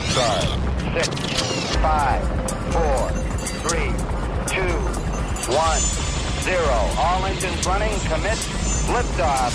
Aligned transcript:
stars. 0.00 0.46
Six, 0.94 1.76
five, 1.76 2.22
four, 2.72 3.10
three, 3.62 3.90
two, 4.46 4.74
one, 5.52 5.80
zero. 6.42 6.78
All 6.98 7.24
engines 7.26 7.66
running. 7.66 7.98
Commit. 8.08 8.38
Liftoff. 8.92 9.52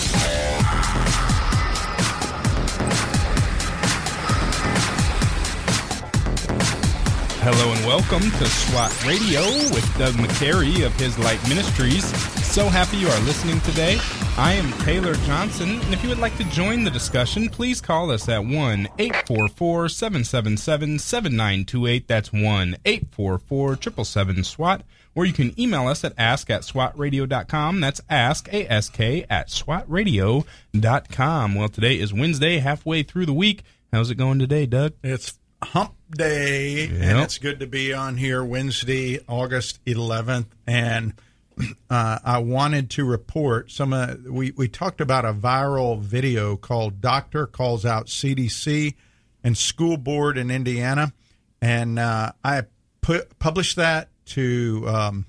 Hello 7.50 7.72
and 7.74 7.86
welcome 7.86 8.22
to 8.22 8.46
SWAT 8.46 9.06
Radio 9.06 9.42
with 9.74 9.98
Doug 9.98 10.16
McCary 10.16 10.86
of 10.86 10.94
His 11.00 11.18
Light 11.20 11.42
Ministries. 11.48 12.37
So 12.58 12.70
happy 12.70 12.98
you 12.98 13.08
are 13.08 13.20
listening 13.20 13.62
today. 13.62 14.00
I 14.36 14.54
am 14.54 14.72
Taylor 14.80 15.14
Johnson, 15.14 15.80
and 15.80 15.94
if 15.94 16.02
you 16.02 16.10
would 16.10 16.18
like 16.18 16.36
to 16.38 16.44
join 16.46 16.84
the 16.84 16.90
discussion, 16.90 17.50
please 17.50 17.80
call 17.80 18.10
us 18.10 18.28
at 18.28 18.44
1 18.44 18.88
844 18.98 19.90
777 19.90 20.98
7928. 20.98 22.08
That's 22.08 22.34
1 22.34 22.42
844 22.84 23.76
777 23.76 24.44
SWAT. 24.44 24.82
Or 25.14 25.26
you 25.26 25.34
can 25.34 25.54
email 25.62 25.88
us 25.88 26.04
at 26.04 26.14
ask 26.18 26.50
at 26.50 26.64
swatradio.com. 26.64 27.80
That's 27.80 28.02
ask, 28.10 28.52
A-S-K, 28.52 29.28
at 29.30 29.50
swatradio.com. 29.50 31.54
Well, 31.54 31.70
today 31.70 32.00
is 32.00 32.12
Wednesday, 32.12 32.58
halfway 32.58 33.04
through 33.04 33.28
the 33.28 33.34
week. 33.34 33.62
How's 33.94 34.10
it 34.10 34.16
going 34.16 34.40
today, 34.40 34.66
Doug? 34.66 34.94
It's 35.04 35.38
hump 35.64 35.94
day, 36.10 36.88
Yep. 36.88 37.02
and 37.02 37.20
it's 37.20 37.38
good 37.38 37.60
to 37.60 37.68
be 37.68 37.94
on 37.94 38.18
here 38.18 38.44
Wednesday, 38.44 39.20
August 39.28 39.80
11th. 39.86 40.48
And 40.66 41.14
uh, 41.90 42.20
I 42.24 42.40
wanted 42.40 42.90
to 42.92 43.06
report 43.06 43.72
some. 43.72 43.94
Uh, 43.94 44.16
we 44.30 44.52
we 44.52 44.68
talked 44.68 45.02
about 45.02 45.26
a 45.26 45.34
viral 45.34 46.00
video 46.00 46.56
called 46.56 47.02
"Doctor 47.02 47.48
Calls 47.48 47.86
Out 47.86 48.08
CDC 48.08 48.96
and 49.44 49.58
School 49.58 49.98
Board 49.98 50.38
in 50.38 50.52
Indiana," 50.52 51.14
and 51.62 52.00
uh, 52.00 52.32
I 52.44 52.64
put 53.02 53.40
published 53.40 53.76
that 53.78 54.10
to 54.28 54.84
um, 54.88 55.26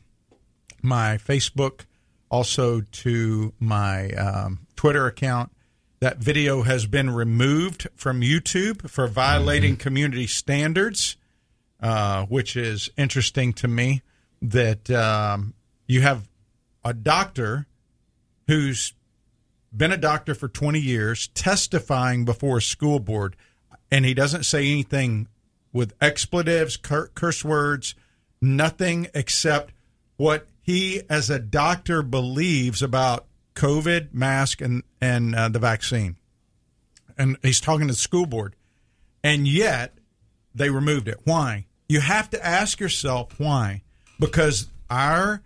my 0.83 1.19
Facebook, 1.19 1.83
also 2.31 2.81
to 2.81 3.53
my 3.59 4.11
um, 4.11 4.67
Twitter 4.77 5.07
account. 5.07 5.53
That 6.01 6.19
video 6.19 6.63
has 6.63 6.87
been 6.87 7.11
removed 7.11 7.89
from 7.97 8.20
YouTube 8.20 8.89
for 8.89 9.09
violating 9.09 9.77
community 9.77 10.29
standards, 10.29 11.17
uh, 11.81 12.25
which 12.27 12.57
is 12.57 12.89
interesting 12.97 13.53
to 13.55 13.69
me. 13.69 14.03
That 14.41 14.89
um, 14.91 15.55
you 15.89 16.03
have 16.03 16.28
a 16.84 16.94
doctor 16.94 17.67
who's 18.47 18.92
been 19.77 19.91
a 19.91 19.97
doctor 19.97 20.34
for 20.34 20.48
20 20.48 20.78
years 20.78 21.28
testifying 21.28 22.25
before 22.25 22.58
a 22.58 22.62
school 22.62 23.00
board, 23.00 23.34
and 23.91 24.05
he 24.05 24.14
doesn't 24.14 24.45
say 24.45 24.70
anything 24.70 25.27
with 25.72 25.95
expletives, 26.00 26.77
cur- 26.77 27.11
curse 27.14 27.45
words, 27.45 27.95
nothing 28.41 29.08
except 29.14 29.72
what 30.17 30.47
he, 30.62 31.03
as 31.08 31.30
a 31.30 31.39
doctor, 31.39 32.02
believes 32.02 32.83
about 32.83 33.27
COVID, 33.55 34.12
mask, 34.12 34.61
and 34.61 34.83
and 35.00 35.34
uh, 35.34 35.48
the 35.48 35.58
vaccine. 35.58 36.17
And 37.17 37.36
he's 37.42 37.61
talking 37.61 37.89
to 37.89 37.95
the 37.95 37.98
school 37.98 38.27
board, 38.27 38.55
and 39.25 39.48
yet 39.48 39.95
they 40.55 40.70
removed 40.70 41.08
it. 41.08 41.20
Why? 41.25 41.67
You 41.89 42.00
have 42.00 42.30
to 42.30 42.47
ask 42.47 42.80
yourself 42.80 43.39
why, 43.41 43.83
because 44.20 44.69
our 44.91 45.42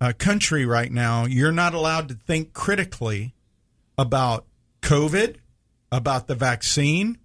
uh, 0.00 0.12
country 0.18 0.66
right 0.66 0.90
now, 0.90 1.24
you're 1.24 1.52
not 1.52 1.74
allowed 1.74 2.08
to 2.08 2.14
think 2.14 2.52
critically 2.52 3.34
about 3.96 4.46
COVID, 4.82 5.36
about 5.90 6.26
the 6.26 6.34
vaccine, 6.34 7.18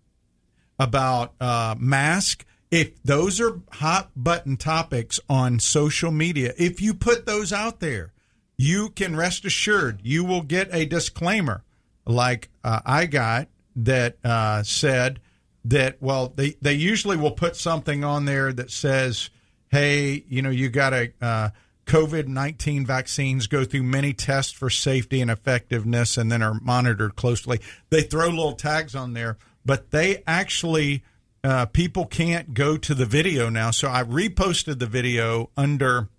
about 0.79 1.33
uh, 1.41 1.75
mask. 1.77 2.45
If 2.71 3.01
those 3.03 3.41
are 3.41 3.61
hot 3.71 4.11
button 4.15 4.55
topics 4.55 5.19
on 5.27 5.59
social 5.59 6.11
media, 6.11 6.53
if 6.57 6.81
you 6.81 6.93
put 6.93 7.25
those 7.25 7.51
out 7.51 7.79
there, 7.79 8.13
you 8.57 8.89
can 8.89 9.15
rest 9.15 9.45
assured 9.45 10.01
you 10.03 10.23
will 10.23 10.41
get 10.41 10.73
a 10.73 10.85
disclaimer 10.85 11.63
like 12.05 12.49
uh, 12.63 12.81
I 12.85 13.05
got 13.05 13.47
that 13.75 14.17
uh, 14.23 14.63
said 14.63 15.19
that, 15.65 16.01
well, 16.01 16.33
they, 16.35 16.55
they 16.61 16.73
usually 16.73 17.17
will 17.17 17.31
put 17.31 17.55
something 17.55 18.03
on 18.03 18.25
there 18.25 18.53
that 18.53 18.71
says, 18.71 19.29
hey, 19.69 20.23
you 20.27 20.41
know, 20.41 20.49
you 20.49 20.69
got 20.69 20.91
to. 20.91 21.53
COVID 21.89 22.27
19 22.27 22.85
vaccines 22.85 23.47
go 23.47 23.65
through 23.65 23.81
many 23.81 24.13
tests 24.13 24.51
for 24.51 24.69
safety 24.69 25.21
and 25.21 25.31
effectiveness 25.31 26.17
and 26.17 26.31
then 26.31 26.43
are 26.43 26.53
monitored 26.61 27.15
closely. 27.15 27.59
They 27.89 28.03
throw 28.03 28.27
little 28.27 28.53
tags 28.53 28.93
on 28.93 29.13
there, 29.13 29.39
but 29.65 29.89
they 29.89 30.21
actually, 30.27 31.03
uh, 31.43 31.65
people 31.65 32.05
can't 32.05 32.53
go 32.53 32.77
to 32.77 32.93
the 32.93 33.07
video 33.07 33.49
now. 33.49 33.71
So 33.71 33.89
I 33.89 34.03
reposted 34.03 34.77
the 34.77 34.85
video 34.85 35.49
under 35.57 36.09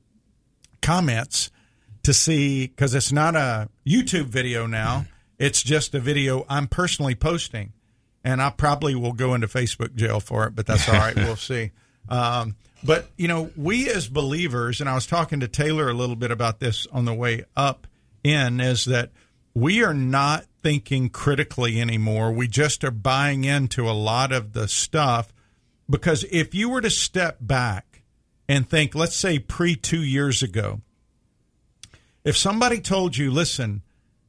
comments 0.82 1.52
to 2.02 2.12
see, 2.12 2.66
because 2.66 2.92
it's 2.92 3.12
not 3.12 3.36
a 3.36 3.68
YouTube 3.86 4.26
video 4.26 4.66
now, 4.66 5.06
it's 5.38 5.62
just 5.62 5.94
a 5.94 6.00
video 6.00 6.44
I'm 6.48 6.66
personally 6.66 7.14
posting. 7.14 7.74
And 8.24 8.42
I 8.42 8.50
probably 8.50 8.96
will 8.96 9.12
go 9.12 9.34
into 9.34 9.46
Facebook 9.46 9.94
jail 9.94 10.18
for 10.18 10.48
it, 10.48 10.56
but 10.56 10.66
that's 10.66 10.88
all 10.88 10.96
right. 10.96 11.14
we'll 11.16 11.36
see. 11.36 11.70
Um, 12.08 12.56
but 12.82 13.10
you 13.16 13.28
know, 13.28 13.50
we 13.56 13.88
as 13.90 14.08
believers, 14.08 14.80
and 14.80 14.88
I 14.88 14.94
was 14.94 15.06
talking 15.06 15.40
to 15.40 15.48
Taylor 15.48 15.88
a 15.88 15.94
little 15.94 16.16
bit 16.16 16.30
about 16.30 16.60
this 16.60 16.86
on 16.92 17.04
the 17.04 17.14
way 17.14 17.44
up 17.56 17.86
in, 18.22 18.60
is 18.60 18.84
that 18.86 19.10
we 19.54 19.82
are 19.82 19.94
not 19.94 20.46
thinking 20.62 21.08
critically 21.08 21.80
anymore. 21.80 22.32
We 22.32 22.48
just 22.48 22.84
are 22.84 22.90
buying 22.90 23.44
into 23.44 23.88
a 23.88 23.92
lot 23.92 24.32
of 24.32 24.52
the 24.52 24.68
stuff 24.68 25.32
because 25.88 26.24
if 26.30 26.54
you 26.54 26.70
were 26.70 26.80
to 26.80 26.90
step 26.90 27.38
back 27.40 28.02
and 28.48 28.68
think, 28.68 28.94
let's 28.94 29.16
say 29.16 29.38
pre 29.38 29.74
two 29.74 30.02
years 30.02 30.42
ago, 30.42 30.80
if 32.24 32.36
somebody 32.36 32.80
told 32.80 33.16
you, 33.16 33.30
listen, 33.30 33.82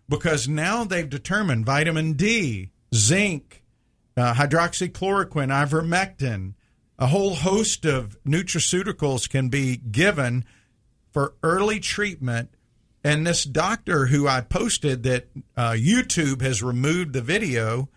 Because 0.07 0.47
now 0.47 0.83
they've 0.83 1.09
determined 1.09 1.65
vitamin 1.65 2.13
D, 2.13 2.69
zinc, 2.93 3.63
uh, 4.17 4.33
hydroxychloroquine, 4.33 5.51
ivermectin, 5.51 6.53
a 6.97 7.07
whole 7.07 7.35
host 7.35 7.85
of 7.85 8.17
nutraceuticals 8.23 9.29
can 9.29 9.49
be 9.49 9.77
given 9.77 10.45
for 11.11 11.33
early 11.43 11.79
treatment. 11.79 12.49
And 13.03 13.27
this 13.27 13.43
doctor 13.43 14.07
who 14.07 14.27
I 14.27 14.41
posted 14.41 15.03
that 15.03 15.27
uh, 15.55 15.71
YouTube 15.71 16.41
has 16.41 16.63
removed 16.63 17.13
the 17.13 17.21
video 17.21 17.89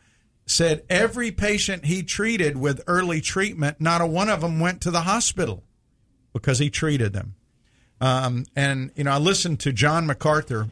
said 0.45 0.85
every 0.89 1.31
patient 1.31 1.85
he 1.85 2.03
treated 2.03 2.57
with 2.57 2.83
early 2.87 3.21
treatment, 3.21 3.81
not 3.81 4.01
a 4.01 4.07
one 4.07 4.29
of 4.29 4.41
them 4.41 4.61
went 4.61 4.81
to 4.81 4.91
the 4.91 5.03
hospital 5.03 5.63
because 6.33 6.59
he 6.59 6.71
treated 6.71 7.13
them. 7.13 7.35
Um, 8.01 8.45
and, 8.55 8.91
you 8.97 9.05
know, 9.05 9.13
I 9.13 9.19
listened 9.19 9.61
to 9.61 9.73
John 9.73 10.07
MacArthur, 10.07 10.71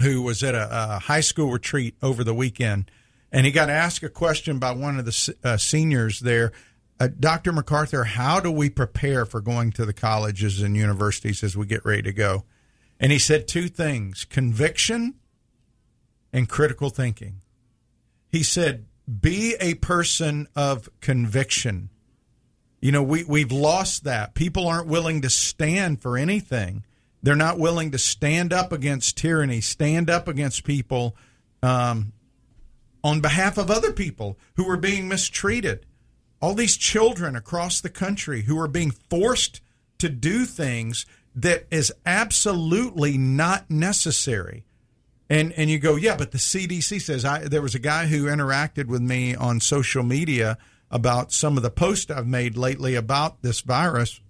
who 0.00 0.22
was 0.22 0.42
at 0.42 0.54
a, 0.54 0.68
a 0.70 0.98
high 1.00 1.20
school 1.20 1.50
retreat 1.50 1.94
over 2.02 2.22
the 2.22 2.34
weekend 2.34 2.90
and 3.36 3.44
he 3.44 3.52
got 3.52 3.68
asked 3.68 4.02
a 4.02 4.08
question 4.08 4.58
by 4.58 4.72
one 4.72 4.98
of 4.98 5.04
the 5.04 5.34
uh, 5.44 5.58
seniors 5.58 6.20
there. 6.20 6.52
Uh, 6.98 7.08
Dr. 7.20 7.52
MacArthur, 7.52 8.04
how 8.04 8.40
do 8.40 8.50
we 8.50 8.70
prepare 8.70 9.26
for 9.26 9.42
going 9.42 9.72
to 9.72 9.84
the 9.84 9.92
colleges 9.92 10.62
and 10.62 10.74
universities 10.74 11.44
as 11.44 11.54
we 11.54 11.66
get 11.66 11.84
ready 11.84 12.00
to 12.00 12.14
go? 12.14 12.44
And 12.98 13.12
he 13.12 13.18
said 13.18 13.46
two 13.46 13.68
things 13.68 14.24
conviction 14.24 15.16
and 16.32 16.48
critical 16.48 16.88
thinking. 16.88 17.42
He 18.30 18.42
said, 18.42 18.86
be 19.20 19.54
a 19.60 19.74
person 19.74 20.48
of 20.56 20.88
conviction. 21.02 21.90
You 22.80 22.90
know, 22.90 23.02
we, 23.02 23.22
we've 23.24 23.52
lost 23.52 24.04
that. 24.04 24.32
People 24.32 24.66
aren't 24.66 24.88
willing 24.88 25.20
to 25.20 25.28
stand 25.28 26.00
for 26.00 26.16
anything. 26.16 26.84
They're 27.22 27.36
not 27.36 27.58
willing 27.58 27.90
to 27.90 27.98
stand 27.98 28.54
up 28.54 28.72
against 28.72 29.18
tyranny, 29.18 29.60
stand 29.60 30.08
up 30.08 30.26
against 30.26 30.64
people 30.64 31.14
um, 31.62 32.14
on 33.06 33.20
behalf 33.20 33.56
of 33.56 33.70
other 33.70 33.92
people 33.92 34.36
who 34.56 34.68
are 34.68 34.76
being 34.76 35.06
mistreated. 35.06 35.86
All 36.42 36.54
these 36.54 36.76
children 36.76 37.36
across 37.36 37.80
the 37.80 37.88
country 37.88 38.42
who 38.42 38.58
are 38.58 38.66
being 38.66 38.90
forced 38.90 39.60
to 39.98 40.08
do 40.08 40.44
things 40.44 41.06
that 41.32 41.66
is 41.70 41.92
absolutely 42.04 43.16
not 43.16 43.70
necessary. 43.70 44.64
And 45.30 45.52
and 45.52 45.70
you 45.70 45.78
go, 45.78 45.94
yeah, 45.94 46.16
but 46.16 46.32
the 46.32 46.38
CDC 46.38 47.00
says 47.00 47.24
I 47.24 47.44
there 47.44 47.62
was 47.62 47.76
a 47.76 47.80
guy 47.80 48.06
who 48.06 48.24
interacted 48.24 48.86
with 48.86 49.02
me 49.02 49.36
on 49.36 49.60
social 49.60 50.02
media 50.02 50.58
about 50.90 51.30
some 51.30 51.56
of 51.56 51.62
the 51.62 51.70
posts 51.70 52.10
I've 52.10 52.26
made 52.26 52.56
lately 52.56 52.96
about 52.96 53.40
this 53.42 53.60
virus 53.60 54.20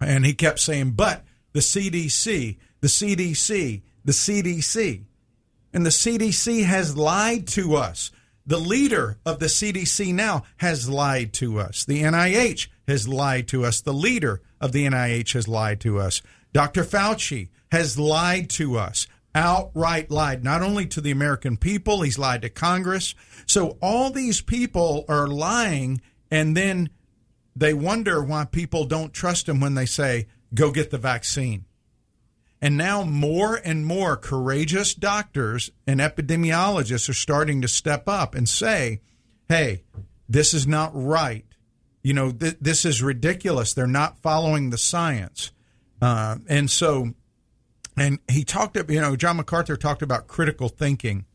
and 0.00 0.24
he 0.24 0.32
kept 0.32 0.60
saying, 0.60 0.92
"But 0.92 1.24
the 1.52 1.60
CDC, 1.60 2.56
the 2.80 2.88
CDC, 2.88 3.82
the 4.04 4.12
CDC." 4.12 5.06
And 5.72 5.86
the 5.86 5.90
CDC 5.90 6.64
has 6.64 6.96
lied 6.96 7.46
to 7.48 7.76
us. 7.76 8.10
The 8.46 8.58
leader 8.58 9.18
of 9.24 9.38
the 9.38 9.46
CDC 9.46 10.12
now 10.12 10.42
has 10.56 10.88
lied 10.88 11.32
to 11.34 11.60
us. 11.60 11.84
The 11.84 12.02
NIH 12.02 12.68
has 12.88 13.06
lied 13.06 13.46
to 13.48 13.64
us. 13.64 13.80
The 13.80 13.92
leader 13.92 14.40
of 14.60 14.72
the 14.72 14.86
NIH 14.86 15.34
has 15.34 15.46
lied 15.46 15.80
to 15.80 15.98
us. 15.98 16.22
Dr. 16.52 16.82
Fauci 16.82 17.50
has 17.70 17.98
lied 17.98 18.50
to 18.50 18.76
us 18.76 19.06
outright 19.34 20.10
lied, 20.10 20.44
not 20.44 20.62
only 20.62 20.86
to 20.86 21.00
the 21.00 21.10
American 21.10 21.56
people, 21.56 22.02
he's 22.02 22.18
lied 22.18 22.42
to 22.42 22.48
Congress. 22.48 23.14
So 23.46 23.78
all 23.80 24.10
these 24.10 24.40
people 24.40 25.04
are 25.08 25.26
lying, 25.26 26.00
and 26.30 26.56
then 26.56 26.90
they 27.54 27.74
wonder 27.74 28.22
why 28.22 28.44
people 28.44 28.84
don't 28.84 29.12
trust 29.12 29.48
him 29.48 29.60
when 29.60 29.74
they 29.74 29.86
say, 29.86 30.26
go 30.54 30.70
get 30.70 30.90
the 30.90 30.98
vaccine. 30.98 31.64
And 32.62 32.76
now 32.76 33.02
more 33.04 33.56
and 33.56 33.86
more 33.86 34.16
courageous 34.16 34.94
doctors 34.94 35.70
and 35.86 35.98
epidemiologists 36.00 37.08
are 37.08 37.14
starting 37.14 37.62
to 37.62 37.68
step 37.68 38.06
up 38.06 38.34
and 38.34 38.48
say, 38.48 39.00
hey, 39.48 39.84
this 40.28 40.52
is 40.52 40.66
not 40.66 40.90
right. 40.94 41.46
You 42.02 42.14
know, 42.14 42.32
th- 42.32 42.58
this 42.60 42.84
is 42.84 43.02
ridiculous. 43.02 43.72
They're 43.72 43.86
not 43.86 44.18
following 44.18 44.70
the 44.70 44.78
science. 44.78 45.52
Uh, 46.02 46.36
and 46.48 46.70
so 46.70 47.14
and 47.96 48.18
he 48.30 48.44
talked, 48.44 48.76
about, 48.76 48.92
you 48.92 49.00
know, 49.00 49.16
John 49.16 49.36
MacArthur 49.36 49.76
talked 49.76 50.02
about 50.02 50.26
critical 50.26 50.68
thinking. 50.68 51.26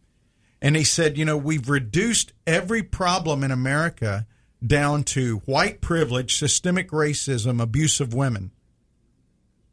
And 0.62 0.75
he 0.75 0.83
said, 0.83 1.18
you 1.18 1.24
know, 1.24 1.38
we've 1.38 1.69
reduced 1.69 2.33
every 2.48 2.81
problem 2.81 3.44
in 3.44 3.51
America 3.51 4.25
down 4.66 5.04
to 5.04 5.38
white 5.45 5.81
privilege, 5.81 6.38
systemic 6.38 6.89
racism, 6.89 7.62
abuse 7.62 8.00
of 8.00 8.16
women. 8.16 8.51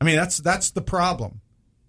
I 0.03 0.05
mean, 0.05 0.17
that's 0.17 0.39
that's 0.39 0.73
the 0.73 0.83
problem. 0.83 1.43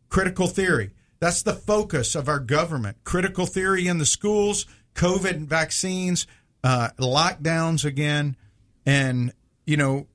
Critical 0.07 0.45
theory. 0.45 0.91
That's 1.19 1.41
the 1.41 1.55
focus 1.55 2.13
of 2.13 2.29
our 2.29 2.37
government. 2.37 2.97
Critical 3.03 3.47
theory 3.47 3.87
in 3.87 3.97
the 3.97 4.05
schools, 4.05 4.67
COVID 4.93 5.47
vaccines, 5.47 6.27
uh, 6.63 6.89
lockdowns 6.99 7.83
again, 7.83 8.37
and 8.85 9.33
you 9.65 9.77
know, 9.77 10.05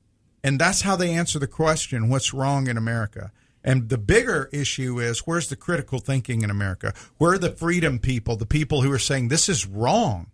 and 0.45 0.61
that's 0.61 0.83
how 0.83 0.95
they 0.95 1.11
answer 1.11 1.41
the 1.41 1.49
question: 1.49 2.09
What's 2.09 2.33
wrong 2.33 2.69
in 2.69 2.77
America? 2.77 3.33
And 3.65 3.89
the 3.89 3.99
bigger 3.99 4.49
issue 4.53 5.01
is 5.01 5.27
where's 5.27 5.49
the 5.49 5.56
critical 5.56 5.99
thinking 5.99 6.43
in 6.43 6.51
America? 6.51 6.94
Where 7.17 7.33
are 7.33 7.39
the 7.39 7.51
freedom 7.51 7.99
people, 7.99 8.37
the 8.37 8.47
people 8.47 8.83
who 8.83 8.93
are 8.93 8.99
saying 9.01 9.27
this 9.27 9.49
is 9.49 9.67
wrong? 9.67 10.31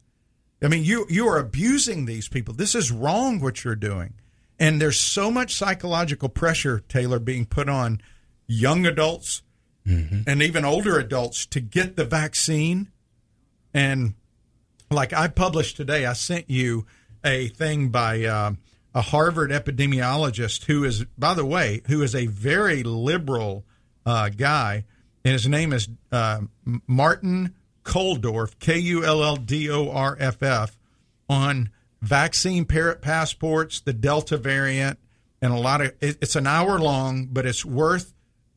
I 0.62 0.69
mean, 0.69 0.84
you 0.84 1.06
you 1.08 1.26
are 1.28 1.38
abusing 1.38 2.05
these 2.05 2.28
people. 2.28 2.52
This 2.52 2.75
is 2.75 2.93
wrong 2.93 3.40
what 3.40 3.64
you're 3.64 3.75
doing. 3.75 4.12
And 4.58 4.80
there's 4.80 5.00
so 5.00 5.30
much 5.30 5.54
psychological 5.54 6.28
pressure, 6.28 6.82
Taylor, 6.88 7.18
being 7.18 7.44
put 7.44 7.68
on 7.68 8.00
young 8.46 8.86
adults 8.86 9.42
mm-hmm. 9.86 10.20
and 10.26 10.42
even 10.42 10.64
older 10.64 10.98
adults 10.98 11.46
to 11.46 11.60
get 11.60 11.96
the 11.96 12.04
vaccine. 12.04 12.90
And 13.72 14.14
like 14.90 15.12
I 15.12 15.28
published 15.28 15.76
today, 15.76 16.06
I 16.06 16.12
sent 16.12 16.48
you 16.48 16.86
a 17.24 17.48
thing 17.48 17.88
by 17.88 18.24
uh, 18.24 18.52
a 18.94 19.00
Harvard 19.00 19.50
epidemiologist 19.50 20.64
who 20.64 20.84
is, 20.84 21.04
by 21.18 21.34
the 21.34 21.44
way, 21.44 21.82
who 21.88 22.02
is 22.02 22.14
a 22.14 22.26
very 22.26 22.82
liberal 22.82 23.64
uh, 24.06 24.28
guy, 24.28 24.84
and 25.24 25.32
his 25.32 25.48
name 25.48 25.72
is 25.72 25.88
uh, 26.12 26.42
Martin 26.86 27.54
Kulldorff, 27.82 28.58
K 28.58 28.78
U 28.78 29.04
L 29.04 29.24
L 29.24 29.36
D 29.36 29.70
O 29.70 29.90
R 29.90 30.16
F 30.20 30.42
F, 30.42 30.78
on 31.28 31.70
vaccine 32.04 32.64
parrot 32.64 33.00
passports, 33.02 33.80
the 33.80 33.92
Delta 33.92 34.36
variant, 34.36 34.98
and 35.42 35.52
a 35.52 35.58
lot 35.58 35.80
of. 35.80 35.92
It's 36.00 36.36
an 36.36 36.46
hour 36.46 36.78
long, 36.78 37.26
but 37.26 37.46
it's 37.46 37.64
worth 37.64 38.12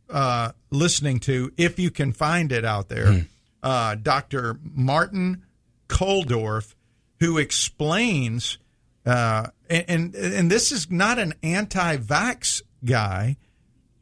uh, 0.10 0.52
listening 0.70 1.20
to 1.22 1.52
if 1.58 1.80
you 1.80 1.92
can 1.92 2.14
find 2.14 2.52
it 2.52 2.66
out 2.66 2.90
there. 2.90 3.08
Mm. 3.08 3.28
Uh, 3.64 3.96
Dr. 3.96 4.60
Martin 4.62 5.44
Kulldorff, 5.90 6.76
who 7.20 7.38
explains 7.38 8.58
uh, 9.08 9.48
and, 9.70 10.14
and 10.16 10.52
this 10.52 10.74
is 10.74 10.92
not 10.92 11.18
an 11.18 11.34
anti-vax 11.42 12.62
guy, 12.84 13.38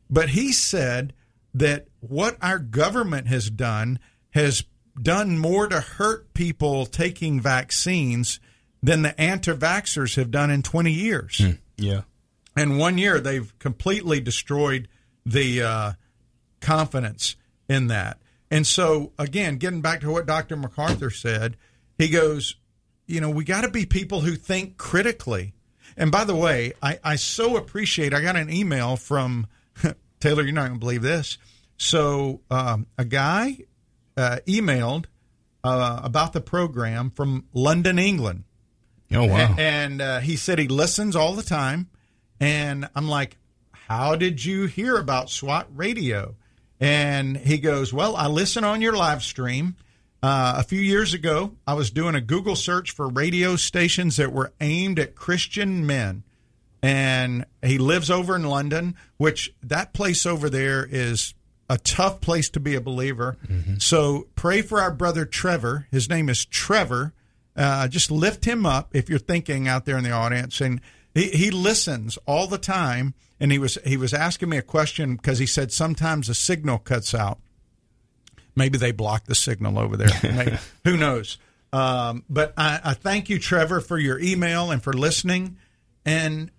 but 0.09 0.30
he 0.30 0.51
said 0.51 1.13
that 1.53 1.88
what 2.00 2.38
our 2.41 2.57
government 2.57 3.27
has 3.27 3.51
done 3.51 4.00
has 4.31 4.63
done 5.00 5.38
more 5.38 5.68
to 5.68 5.80
hurt 5.80 6.33
people 6.33 6.88
taking 6.88 7.39
vaccines 7.39 8.39
than 8.86 9.02
the 9.02 9.20
anti-vaxxers 9.20 10.16
have 10.16 10.30
done 10.30 10.52
in 10.52 10.62
20 10.62 10.92
years. 10.92 11.38
Mm, 11.40 11.58
yeah. 11.78 12.02
In 12.56 12.78
one 12.78 12.98
year, 12.98 13.20
they've 13.20 13.58
completely 13.58 14.20
destroyed 14.20 14.88
the 15.26 15.64
uh, 15.64 15.92
confidence 16.62 17.36
in 17.68 17.88
that. 17.88 18.20
And 18.52 18.66
so, 18.66 19.12
again, 19.18 19.58
getting 19.58 19.82
back 19.82 20.02
to 20.02 20.12
what 20.12 20.28
Dr. 20.28 20.56
MacArthur 20.56 21.10
said, 21.10 21.58
he 21.98 22.10
goes, 22.10 22.56
you 23.08 23.20
know, 23.20 23.30
we 23.30 23.44
got 23.44 23.62
to 23.62 23.72
be 23.72 23.86
people 23.86 24.22
who 24.22 24.36
think 24.36 24.78
critically. 24.78 25.54
And 25.98 26.12
by 26.12 26.24
the 26.24 26.36
way, 26.36 26.74
I, 26.82 27.00
I 27.04 27.16
so 27.16 27.58
appreciate. 27.58 28.14
I 28.14 28.22
got 28.22 28.36
an 28.36 28.52
email 28.52 28.98
from 28.98 29.48
Taylor. 30.20 30.44
You're 30.44 30.54
not 30.54 30.68
going 30.68 30.76
to 30.76 30.80
believe 30.80 31.02
this. 31.02 31.40
So 31.78 32.42
um, 32.52 32.86
a 32.98 33.06
guy 33.06 33.58
uh, 34.16 34.38
emailed 34.48 35.06
uh, 35.64 36.02
about 36.04 36.34
the 36.34 36.42
program 36.42 37.10
from 37.10 37.46
London, 37.52 37.98
England. 37.98 38.44
Oh 39.12 39.25
wow! 39.25 39.55
And 39.57 40.01
uh, 40.01 40.19
he 40.19 40.35
said 40.35 40.59
he 40.59 40.67
listens 40.67 41.15
all 41.15 41.33
the 41.33 41.43
time. 41.43 41.89
And 42.39 42.89
I'm 42.95 43.07
like, 43.07 43.38
how 43.71 44.15
did 44.15 44.43
you 44.43 44.65
hear 44.65 44.97
about 44.97 45.29
SWAT 45.29 45.67
Radio? 45.74 46.35
And 46.81 47.38
he 47.38 47.59
goes, 47.59 47.93
well, 47.93 48.17
I 48.17 48.27
listen 48.27 48.65
on 48.65 48.81
your 48.81 48.93
live 48.93 49.24
stream 49.24 49.77
uh, 50.25 50.55
a 50.57 50.63
few 50.63 50.79
years 50.79 51.13
ago, 51.13 51.55
I 51.67 51.75
was 51.75 51.91
doing 51.91 52.15
a 52.15 52.21
Google 52.21 52.55
search 52.55 52.89
for 52.89 53.07
radio 53.07 53.55
stations 53.57 54.17
that 54.17 54.33
were 54.33 54.53
aimed 54.59 54.97
at 54.97 55.13
Christian 55.13 55.85
men. 55.85 56.24
And 56.81 57.45
he 57.62 57.77
lives 57.77 58.09
over 58.09 58.35
in 58.35 58.43
London, 58.43 58.95
which 59.17 59.53
that 59.62 59.93
place 59.93 60.25
over 60.25 60.50
there 60.50 60.83
is 60.89 61.35
a 61.69 61.77
tough 61.77 62.21
place 62.21 62.50
to 62.51 62.59
be 62.59 62.74
a 62.74 62.81
believer. 62.81 63.38
Mm-hmm. 63.47 63.75
So 63.77 64.25
pray 64.35 64.63
for 64.63 64.81
our 64.81 64.89
brother 64.89 65.25
Trevor. 65.25 65.85
His 65.91 66.09
name 66.09 66.27
is 66.27 66.43
Trevor. 66.43 67.13
Uh, 67.55 67.88
just 67.88 68.12
lift 68.12 68.45
him 68.45 68.65
up 68.65 68.95
if 68.95 69.09
you're 69.09 69.19
thinking 69.19 69.67
out 69.67 69.85
there 69.85 69.97
in 69.97 70.03
the 70.03 70.12
audience. 70.12 70.59
And 70.62 70.81
he, 71.13 71.29
he 71.29 71.51
listens 71.51 72.17
all 72.25 72.47
the 72.47 72.57
time. 72.57 73.13
And 73.39 73.51
he 73.51 73.59
was 73.59 73.77
he 73.85 73.97
was 73.97 74.13
asking 74.13 74.50
me 74.50 74.57
a 74.57 74.62
question 74.62 75.17
because 75.17 75.39
he 75.39 75.45
said 75.45 75.71
sometimes 75.71 76.27
the 76.27 76.35
signal 76.35 76.77
cuts 76.77 77.13
out. 77.13 77.39
Maybe 78.55 78.77
they 78.77 78.91
blocked 78.91 79.27
the 79.27 79.35
signal 79.35 79.77
over 79.77 79.97
there. 79.97 80.07
Maybe, 80.24 80.57
who 80.85 80.95
knows? 80.95 81.38
Um, 81.74 82.24
but 82.29 82.53
I, 82.55 82.79
I 82.81 82.93
thank 82.93 83.29
you, 83.29 83.38
Trevor, 83.38 83.81
for 83.81 83.97
your 83.97 84.17
email 84.19 84.71
and 84.71 84.81
for 84.81 84.93
listening. 84.93 85.57
And, 86.05 86.50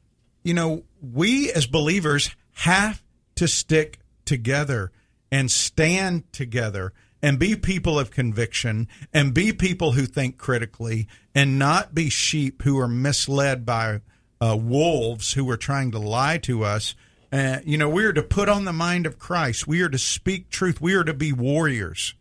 you 0.43 0.53
know, 0.53 0.85
we 1.01 1.51
as 1.53 1.67
believers 1.67 2.37
have 2.53 3.03
to 3.37 3.49
stick 3.49 4.01
together 4.27 4.93
and 5.31 5.51
stand 5.51 6.31
together 6.33 6.93
and 7.27 7.39
be 7.39 7.57
people 7.57 7.99
of 7.99 8.11
conviction 8.11 8.87
and 9.13 9.35
be 9.35 9.53
people 9.53 9.93
who 9.93 10.07
think 10.07 10.39
critically 10.39 11.09
and 11.35 11.59
not 11.59 11.95
be 11.95 12.09
sheep 12.09 12.63
who 12.63 12.79
are 12.79 12.89
misled 12.89 13.67
by 13.67 14.01
uh, 14.41 14.57
wolves 14.57 15.33
who 15.33 15.49
are 15.51 15.57
trying 15.57 15.91
to 15.91 15.99
lie 15.99 16.39
to 16.39 16.63
us 16.63 16.95
uh, 17.33 17.59
you 17.65 17.77
know, 17.77 17.89
we 17.89 18.05
are 18.05 18.13
to 18.13 18.23
put 18.23 18.49
on 18.49 18.65
the 18.65 18.73
mind 18.73 19.05
of 19.05 19.19
Christ. 19.19 19.67
We 19.67 19.83
are 19.83 19.89
to 19.89 19.99
speak 19.99 20.49
truth. 20.49 20.81
We 20.81 20.95
are 20.95 21.05
to 21.05 21.15
be 21.15 21.33
warriors, 21.33 22.15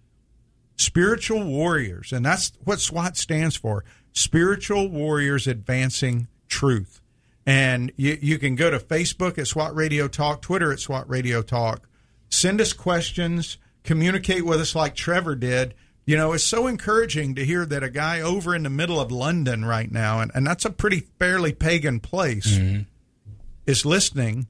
spiritual 0.75 1.43
warriors. 1.43 2.11
And 2.11 2.25
that's 2.25 2.51
what 2.63 2.79
SWAT 2.79 3.15
stands 3.15 3.55
for 3.55 3.85
spiritual 4.11 4.89
warriors 4.89 5.47
advancing 5.47 6.27
truth. 6.47 7.01
And 7.45 7.91
you, 7.95 8.17
you 8.19 8.39
can 8.39 8.55
go 8.55 8.71
to 8.71 8.79
Facebook 8.79 9.37
at 9.37 9.47
SWAT 9.47 9.75
Radio 9.75 10.07
Talk, 10.07 10.41
Twitter 10.41 10.71
at 10.71 10.79
SWAT 10.79 11.07
Radio 11.07 11.43
Talk. 11.43 11.87
Send 12.29 12.59
us 12.59 12.73
questions, 12.73 13.57
communicate 13.85 14.45
with 14.45 14.59
us 14.59 14.75
like 14.75 14.95
Trevor 14.95 15.35
did. 15.35 15.73
you 16.05 16.15
know, 16.15 16.33
it's 16.33 16.43
so 16.43 16.67
encouraging 16.67 17.33
to 17.35 17.45
hear 17.45 17.65
that 17.65 17.83
a 17.83 17.89
guy 17.89 18.21
over 18.21 18.55
in 18.55 18.63
the 18.63 18.69
middle 18.69 18.99
of 18.99 19.11
London 19.11 19.65
right 19.65 19.91
now, 19.91 20.19
and, 20.19 20.31
and 20.35 20.45
that's 20.45 20.65
a 20.65 20.69
pretty 20.69 20.99
fairly 21.17 21.51
pagan 21.51 21.99
place, 21.99 22.57
mm-hmm. 22.57 22.83
is 23.65 23.85
listening 23.85 24.47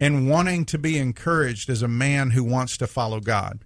and 0.00 0.28
wanting 0.28 0.64
to 0.64 0.78
be 0.78 0.98
encouraged 0.98 1.68
as 1.68 1.82
a 1.82 1.88
man 1.88 2.30
who 2.30 2.42
wants 2.42 2.78
to 2.78 2.86
follow 2.86 3.20
God. 3.20 3.58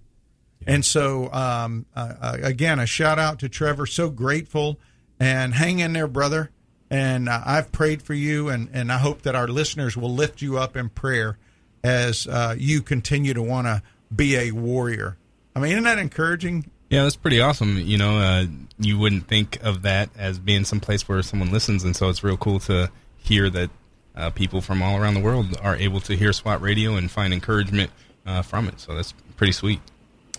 And 0.67 0.83
so, 0.83 1.31
um, 1.31 1.85
uh, 1.95 2.13
uh, 2.21 2.37
again, 2.41 2.79
a 2.79 2.85
shout 2.85 3.17
out 3.17 3.39
to 3.39 3.49
Trevor. 3.49 3.85
So 3.85 4.09
grateful 4.09 4.79
and 5.19 5.53
hang 5.53 5.79
in 5.79 5.93
there, 5.93 6.07
brother. 6.07 6.51
And 6.89 7.29
uh, 7.29 7.41
I've 7.45 7.71
prayed 7.71 8.03
for 8.03 8.13
you, 8.13 8.49
and, 8.49 8.69
and 8.73 8.91
I 8.91 8.97
hope 8.97 9.21
that 9.21 9.35
our 9.35 9.47
listeners 9.47 9.95
will 9.95 10.13
lift 10.13 10.41
you 10.41 10.57
up 10.59 10.75
in 10.75 10.89
prayer 10.89 11.37
as 11.83 12.27
uh, 12.27 12.55
you 12.57 12.81
continue 12.81 13.33
to 13.33 13.41
want 13.41 13.67
to 13.67 13.81
be 14.15 14.35
a 14.37 14.51
warrior. 14.51 15.17
I 15.55 15.59
mean, 15.59 15.71
isn't 15.71 15.83
that 15.83 15.97
encouraging? 15.97 16.69
Yeah, 16.89 17.03
that's 17.03 17.15
pretty 17.15 17.39
awesome. 17.39 17.77
You 17.77 17.97
know, 17.97 18.17
uh, 18.17 18.45
you 18.79 18.97
wouldn't 18.97 19.27
think 19.27 19.63
of 19.63 19.83
that 19.83 20.09
as 20.17 20.39
being 20.39 20.65
some 20.65 20.79
place 20.79 21.07
where 21.07 21.21
someone 21.21 21.51
listens, 21.51 21.83
and 21.83 21.95
so 21.95 22.09
it's 22.09 22.23
real 22.23 22.37
cool 22.37 22.59
to 22.61 22.91
hear 23.17 23.49
that 23.49 23.69
uh, 24.15 24.29
people 24.29 24.61
from 24.61 24.81
all 24.81 24.97
around 24.97 25.13
the 25.13 25.21
world 25.21 25.57
are 25.61 25.75
able 25.75 25.99
to 26.01 26.15
hear 26.15 26.33
SWAT 26.33 26.61
radio 26.61 26.95
and 26.95 27.09
find 27.09 27.33
encouragement 27.33 27.91
uh, 28.25 28.41
from 28.41 28.67
it. 28.67 28.79
So 28.79 28.95
that's 28.95 29.13
pretty 29.37 29.53
sweet. 29.53 29.79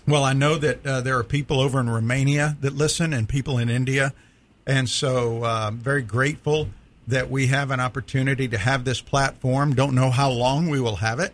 Well, 0.07 0.23
I 0.23 0.33
know 0.33 0.57
that 0.57 0.85
uh, 0.85 1.01
there 1.01 1.17
are 1.17 1.23
people 1.23 1.59
over 1.59 1.79
in 1.79 1.89
Romania 1.89 2.57
that 2.61 2.73
listen 2.73 3.13
and 3.13 3.27
people 3.27 3.57
in 3.57 3.69
India. 3.69 4.13
And 4.65 4.89
so 4.89 5.43
I'm 5.43 5.75
um, 5.75 5.77
very 5.77 6.01
grateful 6.01 6.69
that 7.07 7.29
we 7.29 7.47
have 7.47 7.71
an 7.71 7.79
opportunity 7.79 8.47
to 8.47 8.57
have 8.57 8.85
this 8.85 9.01
platform. 9.01 9.75
Don't 9.75 9.95
know 9.95 10.09
how 10.09 10.29
long 10.29 10.69
we 10.69 10.79
will 10.79 10.97
have 10.97 11.19
it. 11.19 11.33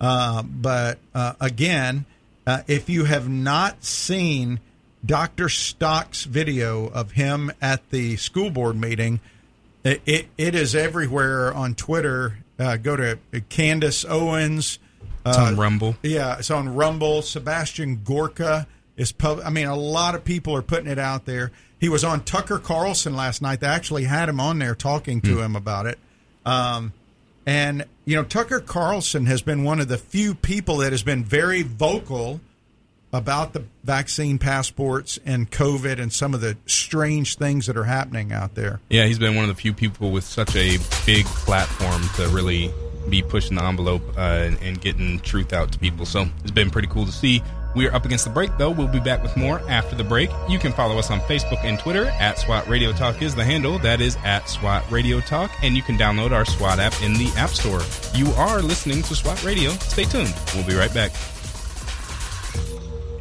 Uh, 0.00 0.42
but 0.42 0.98
uh, 1.14 1.34
again, 1.40 2.06
uh, 2.46 2.62
if 2.66 2.88
you 2.88 3.04
have 3.04 3.28
not 3.28 3.84
seen 3.84 4.60
Dr. 5.04 5.48
Stock's 5.48 6.24
video 6.24 6.86
of 6.86 7.12
him 7.12 7.52
at 7.60 7.90
the 7.90 8.16
school 8.16 8.50
board 8.50 8.76
meeting, 8.76 9.20
it, 9.84 10.00
it, 10.06 10.26
it 10.36 10.54
is 10.54 10.74
everywhere 10.74 11.52
on 11.52 11.74
Twitter. 11.74 12.38
Uh, 12.58 12.76
go 12.76 12.96
to 12.96 13.18
Candace 13.48 14.04
Owens. 14.04 14.78
It's 15.24 15.36
on 15.36 15.54
uh, 15.54 15.56
Rumble. 15.56 15.96
Yeah, 16.02 16.38
it's 16.38 16.50
on 16.50 16.74
Rumble. 16.74 17.22
Sebastian 17.22 18.02
Gorka 18.04 18.66
is 18.96 19.12
pub. 19.12 19.40
I 19.44 19.50
mean, 19.50 19.66
a 19.66 19.76
lot 19.76 20.14
of 20.14 20.24
people 20.24 20.54
are 20.54 20.62
putting 20.62 20.90
it 20.90 20.98
out 20.98 21.26
there. 21.26 21.52
He 21.78 21.88
was 21.88 22.04
on 22.04 22.24
Tucker 22.24 22.58
Carlson 22.58 23.14
last 23.16 23.40
night. 23.40 23.60
They 23.60 23.66
actually 23.66 24.04
had 24.04 24.28
him 24.28 24.40
on 24.40 24.58
there 24.58 24.74
talking 24.74 25.20
to 25.22 25.36
mm. 25.36 25.44
him 25.44 25.56
about 25.56 25.86
it. 25.86 25.98
Um, 26.44 26.92
and 27.50 27.84
you 28.04 28.14
know, 28.14 28.22
Tucker 28.22 28.60
Carlson 28.60 29.26
has 29.26 29.42
been 29.42 29.64
one 29.64 29.80
of 29.80 29.88
the 29.88 29.98
few 29.98 30.36
people 30.36 30.76
that 30.78 30.92
has 30.92 31.02
been 31.02 31.24
very 31.24 31.62
vocal 31.62 32.40
about 33.12 33.54
the 33.54 33.64
vaccine 33.82 34.38
passports 34.38 35.18
and 35.26 35.50
COVID 35.50 35.98
and 36.00 36.12
some 36.12 36.32
of 36.32 36.40
the 36.40 36.56
strange 36.66 37.34
things 37.38 37.66
that 37.66 37.76
are 37.76 37.84
happening 37.84 38.32
out 38.32 38.54
there. 38.54 38.78
Yeah, 38.88 39.06
he's 39.06 39.18
been 39.18 39.34
one 39.34 39.44
of 39.44 39.48
the 39.48 39.60
few 39.60 39.72
people 39.72 40.12
with 40.12 40.22
such 40.22 40.54
a 40.54 40.78
big 41.04 41.26
platform 41.26 42.02
to 42.14 42.28
really 42.28 42.72
be 43.08 43.20
pushing 43.20 43.56
the 43.56 43.64
envelope 43.64 44.02
uh, 44.16 44.20
and, 44.20 44.56
and 44.62 44.80
getting 44.80 45.18
truth 45.18 45.52
out 45.52 45.72
to 45.72 45.78
people. 45.80 46.06
So 46.06 46.28
it's 46.42 46.52
been 46.52 46.70
pretty 46.70 46.86
cool 46.86 47.06
to 47.06 47.12
see. 47.12 47.42
We 47.74 47.86
are 47.86 47.94
up 47.94 48.04
against 48.04 48.24
the 48.24 48.30
break, 48.30 48.56
though. 48.58 48.70
We'll 48.70 48.88
be 48.88 49.00
back 49.00 49.22
with 49.22 49.36
more 49.36 49.60
after 49.68 49.94
the 49.94 50.04
break. 50.04 50.30
You 50.48 50.58
can 50.58 50.72
follow 50.72 50.98
us 50.98 51.10
on 51.10 51.20
Facebook 51.20 51.62
and 51.64 51.78
Twitter. 51.78 52.06
At 52.06 52.38
SWAT 52.38 52.66
Radio 52.68 52.92
Talk 52.92 53.22
is 53.22 53.34
the 53.34 53.44
handle. 53.44 53.78
That 53.78 54.00
is 54.00 54.16
at 54.24 54.48
SWAT 54.48 54.84
Radio 54.90 55.20
Talk. 55.20 55.50
And 55.62 55.76
you 55.76 55.82
can 55.82 55.96
download 55.96 56.32
our 56.32 56.44
SWAT 56.44 56.80
app 56.80 57.00
in 57.02 57.14
the 57.14 57.32
App 57.36 57.50
Store. 57.50 57.82
You 58.14 58.30
are 58.32 58.60
listening 58.60 59.02
to 59.04 59.14
SWAT 59.14 59.44
Radio. 59.44 59.70
Stay 59.70 60.04
tuned. 60.04 60.34
We'll 60.54 60.66
be 60.66 60.74
right 60.74 60.92
back. 60.92 61.12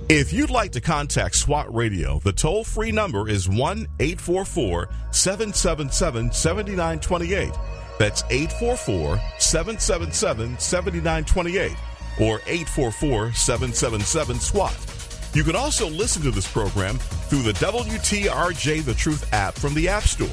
If 0.09 0.33
you'd 0.33 0.49
like 0.49 0.71
to 0.71 0.81
contact 0.81 1.35
SWAT 1.35 1.71
Radio, 1.73 2.19
the 2.23 2.33
toll 2.33 2.63
free 2.63 2.91
number 2.91 3.29
is 3.29 3.47
1 3.47 3.87
844 3.99 4.89
777 5.11 6.31
7928. 6.31 7.53
That's 7.99 8.23
844 8.31 9.19
777 9.37 10.57
7928 10.57 11.77
or 12.19 12.41
844 12.45 13.33
777 13.33 14.39
SWAT. 14.39 14.77
You 15.33 15.43
can 15.43 15.55
also 15.55 15.89
listen 15.89 16.21
to 16.23 16.31
this 16.31 16.51
program 16.51 16.97
through 16.97 17.43
the 17.43 17.53
WTRJ 17.53 18.83
The 18.83 18.93
Truth 18.93 19.31
app 19.33 19.53
from 19.55 19.75
the 19.75 19.87
App 19.87 20.03
Store 20.03 20.27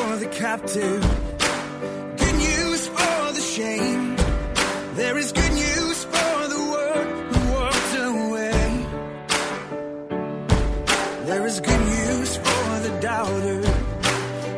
captive, 0.41 1.01
good 2.17 2.35
news 2.35 2.87
for 2.87 3.31
the 3.31 3.39
shame. 3.39 4.15
There 4.95 5.15
is 5.15 5.31
good 5.31 5.53
news 5.53 6.03
for 6.05 6.47
the 6.47 6.57
world 6.71 7.07
who 7.35 8.27
away. 8.27 8.85
There 11.27 11.45
is 11.45 11.59
good 11.59 11.79
news 11.79 12.37
for 12.37 12.79
the 12.79 12.97
doubter, 12.99 13.61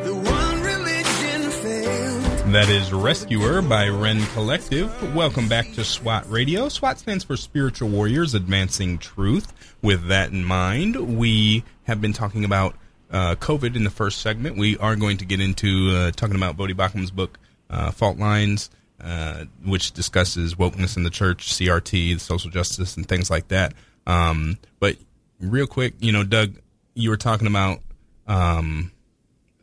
the 0.04 0.14
one 0.14 0.62
religion 0.62 1.50
failed. 1.50 2.52
That 2.54 2.70
is 2.70 2.90
Rescuer 2.90 3.60
by 3.60 3.88
Rend 3.88 4.26
Collective. 4.28 5.14
Welcome 5.14 5.48
back 5.48 5.70
to 5.74 5.84
SWAT 5.84 6.24
Radio. 6.30 6.70
SWAT 6.70 6.98
stands 6.98 7.24
for 7.24 7.36
Spiritual 7.36 7.90
Warriors 7.90 8.32
Advancing 8.32 8.96
Truth. 8.96 9.52
With 9.82 10.08
that 10.08 10.30
in 10.30 10.46
mind, 10.46 11.18
we 11.18 11.62
have 11.82 12.00
been 12.00 12.14
talking 12.14 12.42
about 12.42 12.74
uh, 13.14 13.36
COVID 13.36 13.76
in 13.76 13.84
the 13.84 13.90
first 13.90 14.20
segment. 14.20 14.58
We 14.58 14.76
are 14.78 14.96
going 14.96 15.18
to 15.18 15.24
get 15.24 15.40
into 15.40 15.90
uh, 15.94 16.10
talking 16.10 16.34
about 16.34 16.56
Voddie 16.56 16.76
Baucham's 16.76 17.12
book, 17.12 17.38
uh, 17.70 17.92
Fault 17.92 18.18
Lines, 18.18 18.70
uh, 19.00 19.44
which 19.64 19.92
discusses 19.92 20.56
wokeness 20.56 20.96
in 20.96 21.04
the 21.04 21.10
church, 21.10 21.52
CRT, 21.54 22.18
social 22.18 22.50
justice, 22.50 22.96
and 22.96 23.08
things 23.08 23.30
like 23.30 23.48
that. 23.48 23.72
Um, 24.06 24.58
but 24.80 24.96
real 25.40 25.68
quick, 25.68 25.94
you 26.00 26.10
know, 26.10 26.24
Doug, 26.24 26.56
you 26.94 27.08
were 27.08 27.16
talking 27.16 27.46
about 27.46 27.80
um, 28.26 28.90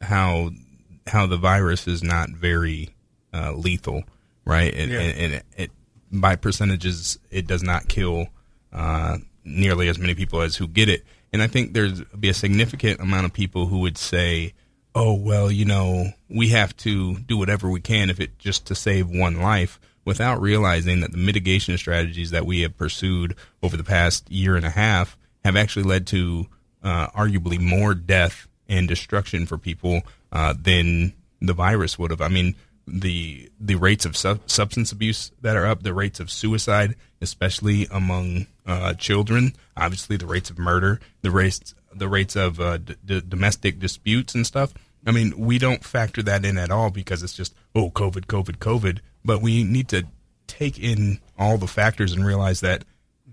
how 0.01 0.51
how 1.07 1.25
the 1.25 1.37
virus 1.37 1.87
is 1.87 2.01
not 2.01 2.29
very 2.29 2.89
uh, 3.33 3.51
lethal, 3.51 4.03
right? 4.45 4.73
And, 4.73 4.91
yeah. 4.91 4.99
and, 4.99 5.17
and 5.17 5.33
it, 5.33 5.45
it, 5.57 5.71
by 6.09 6.37
percentages, 6.37 7.19
it 7.29 7.47
does 7.47 7.63
not 7.63 7.89
kill 7.89 8.27
uh, 8.71 9.17
nearly 9.43 9.89
as 9.89 9.99
many 9.99 10.15
people 10.15 10.41
as 10.41 10.55
who 10.55 10.69
get 10.69 10.87
it 10.87 11.03
and 11.33 11.41
I 11.41 11.47
think 11.47 11.73
there's 11.73 12.01
be 12.19 12.29
a 12.29 12.33
significant 12.33 12.99
amount 12.99 13.25
of 13.25 13.33
people 13.33 13.67
who 13.67 13.79
would 13.79 13.97
say, 13.97 14.53
"Oh, 14.93 15.13
well, 15.13 15.51
you 15.51 15.65
know, 15.65 16.11
we 16.29 16.49
have 16.49 16.75
to 16.77 17.17
do 17.19 17.37
whatever 17.37 17.69
we 17.69 17.81
can 17.81 18.09
if 18.09 18.19
it 18.19 18.37
just 18.37 18.65
to 18.67 18.75
save 18.75 19.09
one 19.09 19.41
life." 19.41 19.79
Without 20.03 20.41
realizing 20.41 21.01
that 21.01 21.11
the 21.11 21.17
mitigation 21.17 21.77
strategies 21.77 22.31
that 22.31 22.45
we 22.45 22.61
have 22.61 22.75
pursued 22.75 23.35
over 23.61 23.77
the 23.77 23.83
past 23.83 24.29
year 24.31 24.55
and 24.55 24.65
a 24.65 24.71
half 24.71 25.15
have 25.45 25.55
actually 25.55 25.83
led 25.83 26.07
to 26.07 26.47
uh, 26.81 27.05
arguably 27.09 27.59
more 27.59 27.93
death 27.93 28.47
and 28.67 28.87
destruction 28.87 29.45
for 29.45 29.59
people 29.59 30.01
uh, 30.31 30.55
than 30.59 31.13
the 31.39 31.53
virus 31.53 31.99
would 31.99 32.09
have. 32.11 32.21
I 32.21 32.29
mean, 32.29 32.55
the 32.87 33.49
the 33.59 33.75
rates 33.75 34.05
of 34.05 34.17
su- 34.17 34.39
substance 34.45 34.91
abuse 34.91 35.31
that 35.41 35.55
are 35.55 35.65
up, 35.65 35.83
the 35.83 35.93
rates 35.93 36.19
of 36.19 36.31
suicide, 36.31 36.95
especially 37.21 37.87
among 37.91 38.47
uh, 38.65 38.93
children, 38.93 39.53
obviously 39.75 40.17
the 40.17 40.25
rates 40.25 40.49
of 40.49 40.57
murder, 40.57 40.99
the 41.21 41.31
rates 41.31 41.73
the 41.93 42.07
rates 42.07 42.37
of 42.37 42.59
uh, 42.59 42.77
d- 42.77 43.21
domestic 43.27 43.79
disputes 43.79 44.33
and 44.33 44.47
stuff. 44.47 44.73
I 45.05 45.11
mean, 45.11 45.33
we 45.37 45.57
don't 45.57 45.83
factor 45.83 46.23
that 46.23 46.45
in 46.45 46.57
at 46.57 46.71
all 46.71 46.89
because 46.89 47.23
it's 47.23 47.33
just 47.33 47.53
oh, 47.75 47.89
COVID, 47.89 48.27
COVID, 48.27 48.57
COVID. 48.57 48.99
But 49.25 49.41
we 49.41 49.63
need 49.63 49.89
to 49.89 50.07
take 50.47 50.79
in 50.79 51.19
all 51.37 51.57
the 51.57 51.67
factors 51.67 52.13
and 52.13 52.25
realize 52.25 52.61
that 52.61 52.85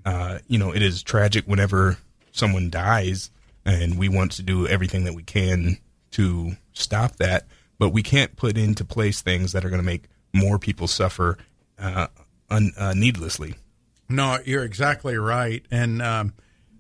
uh, 0.09 0.39
you 0.47 0.59
know, 0.59 0.73
it 0.75 0.81
is 0.81 1.03
tragic 1.03 1.45
whenever 1.45 1.99
someone 2.33 2.71
dies, 2.71 3.31
and 3.67 3.99
we 3.99 4.09
want 4.09 4.33
to 4.33 4.43
do 4.43 4.67
everything 4.67 5.05
that 5.05 5.13
we 5.13 5.23
can 5.23 5.77
to 6.13 6.53
stop 6.73 7.17
that. 7.17 7.47
But 7.79 7.91
we 7.91 8.03
can't 8.03 8.35
put 8.35 8.57
into 8.57 8.87
place 8.87 9.21
things 9.21 9.53
that 9.53 9.67
are 9.67 9.69
going 9.69 9.83
to 9.83 9.87
make 9.87 10.05
more 10.33 10.59
people 10.59 10.89
suffer 10.89 11.37
uh, 11.79 12.07
un, 12.49 12.73
uh, 12.79 12.95
needlessly. 12.97 13.57
No, 14.09 14.39
you're 14.45 14.65
exactly 14.65 15.17
right. 15.17 15.65
And 15.71 16.01
um, 16.01 16.35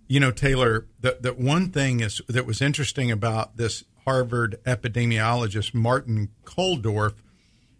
you 0.06 0.20
know, 0.20 0.30
Taylor, 0.30 0.86
the 1.00 1.34
one 1.36 1.70
thing 1.70 2.00
is 2.00 2.22
that 2.28 2.46
was 2.46 2.62
interesting 2.62 3.10
about 3.10 3.56
this 3.56 3.84
Harvard 4.04 4.58
epidemiologist 4.64 5.74
Martin 5.74 6.30
Kulldorff 6.44 7.14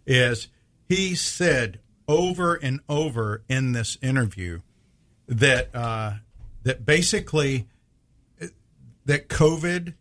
is 0.05 0.47
he 0.87 1.15
said 1.15 1.79
over 2.07 2.55
and 2.55 2.79
over 2.87 3.43
in 3.49 3.71
this 3.71 3.97
interview 4.01 4.61
that 5.27 5.73
uh, 5.75 6.13
that 6.63 6.85
basically 6.85 7.67
that 9.05 9.27
COVID, 9.27 9.95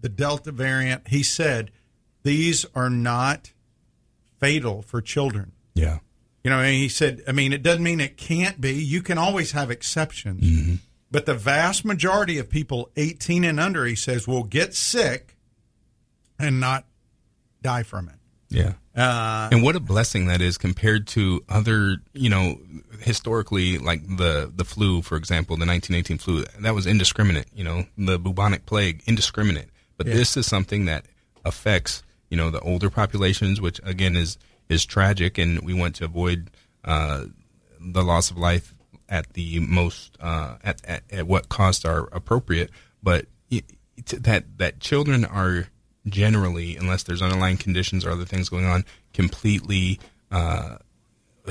the 0.00 0.08
Delta 0.08 0.52
variant, 0.52 1.08
he 1.08 1.22
said 1.22 1.70
these 2.22 2.64
are 2.74 2.90
not 2.90 3.52
fatal 4.40 4.80
for 4.80 5.02
children. 5.02 5.52
Yeah. 5.74 5.98
You 6.44 6.50
know, 6.50 6.58
and 6.58 6.74
he 6.74 6.88
said, 6.88 7.22
I 7.28 7.32
mean, 7.32 7.52
it 7.52 7.62
doesn't 7.62 7.82
mean 7.82 8.00
it 8.00 8.16
can't 8.16 8.60
be. 8.60 8.72
You 8.72 9.00
can 9.02 9.16
always 9.16 9.52
have 9.52 9.70
exceptions. 9.70 10.42
Mm-hmm. 10.42 10.74
But 11.10 11.26
the 11.26 11.34
vast 11.34 11.84
majority 11.84 12.38
of 12.38 12.48
people 12.48 12.90
18 12.96 13.44
and 13.44 13.60
under, 13.60 13.84
he 13.84 13.94
says, 13.94 14.26
will 14.26 14.42
get 14.44 14.74
sick 14.74 15.36
and 16.38 16.58
not 16.58 16.84
die 17.62 17.82
from 17.82 18.08
it. 18.08 18.14
Yeah. 18.48 18.72
Uh, 18.94 19.48
and 19.52 19.62
what 19.62 19.76
a 19.76 19.80
blessing 19.80 20.26
that 20.26 20.40
is 20.42 20.58
compared 20.58 21.06
to 21.08 21.42
other, 21.48 21.98
you 22.12 22.28
know, 22.28 22.58
historically, 23.00 23.78
like 23.78 24.06
the 24.06 24.52
the 24.54 24.64
flu, 24.64 25.00
for 25.00 25.16
example, 25.16 25.56
the 25.56 25.64
1918 25.66 26.18
flu, 26.18 26.44
that 26.60 26.74
was 26.74 26.86
indiscriminate. 26.86 27.46
You 27.54 27.64
know, 27.64 27.86
the 27.96 28.18
bubonic 28.18 28.66
plague, 28.66 29.02
indiscriminate. 29.06 29.68
But 29.96 30.06
Yeah. 30.08 30.14
this 30.14 30.36
is 30.36 30.46
something 30.46 30.84
that 30.86 31.06
affects, 31.44 32.02
you 32.28 32.36
know, 32.36 32.50
the 32.50 32.60
older 32.60 32.90
populations, 32.90 33.60
which 33.60 33.80
again 33.84 34.16
is 34.16 34.36
is 34.72 34.84
tragic, 34.84 35.38
and 35.38 35.60
we 35.60 35.74
want 35.74 35.94
to 35.96 36.04
avoid 36.04 36.50
uh, 36.84 37.26
the 37.80 38.02
loss 38.02 38.30
of 38.30 38.38
life 38.38 38.74
at 39.08 39.32
the 39.34 39.60
most 39.60 40.16
uh, 40.20 40.56
at, 40.64 40.80
at 40.84 41.02
at 41.10 41.26
what 41.26 41.48
cost 41.48 41.84
are 41.86 42.08
appropriate. 42.12 42.70
But 43.02 43.26
y- 43.50 43.62
t- 44.04 44.16
that 44.16 44.58
that 44.58 44.80
children 44.80 45.24
are 45.24 45.68
generally, 46.06 46.76
unless 46.76 47.04
there's 47.04 47.22
underlying 47.22 47.56
conditions 47.56 48.04
or 48.04 48.10
other 48.10 48.24
things 48.24 48.48
going 48.48 48.66
on, 48.66 48.84
completely 49.12 50.00
uh, 50.30 50.76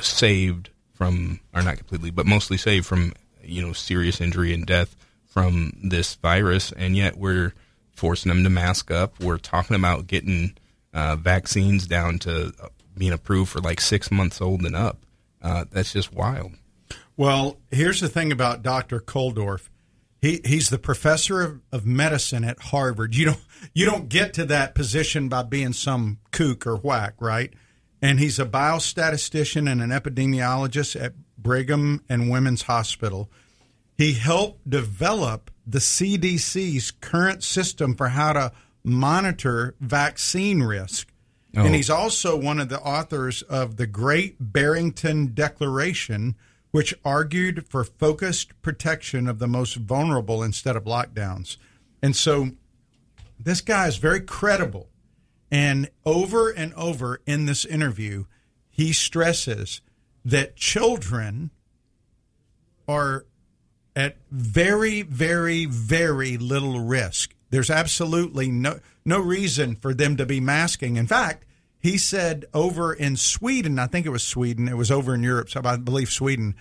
saved 0.02 0.70
from, 0.94 1.40
or 1.54 1.62
not 1.62 1.78
completely, 1.78 2.12
but 2.12 2.26
mostly 2.26 2.58
saved 2.58 2.86
from, 2.86 3.14
you 3.44 3.62
know, 3.62 3.74
serious 3.74 4.20
injury 4.20 4.54
and 4.54 4.66
death 4.66 4.96
from 5.26 5.72
this 5.84 6.16
virus. 6.16 6.72
And 6.74 6.96
yet 6.96 7.18
we're 7.18 7.54
forcing 7.96 8.30
them 8.30 8.44
to 8.44 8.50
mask 8.50 8.92
up. 8.92 9.20
We're 9.20 9.38
talking 9.38 9.76
about 9.76 10.08
getting 10.08 10.58
uh, 10.94 11.16
vaccines 11.16 11.88
down 11.88 12.20
to 12.20 12.54
being 12.98 13.14
approved 13.14 13.52
for 13.52 13.60
like 13.60 13.82
six 13.82 14.12
months 14.12 14.42
old 14.42 14.62
and 14.62 14.76
up. 14.76 15.06
Uh, 15.42 15.66
that's 15.72 15.94
just 15.94 16.14
wild. 16.14 16.54
Well, 17.18 17.58
here's 17.72 18.00
the 18.00 18.10
thing 18.10 18.32
about 18.32 18.64
Dr. 18.64 19.00
Kulldorff. 19.00 19.70
He 20.22 20.40
he's 20.46 20.70
the 20.70 20.78
professor 20.78 21.42
of, 21.42 21.62
of 21.72 21.86
medicine 21.86 22.44
at 22.44 22.60
Harvard. 22.60 23.16
You 23.16 23.26
don't 23.26 23.40
you 23.74 23.86
don't 23.86 24.08
get 24.08 24.34
to 24.36 24.46
that 24.46 24.76
position 24.76 25.30
by 25.30 25.44
being 25.44 25.74
some 25.74 26.20
kook 26.32 26.68
or 26.68 26.76
whack, 26.76 27.16
right? 27.20 27.54
And 28.02 28.20
he's 28.20 28.40
a 28.40 28.46
biostatistician 28.46 29.72
and 29.72 29.82
an 29.82 29.90
epidemiologist 29.90 31.00
at 31.00 31.14
Brigham 31.38 32.04
and 32.10 32.30
Women's 32.30 32.64
Hospital. 32.64 33.30
He 33.98 34.14
helped 34.14 34.68
develop 34.68 35.52
the 35.66 35.80
CDC's 35.80 36.92
current 36.92 37.44
system 37.44 37.96
for 37.96 38.10
how 38.10 38.34
to 38.34 38.52
monitor 38.84 39.76
vaccine 39.80 40.64
risk. 40.64 41.11
Oh. 41.56 41.66
And 41.66 41.76
he's 41.76 41.90
also 41.90 42.38
one 42.38 42.60
of 42.60 42.70
the 42.70 42.80
authors 42.80 43.42
of 43.44 43.78
the 43.78 43.88
Great 43.88 44.38
Barrington 44.40 45.34
Declaration, 45.34 46.36
which 46.72 46.94
argued 47.04 47.68
for 47.68 47.84
focused 47.84 48.62
protection 48.62 49.28
of 49.28 49.40
the 49.40 49.48
most 49.48 49.76
vulnerable 49.76 50.42
instead 50.42 50.76
of 50.76 50.86
lockdowns. 50.86 51.58
And 52.02 52.16
so 52.16 52.52
this 53.40 53.62
guy 53.62 53.88
is 53.88 53.98
very 53.98 54.22
credible. 54.22 54.88
And 55.52 55.90
over 56.06 56.50
and 56.50 56.74
over 56.76 57.20
in 57.26 57.46
this 57.46 57.66
interview, 57.66 58.26
he 58.70 58.94
stresses 58.94 59.82
that 60.24 60.56
children 60.56 61.52
are 62.88 63.26
at 63.96 64.16
very, 64.30 65.02
very, 65.02 65.66
very 65.66 66.38
little 66.38 66.80
risk. 66.80 67.36
There's 67.50 67.70
absolutely 67.70 68.50
no 68.50 68.80
no 69.06 69.20
reason 69.20 69.76
for 69.76 69.94
them 69.94 70.18
to 70.18 70.26
be 70.26 70.40
masking. 70.40 70.96
In 70.98 71.08
fact, 71.08 71.46
he 71.80 71.98
said 71.98 72.46
over 72.54 72.94
in 72.94 73.18
Sweden, 73.18 73.80
I 73.80 73.88
think 73.88 74.06
it 74.06 74.10
was 74.12 74.24
Sweden, 74.24 74.68
it 74.68 74.78
was 74.78 74.92
over 74.92 75.16
in 75.16 75.24
Europe, 75.24 75.50
so 75.50 75.62
I 75.64 75.78
believe 75.78 76.10
Sweden, 76.10 76.56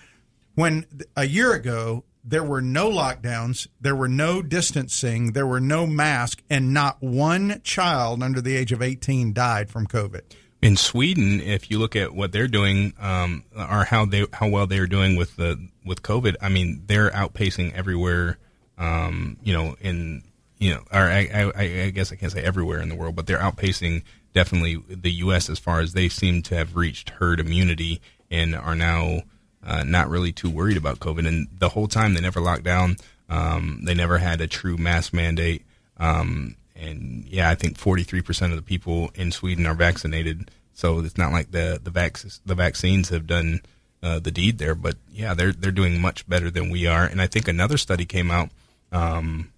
when 0.55 0.85
a 1.15 1.25
year 1.27 1.53
ago 1.53 2.03
there 2.23 2.43
were 2.43 2.61
no 2.61 2.89
lockdowns, 2.89 3.67
there 3.79 3.95
were 3.95 4.07
no 4.07 4.41
distancing, 4.41 5.33
there 5.33 5.47
were 5.47 5.61
no 5.61 5.87
mask, 5.87 6.41
and 6.49 6.73
not 6.73 7.01
one 7.01 7.61
child 7.63 8.21
under 8.21 8.41
the 8.41 8.55
age 8.55 8.71
of 8.71 8.81
18 8.81 9.33
died 9.33 9.69
from 9.69 9.87
COVID. 9.87 10.21
in 10.61 10.77
Sweden, 10.77 11.41
if 11.41 11.71
you 11.71 11.79
look 11.79 11.95
at 11.95 12.13
what 12.13 12.31
they're 12.31 12.47
doing, 12.47 12.93
um, 12.99 13.43
or 13.55 13.83
how 13.83 14.05
they 14.05 14.25
how 14.33 14.47
well 14.47 14.67
they're 14.67 14.85
doing 14.87 15.15
with 15.15 15.35
the 15.35 15.67
with 15.85 16.03
COVID, 16.03 16.35
I 16.41 16.49
mean, 16.49 16.83
they're 16.85 17.09
outpacing 17.09 17.73
everywhere. 17.73 18.37
Um, 18.77 19.37
you 19.43 19.53
know, 19.53 19.75
in 19.81 20.23
you 20.61 20.75
know, 20.75 20.83
or 20.93 21.01
I, 21.01 21.51
I, 21.55 21.63
I 21.85 21.89
guess 21.89 22.11
I 22.11 22.15
can't 22.15 22.31
say 22.31 22.43
everywhere 22.43 22.81
in 22.81 22.89
the 22.89 22.95
world, 22.95 23.15
but 23.15 23.25
they're 23.25 23.39
outpacing 23.39 24.03
definitely 24.31 24.81
the 24.87 25.11
U.S. 25.11 25.49
as 25.49 25.57
far 25.57 25.79
as 25.79 25.93
they 25.93 26.07
seem 26.07 26.43
to 26.43 26.55
have 26.55 26.75
reached 26.75 27.09
herd 27.09 27.39
immunity 27.39 27.99
and 28.29 28.55
are 28.55 28.75
now 28.75 29.23
uh, 29.65 29.83
not 29.83 30.07
really 30.07 30.31
too 30.31 30.51
worried 30.51 30.77
about 30.77 30.99
COVID. 30.99 31.27
And 31.27 31.47
the 31.57 31.69
whole 31.69 31.87
time 31.87 32.13
they 32.13 32.21
never 32.21 32.39
locked 32.39 32.63
down. 32.63 32.97
Um, 33.27 33.81
they 33.85 33.95
never 33.95 34.19
had 34.19 34.39
a 34.39 34.45
true 34.45 34.77
mask 34.77 35.13
mandate. 35.13 35.65
Um, 35.97 36.57
and 36.75 37.25
yeah, 37.27 37.49
I 37.49 37.55
think 37.55 37.79
43% 37.79 38.51
of 38.51 38.55
the 38.55 38.61
people 38.61 39.09
in 39.15 39.31
Sweden 39.31 39.65
are 39.65 39.73
vaccinated. 39.73 40.51
So 40.73 40.99
it's 40.99 41.17
not 41.17 41.31
like 41.31 41.49
the 41.51 41.79
the 41.83 41.89
vac- 41.89 42.21
the 42.45 42.55
vaccines 42.55 43.09
have 43.09 43.25
done 43.25 43.61
uh, 44.03 44.19
the 44.19 44.31
deed 44.31 44.59
there, 44.59 44.75
but 44.75 44.95
yeah, 45.09 45.33
they're 45.33 45.53
they're 45.53 45.71
doing 45.71 45.99
much 45.99 46.27
better 46.29 46.51
than 46.51 46.69
we 46.69 46.85
are. 46.85 47.03
And 47.03 47.21
I 47.21 47.27
think 47.27 47.47
another 47.47 47.77
study 47.77 48.05
came 48.05 48.31
out 48.31 48.49
um, 48.91 49.51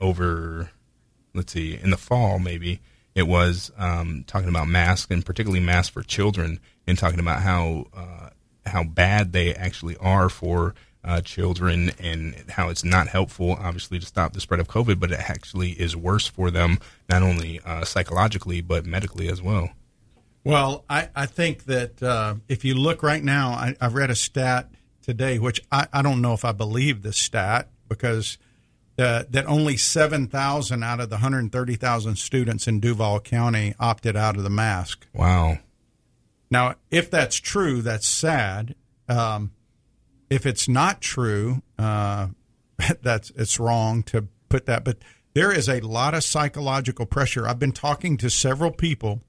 over, 0.00 0.70
let's 1.34 1.52
see, 1.52 1.78
in 1.80 1.90
the 1.90 1.96
fall 1.96 2.38
maybe 2.38 2.80
it 3.18 3.26
was 3.26 3.72
um, 3.76 4.22
talking 4.28 4.48
about 4.48 4.68
masks 4.68 5.10
and 5.10 5.26
particularly 5.26 5.58
masks 5.58 5.88
for 5.88 6.02
children, 6.02 6.60
and 6.86 6.96
talking 6.96 7.18
about 7.18 7.42
how 7.42 7.86
uh, 7.92 8.30
how 8.64 8.84
bad 8.84 9.32
they 9.32 9.52
actually 9.54 9.96
are 9.96 10.28
for 10.28 10.74
uh, 11.02 11.20
children 11.20 11.90
and 11.98 12.36
how 12.50 12.68
it's 12.68 12.84
not 12.84 13.08
helpful, 13.08 13.58
obviously, 13.60 13.98
to 13.98 14.06
stop 14.06 14.34
the 14.34 14.40
spread 14.40 14.60
of 14.60 14.68
COVID, 14.68 15.00
but 15.00 15.10
it 15.10 15.18
actually 15.18 15.70
is 15.70 15.96
worse 15.96 16.28
for 16.28 16.50
them, 16.50 16.78
not 17.08 17.22
only 17.22 17.60
uh, 17.64 17.84
psychologically, 17.84 18.60
but 18.60 18.86
medically 18.86 19.28
as 19.28 19.42
well. 19.42 19.70
Well, 20.44 20.84
I, 20.88 21.08
I 21.16 21.26
think 21.26 21.64
that 21.64 22.00
uh, 22.00 22.36
if 22.46 22.64
you 22.64 22.74
look 22.74 23.02
right 23.02 23.22
now, 23.22 23.50
I, 23.50 23.74
I 23.80 23.88
read 23.88 24.10
a 24.10 24.14
stat 24.14 24.70
today, 25.02 25.40
which 25.40 25.60
I, 25.72 25.88
I 25.92 26.02
don't 26.02 26.22
know 26.22 26.34
if 26.34 26.44
I 26.44 26.52
believe 26.52 27.02
this 27.02 27.16
stat 27.16 27.68
because 27.88 28.38
uh, 28.98 29.24
that 29.30 29.46
only 29.46 29.76
7,000 29.76 30.82
out 30.82 31.00
of 31.00 31.08
the 31.08 31.16
130,000 31.16 32.16
students 32.16 32.66
in 32.66 32.80
Duval 32.80 33.20
County 33.20 33.74
opted 33.78 34.16
out 34.16 34.36
of 34.36 34.42
the 34.42 34.50
mask. 34.50 35.06
Wow. 35.14 35.58
Now, 36.50 36.74
if 36.90 37.10
that's 37.10 37.36
true, 37.36 37.82
that's 37.82 38.08
sad. 38.08 38.74
Um, 39.08 39.52
if 40.30 40.46
it's 40.46 40.68
not 40.68 41.00
true, 41.00 41.62
uh, 41.78 42.28
that's 43.02 43.30
it's 43.36 43.60
wrong 43.60 44.02
to 44.04 44.26
put 44.48 44.66
that. 44.66 44.84
But 44.84 44.98
there 45.34 45.52
is 45.52 45.68
a 45.68 45.80
lot 45.80 46.14
of 46.14 46.24
psychological 46.24 47.06
pressure. 47.06 47.46
I've 47.46 47.58
been 47.58 47.72
talking 47.72 48.16
to 48.18 48.30
several 48.30 48.70
people 48.70 49.22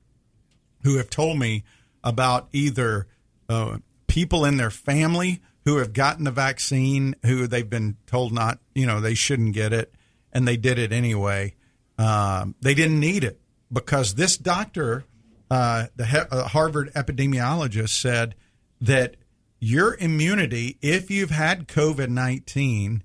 who 0.84 0.98
have 0.98 1.10
told 1.10 1.38
me 1.38 1.64
about 2.04 2.48
either 2.54 3.08
uh, 3.50 3.78
people 4.08 4.46
in 4.46 4.58
their 4.58 4.72
family 4.72 5.42
who 5.70 5.78
have 5.78 5.94
gotten 5.94 6.24
the 6.24 6.32
vaccine, 6.32 7.16
who 7.24 7.46
they've 7.46 7.70
been 7.70 7.96
told 8.08 8.34
not, 8.34 8.58
you 8.74 8.88
know, 8.88 9.00
they 9.00 9.14
shouldn't 9.14 9.54
get 9.54 9.72
it, 9.72 9.94
and 10.34 10.48
they 10.48 10.58
did 10.58 10.80
it 10.80 10.92
anyway. 10.92 11.54
Um, 12.00 12.56
they 12.60 12.74
didn't 12.74 13.00
need 13.00 13.24
it 13.24 13.40
because 13.72 14.16
this 14.16 14.36
doctor, 14.36 15.04
uh, 15.52 15.86
the 15.96 16.08
he- 16.08 16.18
uh, 16.18 16.48
Harvard 16.48 16.92
epidemiologist, 16.96 17.90
said 18.02 18.34
that 18.82 19.16
your 19.60 19.96
immunity, 19.98 20.80
if 20.82 21.12
you've 21.12 21.30
had 21.30 21.68
COVID 21.68 22.10
19, 22.10 23.04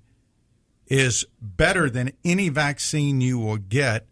is 0.87 1.23
better 1.39 1.87
than 1.87 2.13
any 2.23 2.49
vaccine 2.49 3.21
you 3.21 3.37
will 3.37 3.57
get, 3.57 4.07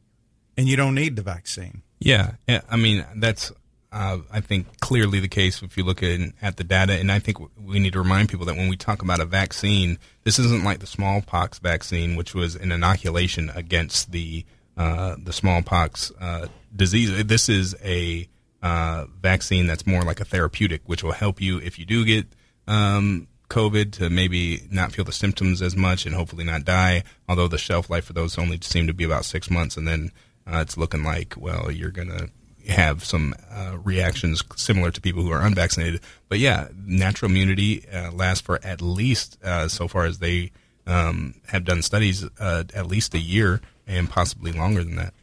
and 0.56 0.68
you 0.68 0.76
don't 0.76 0.94
need 0.94 1.16
the 1.16 1.24
vaccine. 1.24 1.82
Yeah, 2.00 2.34
yeah, 2.48 2.62
I 2.70 2.76
mean 2.76 3.04
that's 3.16 3.52
uh, 3.94 4.18
I 4.32 4.42
think 4.42 4.80
clearly 4.80 5.20
the 5.20 5.28
case 5.28 5.62
if 5.62 5.78
you 5.78 5.84
look 5.84 6.02
at, 6.02 6.20
at 6.42 6.58
the 6.58 6.64
data. 6.64 6.94
And 6.94 7.12
I 7.12 7.20
think 7.20 7.38
we 7.62 7.80
need 7.80 7.94
to 7.94 8.00
remind 8.00 8.30
people 8.30 8.46
that 8.48 8.58
when 8.58 8.68
we 8.68 8.76
talk 8.76 9.04
about 9.04 9.20
a 9.20 9.26
vaccine, 9.26 10.00
this 10.24 10.40
isn't 10.40 10.64
like 10.64 10.80
the 10.80 10.88
smallpox 10.88 11.60
vaccine, 11.60 12.16
which 12.16 12.34
was 12.34 12.56
an 12.56 12.72
inoculation 12.72 13.52
against 13.54 14.12
the 14.12 14.46
uh, 14.76 15.16
the 15.24 15.32
smallpox 15.32 16.12
uh, 16.20 16.48
disease. 16.76 17.24
This 17.26 17.48
is 17.48 17.76
a 17.84 18.28
uh, 18.64 19.06
vaccine 19.22 19.68
that's 19.68 19.86
more 19.86 20.02
like 20.02 20.20
a 20.20 20.26
therapeutic, 20.26 20.82
which 20.88 21.04
will 21.04 21.12
help 21.12 21.40
you 21.40 21.60
if 21.60 21.78
you 21.78 21.86
do 21.86 22.04
get 22.04 22.26
um, 22.68 23.28
COVID 23.50 23.92
to 23.94 24.10
maybe 24.10 24.64
not 24.72 24.92
feel 24.92 25.06
the 25.06 25.12
symptoms 25.12 25.62
as 25.62 25.76
much 25.76 26.08
and 26.08 26.16
hopefully 26.16 26.44
not 26.44 26.66
die. 26.66 27.04
Although 27.30 27.48
the 27.48 27.60
shelf 27.60 27.92
life 27.92 28.06
for 28.06 28.14
those 28.14 28.40
only 28.40 28.58
seem 28.62 28.88
to 28.88 28.94
be 28.94 29.04
about 29.04 29.26
six 29.26 29.52
months, 29.52 29.78
and 29.78 29.88
then 29.88 30.12
uh, 30.52 30.58
it's 30.58 30.78
looking 30.78 31.04
like 31.04 31.36
well 31.38 31.70
you're 31.70 31.92
gonna 31.92 32.30
have 32.68 33.04
some 33.04 33.34
uh, 33.52 33.78
reactions 33.84 34.44
similar 34.56 34.92
to 34.92 35.02
people 35.02 35.24
who 35.24 35.32
are 35.32 35.46
unvaccinated. 35.46 36.02
But 36.30 36.40
yeah, 36.40 36.70
natural 36.86 37.32
immunity 37.32 37.88
uh, 37.90 38.12
lasts 38.12 38.42
for 38.42 38.60
at 38.64 38.82
least 38.82 39.38
uh, 39.44 39.68
so 39.68 39.88
far 39.88 40.06
as 40.06 40.20
they 40.20 40.52
um, 40.86 41.36
have 41.48 41.66
done 41.66 41.82
studies 41.82 42.26
uh, 42.40 42.64
at 42.74 42.88
least 42.88 43.14
a 43.14 43.20
year 43.20 43.62
and 43.88 44.10
possibly 44.10 44.52
longer 44.52 44.84
than 44.84 44.96
that. 44.96 45.14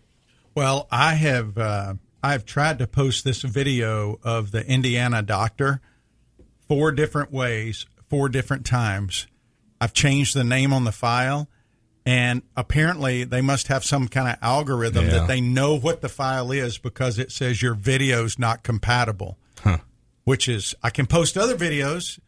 Well, 0.54 0.88
I 0.90 1.14
have 1.14 1.56
uh, 1.56 1.94
I've 2.22 2.44
tried 2.44 2.78
to 2.78 2.86
post 2.86 3.24
this 3.24 3.42
video 3.42 4.18
of 4.22 4.50
the 4.50 4.66
Indiana 4.66 5.22
doctor 5.22 5.80
four 6.68 6.92
different 6.92 7.32
ways 7.32 7.86
four 8.10 8.28
different 8.28 8.66
times. 8.66 9.28
I've 9.80 9.94
changed 9.94 10.34
the 10.34 10.44
name 10.44 10.72
on 10.72 10.84
the 10.84 10.92
file, 10.92 11.48
and 12.06 12.42
apparently 12.56 13.24
they 13.24 13.40
must 13.40 13.68
have 13.68 13.84
some 13.84 14.08
kind 14.08 14.28
of 14.28 14.36
algorithm 14.42 15.06
Yeah. 15.06 15.10
that 15.18 15.28
they 15.28 15.40
know 15.40 15.74
what 15.78 16.00
the 16.00 16.08
file 16.08 16.50
is 16.50 16.78
because 16.78 17.18
it 17.18 17.30
says 17.32 17.60
your 17.62 17.74
video's 17.74 18.38
not 18.38 18.62
compatible. 18.62 19.36
Huh. 19.62 19.78
Which 20.24 20.48
is 20.48 20.74
I 20.82 20.90
can 20.90 21.06
post 21.06 21.36
other 21.36 21.56
videos 21.56 22.18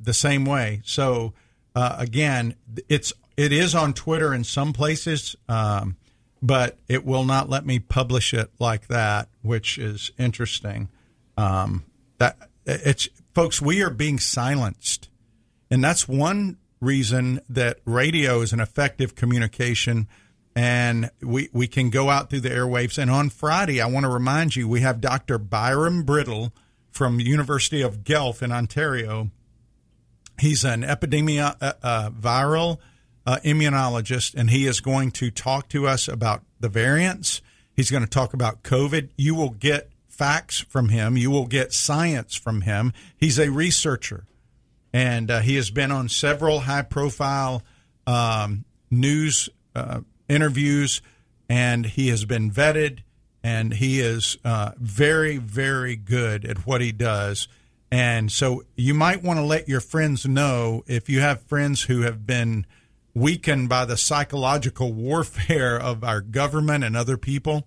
the 0.00 0.14
same 0.14 0.44
way. 0.44 0.80
So 0.84 1.32
uh, 1.74 1.96
again, 1.98 2.54
it's 2.88 3.12
it 3.36 3.52
is 3.52 3.74
on 3.74 3.94
Twitter 3.94 4.32
in 4.34 4.44
some 4.44 4.72
places, 4.72 5.34
um, 5.48 5.96
but 6.42 6.76
it 6.88 7.04
will 7.04 7.24
not 7.24 7.48
let 7.48 7.64
me 7.64 7.78
publish 7.78 8.34
it 8.34 8.50
like 8.58 8.88
that, 8.88 9.28
which 9.42 9.78
is 9.78 10.12
interesting. 10.18 10.88
Um, 11.36 11.84
that 12.18 12.36
it's 12.66 13.08
folks, 13.34 13.60
we 13.62 13.82
are 13.82 13.90
being 13.90 14.18
silenced. 14.18 15.08
And 15.70 15.82
that's 15.82 16.06
one 16.06 16.58
reason 16.82 17.40
that 17.48 17.78
radio 17.84 18.40
is 18.40 18.52
an 18.52 18.60
effective 18.60 19.14
communication 19.14 20.08
and 20.54 21.10
we, 21.22 21.48
we 21.52 21.66
can 21.66 21.88
go 21.88 22.10
out 22.10 22.28
through 22.28 22.40
the 22.40 22.50
airwaves. 22.50 22.98
And 22.98 23.10
on 23.10 23.30
Friday, 23.30 23.80
I 23.80 23.86
want 23.86 24.04
to 24.04 24.10
remind 24.10 24.54
you, 24.54 24.68
we 24.68 24.80
have 24.80 25.00
Dr. 25.00 25.38
Byram 25.38 26.02
Bridle 26.02 26.52
from 26.90 27.20
University 27.20 27.80
of 27.80 28.04
Guelph 28.04 28.42
in 28.42 28.52
Ontario. 28.52 29.30
He's 30.38 30.64
an 30.64 30.82
epidemia 30.82 31.56
uh, 31.60 31.72
uh, 31.82 32.10
viral 32.10 32.78
uh, 33.24 33.38
immunologist, 33.44 34.34
and 34.34 34.50
he 34.50 34.66
is 34.66 34.80
going 34.80 35.10
to 35.12 35.30
talk 35.30 35.68
to 35.70 35.86
us 35.86 36.06
about 36.06 36.42
the 36.60 36.68
variants. 36.68 37.40
He's 37.74 37.90
going 37.90 38.02
to 38.02 38.10
talk 38.10 38.34
about 38.34 38.62
COVID. 38.62 39.08
You 39.16 39.34
will 39.34 39.50
get 39.50 39.90
facts 40.08 40.60
from 40.60 40.90
him. 40.90 41.16
You 41.16 41.30
will 41.30 41.46
get 41.46 41.72
science 41.72 42.34
from 42.34 42.62
him. 42.62 42.92
He's 43.16 43.38
a 43.38 43.50
researcher 43.50 44.26
and 44.92 45.30
uh, 45.30 45.40
he 45.40 45.56
has 45.56 45.70
been 45.70 45.90
on 45.90 46.08
several 46.08 46.60
high 46.60 46.82
profile 46.82 47.62
um, 48.06 48.64
news 48.90 49.48
uh, 49.74 50.00
interviews 50.28 51.00
and 51.48 51.86
he 51.86 52.08
has 52.08 52.24
been 52.24 52.50
vetted 52.50 53.00
and 53.42 53.74
he 53.74 54.00
is 54.00 54.36
uh, 54.44 54.72
very 54.78 55.36
very 55.38 55.96
good 55.96 56.44
at 56.44 56.66
what 56.66 56.80
he 56.80 56.92
does 56.92 57.48
and 57.90 58.32
so 58.32 58.62
you 58.76 58.94
might 58.94 59.22
want 59.22 59.38
to 59.38 59.44
let 59.44 59.68
your 59.68 59.80
friends 59.80 60.26
know 60.26 60.82
if 60.86 61.08
you 61.08 61.20
have 61.20 61.42
friends 61.42 61.82
who 61.82 62.02
have 62.02 62.26
been 62.26 62.66
weakened 63.14 63.68
by 63.68 63.84
the 63.84 63.96
psychological 63.96 64.92
warfare 64.94 65.78
of 65.78 66.02
our 66.04 66.20
government 66.20 66.84
and 66.84 66.96
other 66.96 67.16
people 67.16 67.66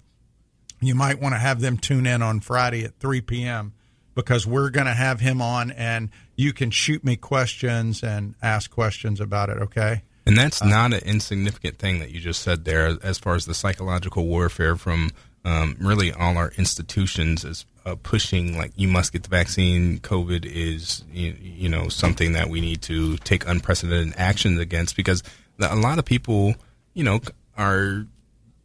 you 0.82 0.96
might 0.96 1.22
want 1.22 1.34
to 1.34 1.40
have 1.40 1.62
them 1.62 1.78
tune 1.78 2.06
in 2.06 2.22
on 2.22 2.40
Friday 2.40 2.84
at 2.84 3.00
3 3.00 3.22
p.m. 3.22 3.74
because 4.16 4.48
we're 4.48 4.70
going 4.70 4.88
to 4.88 4.94
have 4.94 5.20
him 5.20 5.42
on 5.42 5.72
and 5.72 6.10
you 6.36 6.54
can 6.54 6.72
shoot 6.72 7.04
me 7.04 7.16
questions 7.16 8.02
and 8.02 8.36
ask 8.42 8.72
questions 8.72 9.20
about 9.20 9.50
it, 9.50 9.58
okay? 9.58 10.02
And 10.26 10.38
that's 10.38 10.64
not 10.64 10.94
an 10.94 11.02
insignificant 11.06 11.78
thing 11.78 12.00
that 12.00 12.10
you 12.10 12.20
just 12.20 12.42
said 12.42 12.66
there, 12.66 12.98
as 13.04 13.20
far 13.20 13.36
as 13.36 13.46
the 13.46 13.54
psychological 13.54 14.26
warfare 14.26 14.76
from 14.76 15.12
um, 15.46 15.78
really 15.80 16.12
all 16.12 16.38
our 16.38 16.52
institutions 16.58 17.46
is 17.46 17.66
uh, 17.86 17.96
pushing 18.02 18.58
like 18.58 18.72
you 18.76 18.88
must 18.88 19.14
get 19.14 19.22
the 19.24 19.30
vaccine. 19.30 20.00
COVID 20.00 20.46
is 20.46 21.04
you, 21.14 21.36
you 21.40 21.70
know 21.70 21.88
something 21.90 22.34
that 22.34 22.50
we 22.50 22.60
need 22.60 22.82
to 22.84 23.18
take 23.18 23.48
unprecedented 23.48 24.16
actions 24.18 24.60
against 24.60 24.96
because 24.96 25.22
a 25.60 25.76
lot 25.76 26.00
of 26.00 26.06
people 26.06 26.56
you 26.96 27.04
know 27.04 27.20
are 27.56 28.08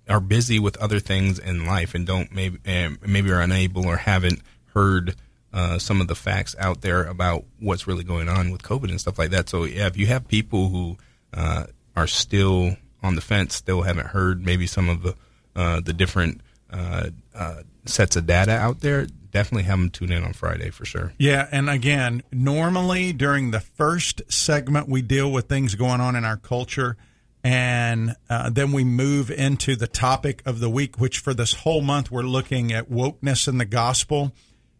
are 0.08 0.20
busy 0.20 0.58
with 0.58 0.78
other 0.78 0.98
things 0.98 1.38
in 1.38 1.66
life 1.66 1.94
and 1.94 2.06
don't 2.06 2.32
maybe 2.32 2.58
and 2.64 2.98
maybe 3.06 3.30
are 3.30 3.42
unable 3.42 3.86
or 3.86 3.98
haven't 3.98 4.40
heard 4.72 5.14
uh, 5.52 5.78
some 5.78 6.00
of 6.00 6.08
the 6.08 6.14
facts 6.14 6.54
out 6.58 6.80
there 6.80 7.04
about 7.04 7.44
what's 7.58 7.86
really 7.86 8.04
going 8.04 8.28
on 8.28 8.50
with 8.50 8.62
COVID 8.62 8.90
and 8.90 9.00
stuff 9.00 9.18
like 9.18 9.30
that. 9.30 9.48
So 9.48 9.64
yeah, 9.64 9.86
if 9.86 9.96
you 9.96 10.06
have 10.06 10.28
people 10.28 10.68
who 10.68 10.96
uh, 11.34 11.64
are 11.96 12.06
still 12.06 12.76
on 13.02 13.14
the 13.14 13.20
fence, 13.20 13.54
still 13.56 13.82
haven't 13.82 14.08
heard 14.08 14.44
maybe 14.44 14.66
some 14.66 14.88
of 14.88 15.02
the 15.02 15.14
uh, 15.56 15.80
the 15.80 15.92
different 15.92 16.40
uh, 16.72 17.10
uh, 17.34 17.62
sets 17.84 18.14
of 18.14 18.26
data 18.26 18.52
out 18.52 18.80
there, 18.80 19.06
definitely 19.32 19.64
have 19.64 19.78
them 19.78 19.90
tune 19.90 20.12
in 20.12 20.22
on 20.22 20.32
Friday 20.32 20.70
for 20.70 20.84
sure. 20.84 21.12
Yeah, 21.18 21.48
and 21.50 21.68
again, 21.68 22.22
normally 22.30 23.12
during 23.12 23.50
the 23.50 23.58
first 23.58 24.22
segment, 24.28 24.88
we 24.88 25.02
deal 25.02 25.32
with 25.32 25.48
things 25.48 25.74
going 25.74 26.00
on 26.00 26.14
in 26.14 26.24
our 26.24 26.36
culture, 26.36 26.96
and 27.42 28.14
then 28.52 28.70
we 28.70 28.84
move 28.84 29.32
into 29.32 29.74
the 29.74 29.88
topic 29.88 30.42
of 30.46 30.60
the 30.60 30.70
week, 30.70 31.00
which 31.00 31.18
for 31.18 31.34
this 31.34 31.54
whole 31.54 31.80
month, 31.80 32.12
we're 32.12 32.22
looking 32.22 32.72
at 32.72 32.88
wokeness 32.88 33.48
in 33.48 33.58
the 33.58 33.64
gospel 33.64 34.32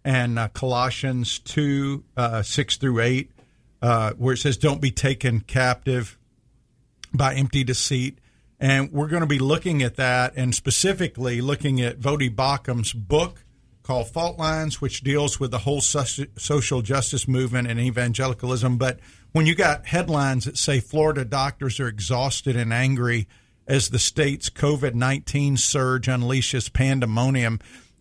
and 0.05 0.39
uh, 0.39 0.49
Colossians 0.49 1.39
2 1.41 2.05
uh, 2.17 2.43
6 2.43 2.77
through 2.77 3.01
8, 3.01 3.31
uh, 3.83 4.13
where 4.13 4.35
it 4.35 4.39
says, 4.39 4.57
Don't 4.57 4.81
be 4.81 4.91
taken 4.91 5.41
captive 5.41 6.19
by 7.13 7.35
empty 7.35 7.65
deceit. 7.65 8.19
And 8.59 8.93
we're 8.93 9.09
going 9.09 9.23
to 9.23 9.27
be 9.27 9.39
looking 9.39 9.83
at 9.83 9.97
that 9.97 10.35
and 10.37 10.55
specifically 10.55 11.41
looking 11.41 11.81
at 11.81 11.99
Voddie 11.99 12.35
Baucham's 12.35 12.93
book 12.93 13.45
called 13.83 14.11
Fault 14.11 14.39
Lines, 14.39 14.81
which 14.81 15.01
deals 15.01 15.41
with 15.41 15.51
the 15.51 15.59
whole 15.59 15.81
social 15.81 16.83
justice 16.83 17.27
movement 17.27 17.69
and 17.69 17.81
evangelicalism. 17.81 18.77
But 18.77 19.01
when 19.33 19.47
you 19.47 19.55
got 19.55 19.87
headlines 19.87 20.45
that 20.45 20.59
say 20.59 20.81
Florida 20.81 21.25
doctors 21.25 21.81
are 21.81 21.89
exhausted 21.89 22.55
and 22.55 22.73
angry 22.73 23.27
as 23.67 23.89
the 23.89 23.99
state's 23.99 24.51
COVID 24.51 24.95
19 24.95 25.57
surge 25.57 26.07
unleashes 26.07 26.71
pandemonium, 26.73 27.61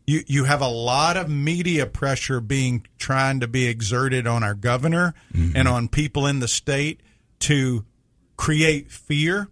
you, 0.10 0.24
you 0.26 0.44
have 0.46 0.62
a 0.62 0.68
lot 0.68 1.18
of 1.18 1.30
media 1.30 1.86
pressure 1.86 2.42
being 2.42 2.84
trying 2.98 3.42
to 3.42 3.48
be 3.48 3.68
exerted 3.68 4.26
on 4.26 4.44
our 4.44 4.56
governor 4.56 5.14
mm-hmm. 5.32 5.56
and 5.56 5.68
on 5.68 5.88
people 5.88 6.26
in 6.26 6.40
the 6.40 6.48
state 6.48 7.02
to 7.38 7.86
create 8.36 8.92
fear. 8.92 9.50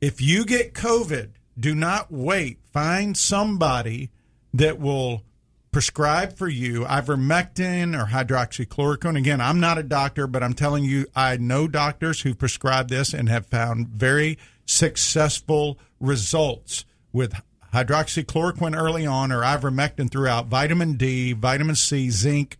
If 0.00 0.20
you 0.20 0.44
get 0.44 0.74
COVID, 0.74 1.30
do 1.56 1.72
not 1.72 2.10
wait. 2.10 2.58
Find 2.72 3.16
somebody 3.16 4.10
that 4.52 4.80
will 4.80 5.22
prescribe 5.70 6.36
for 6.36 6.48
you 6.48 6.80
ivermectin 6.80 7.96
or 7.96 8.06
hydroxychloroquine. 8.06 9.16
Again, 9.16 9.40
I'm 9.40 9.60
not 9.60 9.78
a 9.78 9.84
doctor, 9.84 10.26
but 10.26 10.42
I'm 10.42 10.54
telling 10.54 10.82
you, 10.82 11.06
I 11.14 11.36
know 11.36 11.68
doctors 11.68 12.22
who 12.22 12.34
prescribe 12.34 12.88
this 12.88 13.14
and 13.14 13.28
have 13.28 13.46
found 13.46 13.86
very 13.86 14.36
successful 14.66 15.78
results 16.00 16.84
with 17.12 17.40
hydroxychloroquine 17.72 18.76
early 18.76 19.06
on 19.06 19.32
or 19.32 19.42
ivermectin 19.42 20.10
throughout, 20.10 20.46
vitamin 20.46 20.94
D, 20.94 21.32
vitamin 21.32 21.74
C, 21.74 22.10
zinc, 22.10 22.58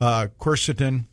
uh, 0.00 0.28
quercetin, 0.40 1.04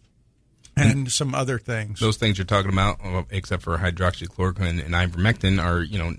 and 0.76 1.12
some 1.12 1.34
other 1.34 1.58
things. 1.58 2.00
Those 2.00 2.18
things 2.18 2.38
you're 2.38 2.46
talking 2.46 2.72
about, 2.72 3.00
uh, 3.04 3.24
except 3.30 3.64
for 3.64 3.78
hydroxychloroquine 3.78 4.84
and 4.84 4.94
ivermectin, 4.94 5.64
are 5.64 5.82
you 5.82 5.98
know 5.98 6.16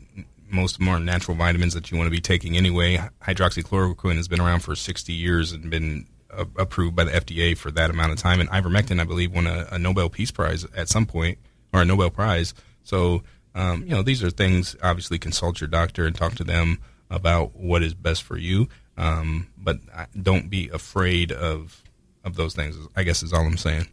most 0.49 0.81
of 0.81 1.03
natural 1.03 1.37
vitamins 1.37 1.75
that 1.75 1.91
you 1.91 1.99
want 1.99 2.07
to 2.07 2.11
be 2.11 2.21
taking 2.21 2.57
anyway. 2.57 2.99
Hydroxychloroquine 3.23 4.17
has 4.17 4.29
been 4.29 4.41
around 4.41 4.61
for 4.61 4.77
60 4.77 5.12
years 5.12 5.53
and 5.53 5.71
been 5.71 6.07
uh, 6.31 6.45
approved 6.57 6.95
by 6.95 7.05
the 7.05 7.11
FDA 7.11 7.57
for 7.57 7.71
that 7.73 7.91
amount 7.91 8.12
of 8.12 8.19
time. 8.19 8.41
And 8.41 8.49
ivermectin, 8.51 9.01
I 9.01 9.05
believe, 9.05 9.35
won 9.35 9.47
a, 9.47 9.67
a 9.73 9.79
Nobel 9.79 10.09
Peace 10.09 10.31
Prize 10.31 10.65
at 10.77 10.89
some 10.89 11.05
point 11.05 11.39
or 11.73 11.83
a 11.83 11.85
Nobel 11.85 12.11
Prize. 12.11 12.55
So 12.85 13.23
um, 13.55 13.83
you 13.83 13.91
know 13.91 14.03
these 14.03 14.23
are 14.23 14.31
things. 14.31 14.77
Obviously, 14.83 15.19
consult 15.19 15.61
your 15.61 15.69
doctor 15.69 16.07
and 16.07 16.15
talk 16.15 16.35
to 16.37 16.45
them 16.45 16.79
about 17.11 17.57
what 17.57 17.83
is 17.83 17.95
best 17.95 18.23
for 18.23 18.37
you. 18.37 18.69
Um, 18.97 19.49
but 19.57 19.79
don't 20.21 20.49
be 20.49 20.69
afraid 20.69 21.33
of 21.33 21.83
of 22.25 22.37
those 22.37 22.55
things. 22.55 22.77
I 22.97 23.05
guess 23.05 23.23
is 23.23 23.33
all 23.33 23.47
I'm 23.47 23.57
saying. 23.57 23.87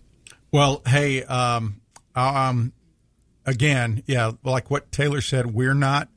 Well, 0.52 0.82
hey, 0.86 1.24
um, 1.24 1.82
um, 2.16 2.74
again, 3.46 4.04
yeah, 4.06 4.32
like 4.44 4.70
what 4.70 4.92
Taylor 4.92 5.22
said, 5.22 5.54
we're 5.54 5.74
not 5.74 6.10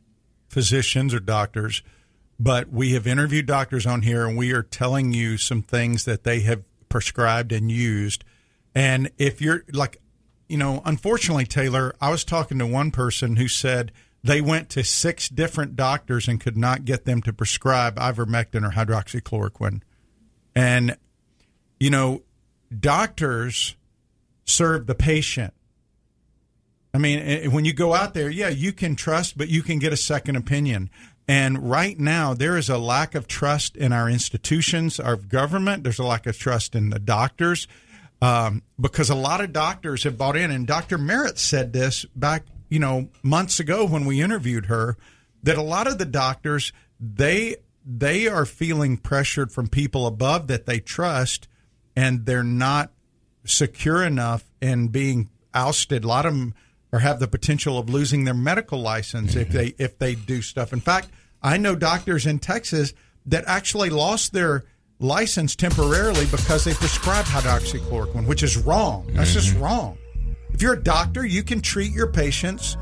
physicians 0.49 1.13
or 1.13 1.21
doctors, 1.21 1.83
but 2.39 2.71
we 2.71 2.93
have 2.93 3.07
interviewed 3.07 3.47
doctors 3.47 3.87
on 3.87 4.03
here 4.03 4.27
and 4.27 4.37
we 4.37 4.53
are 4.53 4.63
telling 4.63 5.13
you 5.13 5.37
some 5.37 5.63
things 5.63 6.05
that 6.05 6.25
they 6.25 6.41
have 6.41 6.63
prescribed 6.89 7.53
and 7.53 7.71
used. 7.71 8.25
And 8.75 9.11
if 9.19 9.41
you're 9.41 9.65
like, 9.73 10.01
you 10.49 10.59
know, 10.59 10.83
unfortunately, 10.85 11.47
Taylor, 11.47 11.95
I 12.01 12.11
was 12.11 12.25
talking 12.25 12.59
to 12.59 12.67
one 12.67 12.91
person 12.91 13.37
who 13.37 13.49
said 13.49 13.91
they 14.27 14.41
went 14.41 14.71
to 14.71 14.85
six 14.85 15.29
different 15.29 15.77
doctors 15.77 16.29
and 16.29 16.41
could 16.41 16.57
not 16.57 16.85
get 16.85 17.05
them 17.05 17.23
to 17.23 17.33
prescribe 17.33 17.97
ivermectin 17.97 18.67
or 18.67 18.71
hydroxychloroquine. 18.71 19.83
And, 20.55 20.97
you 21.79 21.91
know, 21.91 22.23
doctors 22.79 23.77
serve 24.45 24.87
the 24.87 24.95
patient. 24.95 25.53
I 26.95 26.99
mean, 26.99 27.51
when 27.51 27.67
you 27.67 27.75
go 27.75 27.93
out 27.93 28.15
there, 28.15 28.31
yeah, 28.31 28.49
you 28.49 28.73
can 28.73 28.97
trust, 28.97 29.37
but 29.37 29.49
you 29.49 29.63
can 29.63 29.79
get 29.79 29.93
a 29.93 29.99
second 29.99 30.37
opinion. 30.37 30.89
And 31.29 31.71
right 31.71 31.99
now, 31.99 32.33
there 32.33 32.57
is 32.57 32.71
a 32.71 32.79
lack 32.79 33.15
of 33.15 33.27
trust 33.27 33.77
in 33.77 33.93
our 33.93 34.09
institutions, 34.09 34.99
our 34.99 35.17
government. 35.17 35.83
There's 35.83 35.99
a 35.99 36.05
lack 36.05 36.27
of 36.27 36.39
trust 36.39 36.75
in 36.75 36.91
the 36.91 36.99
doctors 36.99 37.69
um, 38.23 38.63
because 38.81 39.11
a 39.11 39.15
lot 39.15 39.43
of 39.43 39.53
doctors 39.53 40.05
have 40.05 40.17
bought 40.17 40.37
in. 40.37 40.51
And 40.51 40.67
Dr. 40.67 40.97
Merritt 40.97 41.39
said 41.39 41.73
this 41.73 42.05
back, 42.15 42.45
you 42.69 42.79
know, 42.79 43.09
months 43.23 43.61
ago 43.61 43.87
when 43.87 44.05
we 44.05 44.21
interviewed 44.21 44.67
her, 44.67 44.97
that 45.43 45.59
a 45.59 45.63
lot 45.63 45.87
of 45.87 45.99
the 45.99 46.05
doctors 46.05 46.73
they 47.01 47.57
they 47.85 48.27
are 48.27 48.45
feeling 48.45 48.97
pressured 48.97 49.53
from 49.53 49.69
people 49.69 50.07
above 50.07 50.49
that 50.49 50.67
they 50.67 50.81
trust, 50.81 51.47
and 51.95 52.27
they're 52.27 52.43
not 52.43 52.91
secure 53.45 54.03
enough 54.03 54.45
in 54.61 54.89
being 54.89 55.31
ousted. 55.55 56.05
A 56.05 56.09
lot 56.09 56.27
of 56.27 56.33
them 56.35 56.55
or 56.93 57.01
have 57.01 57.21
the 57.21 57.29
potential 57.29 57.79
of 57.79 57.91
losing 57.91 58.25
their 58.25 58.35
medical 58.35 58.81
license 58.81 59.33
mm-hmm. 59.33 59.41
if 59.41 59.49
they 59.51 59.75
if 59.79 59.99
they 59.99 60.15
do 60.15 60.43
stuff. 60.43 60.73
In 60.73 60.81
fact, 60.81 61.11
I 61.43 61.57
know 61.57 61.77
doctors 61.77 62.27
in 62.27 62.39
Texas 62.39 62.93
that 63.27 63.45
actually 63.47 63.91
lost 63.91 64.33
their 64.33 64.65
license 64.99 65.55
temporarily 65.55 66.27
because 66.27 66.65
they 66.65 66.73
prescribed 66.75 67.29
hydroxychloroquine, 67.29 68.27
which 68.27 68.43
is 68.43 68.57
wrong. 68.57 69.07
That's 69.13 69.31
mm-hmm. 69.31 69.41
just 69.41 69.57
wrong. 69.59 69.99
If 70.57 70.63
you're 70.63 70.73
a 70.73 70.83
doctor, 70.83 71.27
you 71.27 71.43
can 71.43 71.61
treat 71.61 71.93
your 71.93 72.07
patients, 72.07 72.79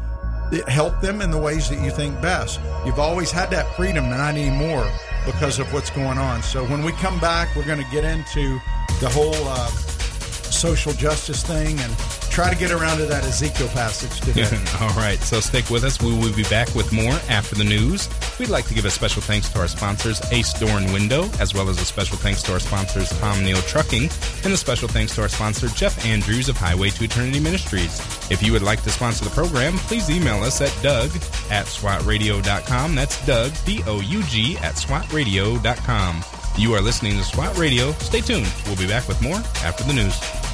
help 0.68 1.00
them 1.00 1.20
in 1.20 1.32
the 1.32 1.38
ways 1.38 1.68
that 1.70 1.82
you 1.82 1.90
think 1.90 2.22
best. 2.22 2.60
You've 2.86 3.00
always 3.00 3.32
had 3.32 3.50
that 3.50 3.66
freedom, 3.74 4.04
and 4.04 4.14
I 4.14 4.30
need 4.30 4.52
more 4.52 4.88
because 5.26 5.58
of 5.58 5.72
what's 5.72 5.90
going 5.90 6.16
on. 6.16 6.40
So 6.44 6.64
when 6.64 6.84
we 6.84 6.92
come 6.92 7.18
back, 7.18 7.48
we're 7.56 7.66
going 7.66 7.82
to 7.82 7.90
get 7.90 8.04
into 8.04 8.60
the 9.00 9.08
whole 9.08 9.34
uh, 9.34 9.66
social 9.66 10.92
justice 10.92 11.42
thing 11.42 11.76
and 11.80 11.92
try 12.34 12.50
to 12.50 12.58
get 12.58 12.72
around 12.72 12.98
to 12.98 13.06
that 13.06 13.22
Ezekiel 13.22 13.68
passage 13.68 14.20
today. 14.20 14.42
All 14.80 14.92
right, 14.96 15.20
so 15.20 15.38
stick 15.38 15.70
with 15.70 15.84
us. 15.84 16.02
We 16.02 16.12
will 16.18 16.34
be 16.34 16.42
back 16.44 16.74
with 16.74 16.92
more 16.92 17.12
after 17.28 17.54
the 17.54 17.62
news. 17.62 18.08
We'd 18.40 18.48
like 18.48 18.66
to 18.66 18.74
give 18.74 18.84
a 18.84 18.90
special 18.90 19.22
thanks 19.22 19.48
to 19.50 19.60
our 19.60 19.68
sponsors, 19.68 20.20
Ace 20.32 20.52
Door 20.52 20.78
and 20.78 20.92
Window, 20.92 21.30
as 21.38 21.54
well 21.54 21.68
as 21.68 21.80
a 21.80 21.84
special 21.84 22.16
thanks 22.16 22.42
to 22.42 22.52
our 22.52 22.58
sponsors, 22.58 23.08
Tom 23.20 23.38
Nehl 23.38 23.64
Trucking, 23.68 24.10
and 24.44 24.52
a 24.52 24.56
special 24.56 24.88
thanks 24.88 25.14
to 25.14 25.22
our 25.22 25.28
sponsor, 25.28 25.68
Jeff 25.68 26.04
Andrews 26.04 26.48
of 26.48 26.56
Highway 26.56 26.90
to 26.90 27.04
Eternity 27.04 27.38
Ministries. 27.38 28.00
If 28.32 28.42
you 28.42 28.50
would 28.50 28.62
like 28.62 28.82
to 28.82 28.90
sponsor 28.90 29.24
the 29.24 29.30
program, 29.30 29.74
please 29.86 30.10
email 30.10 30.42
us 30.42 30.60
at 30.60 30.76
doug 30.82 31.10
at 31.52 31.66
swatradio.com. 31.66 32.96
That's 32.96 33.24
Doug, 33.24 33.52
D 33.64 33.84
O 33.86 34.00
U 34.00 34.22
G, 34.24 34.56
at 34.56 34.74
swatradio.com. 34.74 36.24
You 36.58 36.74
are 36.74 36.80
listening 36.80 37.16
to 37.16 37.22
SWAT 37.22 37.56
Radio. 37.56 37.92
Stay 37.92 38.20
tuned. 38.20 38.52
We'll 38.66 38.76
be 38.76 38.88
back 38.88 39.06
with 39.06 39.22
more 39.22 39.38
after 39.62 39.84
the 39.84 39.92
news. 39.92 40.53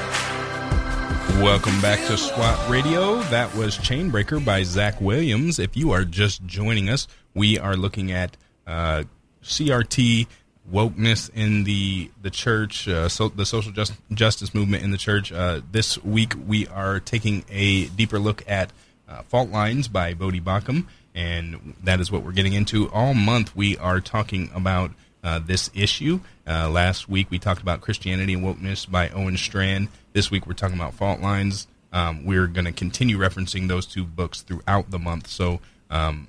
Welcome 1.41 1.81
back 1.81 1.97
to 2.05 2.17
SWAT 2.17 2.69
Radio. 2.69 3.15
That 3.23 3.55
was 3.55 3.75
Chainbreaker 3.75 4.45
by 4.45 4.61
Zach 4.61 5.01
Williams. 5.01 5.57
If 5.57 5.75
you 5.75 5.89
are 5.89 6.05
just 6.05 6.45
joining 6.45 6.87
us, 6.87 7.07
we 7.33 7.57
are 7.57 7.75
looking 7.75 8.11
at 8.11 8.37
uh, 8.67 9.05
CRT 9.43 10.27
wokeness 10.71 11.31
in 11.33 11.63
the 11.63 12.11
the 12.21 12.29
church, 12.29 12.87
uh, 12.87 13.09
so 13.09 13.29
the 13.29 13.47
social 13.47 13.71
just, 13.71 13.93
justice 14.13 14.53
movement 14.53 14.83
in 14.83 14.91
the 14.91 14.99
church. 14.99 15.31
Uh, 15.31 15.61
this 15.71 15.97
week, 16.03 16.35
we 16.45 16.67
are 16.67 16.99
taking 16.99 17.43
a 17.49 17.85
deeper 17.87 18.19
look 18.19 18.43
at 18.47 18.71
uh, 19.09 19.23
Fault 19.23 19.49
Lines 19.49 19.87
by 19.87 20.13
Voddie 20.13 20.43
Baucham, 20.43 20.85
and 21.15 21.73
that 21.83 21.99
is 21.99 22.11
what 22.11 22.21
we're 22.23 22.33
getting 22.33 22.53
into. 22.53 22.87
All 22.91 23.15
month, 23.15 23.55
we 23.55 23.75
are 23.77 23.99
talking 23.99 24.51
about 24.53 24.91
uh, 25.23 25.39
this 25.39 25.71
issue. 25.73 26.19
Uh, 26.47 26.69
last 26.69 27.09
week, 27.09 27.31
we 27.31 27.39
talked 27.39 27.63
about 27.63 27.81
Christianity 27.81 28.35
and 28.35 28.43
Wokeness 28.43 28.89
by 28.89 29.09
Owen 29.09 29.37
Strachan. 29.37 29.89
This 30.13 30.29
week 30.29 30.45
we're 30.45 30.53
talking 30.53 30.75
about 30.75 30.93
fault 30.93 31.21
lines. 31.21 31.67
Um, 31.93 32.25
we're 32.25 32.47
going 32.47 32.65
to 32.65 32.71
continue 32.71 33.17
referencing 33.17 33.67
those 33.67 33.85
two 33.85 34.03
books 34.03 34.41
throughout 34.41 34.91
the 34.91 34.99
month. 34.99 35.27
So, 35.27 35.59
um, 35.89 36.27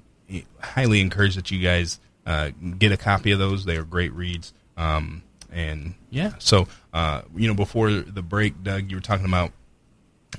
highly 0.61 1.01
encourage 1.01 1.37
that 1.37 1.51
you 1.51 1.61
guys 1.61 2.01
uh, 2.27 2.51
get 2.79 2.92
a 2.92 2.97
copy 2.97 3.33
of 3.33 3.38
those. 3.38 3.64
They 3.64 3.77
are 3.77 3.85
great 3.85 4.12
reads. 4.12 4.53
Um, 4.77 5.23
and 5.51 5.95
yeah, 6.11 6.33
so 6.38 6.66
uh, 6.92 7.23
you 7.37 7.47
know, 7.47 7.55
before 7.55 7.90
the 7.90 8.23
break, 8.23 8.62
Doug, 8.62 8.90
you 8.90 8.97
were 8.97 9.03
talking 9.03 9.27
about 9.27 9.53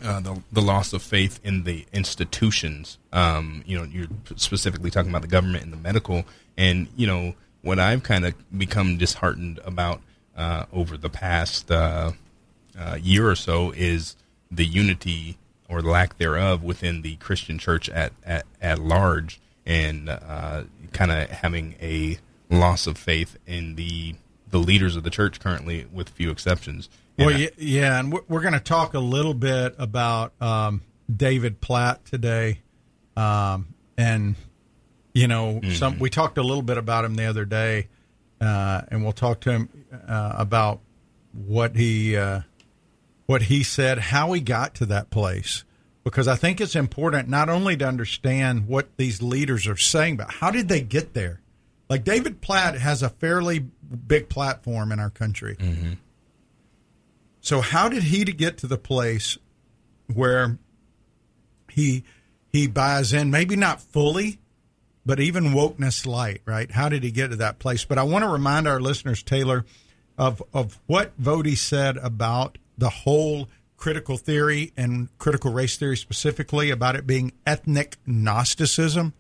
uh, 0.03 0.19
the 0.19 0.41
the 0.51 0.62
loss 0.62 0.93
of 0.93 1.03
faith 1.03 1.39
in 1.43 1.63
the 1.63 1.86
institutions. 1.93 2.97
Um, 3.12 3.63
you 3.65 3.77
know, 3.77 3.84
you're 3.84 4.08
specifically 4.36 4.89
talking 4.89 5.12
about 5.12 5.21
the 5.21 5.27
government 5.27 5.63
and 5.63 5.71
the 5.71 5.77
medical. 5.77 6.25
And 6.58 6.88
you 6.95 7.06
know, 7.06 7.36
what 7.62 7.79
I've 7.79 8.03
kind 8.03 8.25
of 8.25 8.34
become 8.58 8.97
disheartened 8.97 9.60
about 9.63 10.01
uh, 10.36 10.65
over 10.73 10.97
the 10.97 11.10
past 11.10 11.69
uh, 11.69 12.13
uh, 12.77 12.97
year 13.01 13.29
or 13.29 13.36
so 13.36 13.71
is 13.71 14.15
the 14.49 14.65
unity 14.65 15.38
or 15.69 15.81
lack 15.81 16.17
thereof 16.17 16.63
within 16.63 17.01
the 17.01 17.15
Christian 17.17 17.57
church 17.57 17.89
at 17.89 18.13
at, 18.23 18.45
at 18.62 18.79
large, 18.79 19.39
and 19.65 20.09
uh, 20.09 20.63
kind 20.91 21.12
of 21.12 21.29
having 21.29 21.75
a 21.81 22.17
loss 22.49 22.88
of 22.88 22.97
faith 22.97 23.38
in 23.47 23.75
the 23.75 24.15
the 24.49 24.59
leaders 24.59 24.95
of 24.95 25.03
the 25.03 25.09
church 25.09 25.39
currently, 25.39 25.88
with 25.91 26.09
few 26.09 26.29
exceptions. 26.29 26.89
And 27.17 27.27
well, 27.27 27.47
yeah, 27.57 27.99
and 27.99 28.13
we're 28.27 28.41
going 28.41 28.53
to 28.53 28.59
talk 28.59 28.93
a 28.93 28.99
little 28.99 29.33
bit 29.33 29.75
about 29.77 30.33
um, 30.41 30.81
David 31.13 31.62
Platt 31.62 32.05
today, 32.05 32.59
um, 33.15 33.73
and 33.97 34.36
you 35.13 35.27
know, 35.27 35.59
mm-hmm. 35.62 35.71
some 35.73 35.99
we 35.99 36.09
talked 36.09 36.38
a 36.38 36.43
little 36.43 36.63
bit 36.63 36.77
about 36.77 37.05
him 37.05 37.15
the 37.15 37.25
other 37.25 37.45
day, 37.45 37.88
uh, 38.41 38.81
and 38.89 39.03
we'll 39.03 39.12
talk 39.12 39.41
to 39.41 39.51
him 39.51 39.69
uh, 40.07 40.36
about 40.38 40.79
what 41.33 41.75
he 41.75 42.15
uh, 42.17 42.41
what 43.25 43.43
he 43.43 43.63
said, 43.63 43.97
how 43.97 44.33
he 44.33 44.41
got 44.41 44.75
to 44.75 44.86
that 44.88 45.09
place, 45.09 45.63
because 46.03 46.27
I 46.27 46.36
think 46.36 46.59
it's 46.59 46.75
important 46.75 47.29
not 47.29 47.49
only 47.49 47.77
to 47.77 47.88
understand 47.88 48.67
what 48.67 48.97
these 48.97 49.21
leaders 49.21 49.67
are 49.67 49.77
saying, 49.77 50.17
but 50.17 50.29
how 50.29 50.51
did 50.51 50.67
they 50.67 50.81
get 50.81 51.13
there? 51.13 51.41
Like 51.89 52.03
David 52.03 52.41
Platt 52.41 52.75
has 52.77 53.01
a 53.01 53.09
fairly 53.09 53.59
big 53.59 54.29
platform 54.29 54.91
in 54.91 54.99
our 54.99 55.09
country. 55.09 55.55
Mm-hmm. 55.55 55.93
So 57.41 57.62
how 57.62 57.89
did 57.89 58.03
he 58.03 58.25
to 58.25 58.31
get 58.31 58.57
to 58.59 58.67
the 58.67 58.77
place 58.77 59.38
where 60.13 60.57
he 61.69 62.03
he 62.51 62.67
buys 62.67 63.13
in, 63.13 63.31
maybe 63.31 63.55
not 63.55 63.81
fully, 63.81 64.39
but 65.05 65.19
even 65.19 65.45
wokeness 65.45 66.05
light, 66.05 66.41
right? 66.45 66.71
How 66.71 66.88
did 66.88 67.03
he 67.03 67.12
get 67.12 67.31
to 67.31 67.36
that 67.38 67.59
place? 67.59 67.83
But 67.83 67.97
I 67.97 68.03
want 68.03 68.23
to 68.23 68.29
remind 68.29 68.67
our 68.67 68.79
listeners, 68.79 69.23
Taylor, 69.23 69.65
of 70.17 70.41
of 70.53 70.79
what 70.86 71.19
Voddie 71.21 71.57
said 71.57 71.97
about 71.97 72.57
the 72.77 72.89
whole 72.89 73.47
critical 73.77 74.17
theory 74.17 74.71
and 74.77 75.09
critical 75.17 75.51
race 75.51 75.77
theory 75.77 75.97
specifically 75.97 76.69
about 76.69 76.95
it 76.95 77.05
being 77.05 77.33
ethnic 77.45 77.97
Gnosticism. 78.05 79.13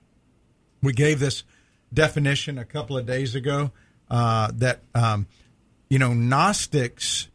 We 0.81 0.93
gave 0.93 1.19
this 1.19 1.43
definition 1.93 2.57
a 2.57 2.65
couple 2.65 2.97
of 2.97 3.05
days 3.05 3.35
ago 3.35 3.71
uh, 4.09 4.51
that, 4.55 4.79
um, 4.95 5.27
you 5.89 5.99
know, 5.99 6.13
Gnostics 6.13 7.27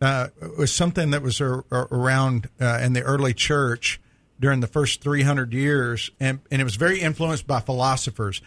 uh, 0.00 0.28
was 0.58 0.72
something 0.72 1.10
that 1.10 1.22
was 1.22 1.40
a, 1.40 1.64
a, 1.70 1.86
around 1.90 2.48
uh, 2.60 2.80
in 2.82 2.92
the 2.92 3.02
early 3.02 3.34
church 3.34 4.00
during 4.38 4.60
the 4.60 4.66
first 4.66 5.00
300 5.00 5.52
years, 5.52 6.10
and, 6.20 6.40
and 6.50 6.60
it 6.60 6.64
was 6.64 6.76
very 6.76 7.00
influenced 7.00 7.46
by 7.46 7.60
philosophers. 7.60 8.42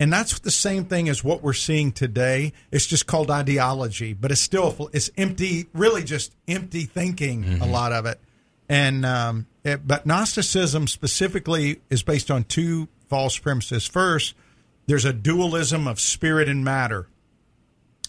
And 0.00 0.12
that's 0.12 0.38
the 0.40 0.50
same 0.50 0.84
thing 0.84 1.08
as 1.08 1.22
what 1.22 1.42
we're 1.42 1.52
seeing 1.52 1.92
today. 1.92 2.52
It's 2.70 2.86
just 2.86 3.06
called 3.06 3.30
ideology, 3.30 4.12
but 4.14 4.30
it's 4.32 4.40
still 4.40 4.90
it's 4.92 5.10
empty, 5.16 5.66
really 5.72 6.02
just 6.02 6.34
empty 6.48 6.82
thinking. 6.82 7.60
A 7.60 7.66
lot 7.66 7.92
of 7.92 8.06
it, 8.06 8.20
and 8.68 9.06
um, 9.06 9.46
it, 9.64 9.86
but 9.86 10.06
Gnosticism 10.06 10.86
specifically 10.88 11.80
is 11.90 12.02
based 12.02 12.30
on 12.30 12.44
two 12.44 12.88
false 13.08 13.38
premises. 13.38 13.86
First, 13.86 14.34
there's 14.86 15.04
a 15.04 15.12
dualism 15.12 15.86
of 15.86 16.00
spirit 16.00 16.48
and 16.48 16.64
matter, 16.64 17.06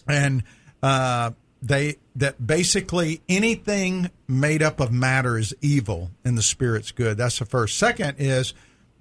and 0.08 0.42
uh, 0.82 1.30
they 1.62 1.96
that 2.16 2.46
basically 2.46 3.22
anything 3.28 4.10
made 4.28 4.62
up 4.62 4.80
of 4.80 4.92
matter 4.92 5.38
is 5.38 5.54
evil 5.60 6.10
and 6.24 6.36
the 6.36 6.42
spirit's 6.42 6.92
good. 6.92 7.16
That's 7.16 7.38
the 7.38 7.46
first. 7.46 7.78
Second 7.78 8.16
is 8.18 8.54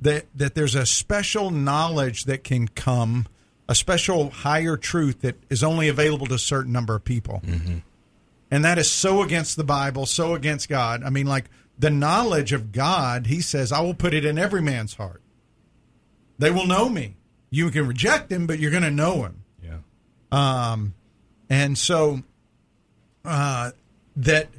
that 0.03 0.25
that 0.35 0.55
there's 0.55 0.75
a 0.75 0.85
special 0.85 1.49
knowledge 1.49 2.25
that 2.25 2.43
can 2.43 2.67
come, 2.67 3.27
a 3.67 3.75
special 3.75 4.29
higher 4.29 4.77
truth 4.77 5.21
that 5.21 5.35
is 5.49 5.63
only 5.63 5.87
available 5.87 6.27
to 6.27 6.35
a 6.35 6.39
certain 6.39 6.71
number 6.71 6.95
of 6.95 7.03
people. 7.03 7.41
And 8.51 8.63
that 8.63 8.77
is 8.77 8.91
so 8.91 9.23
against 9.23 9.57
the 9.57 9.63
Bible, 9.63 10.05
so 10.05 10.35
against 10.35 10.69
God. 10.69 11.03
I 11.03 11.09
mean, 11.09 11.25
like 11.25 11.45
the 11.79 11.89
knowledge 11.89 12.53
of 12.53 12.71
God, 12.71 13.25
he 13.27 13.41
says, 13.41 13.71
I 13.71 13.81
will 13.81 13.95
put 13.95 14.13
it 14.13 14.25
in 14.25 14.37
every 14.37 14.61
man's 14.61 14.93
heart. 14.93 15.21
They 16.37 16.51
will 16.51 16.67
know 16.67 16.87
me. 16.87 17.15
You 17.49 17.71
can 17.71 17.87
reject 17.87 18.31
him, 18.31 18.45
but 18.45 18.59
you're 18.59 18.71
going 18.71 18.83
to 18.83 18.91
know 18.91 19.23
him. 19.23 19.43
Yeah. 19.63 19.77
Um, 20.31 20.93
and 21.49 21.77
so 21.77 22.21
uh, 23.25 23.71
that 24.17 24.49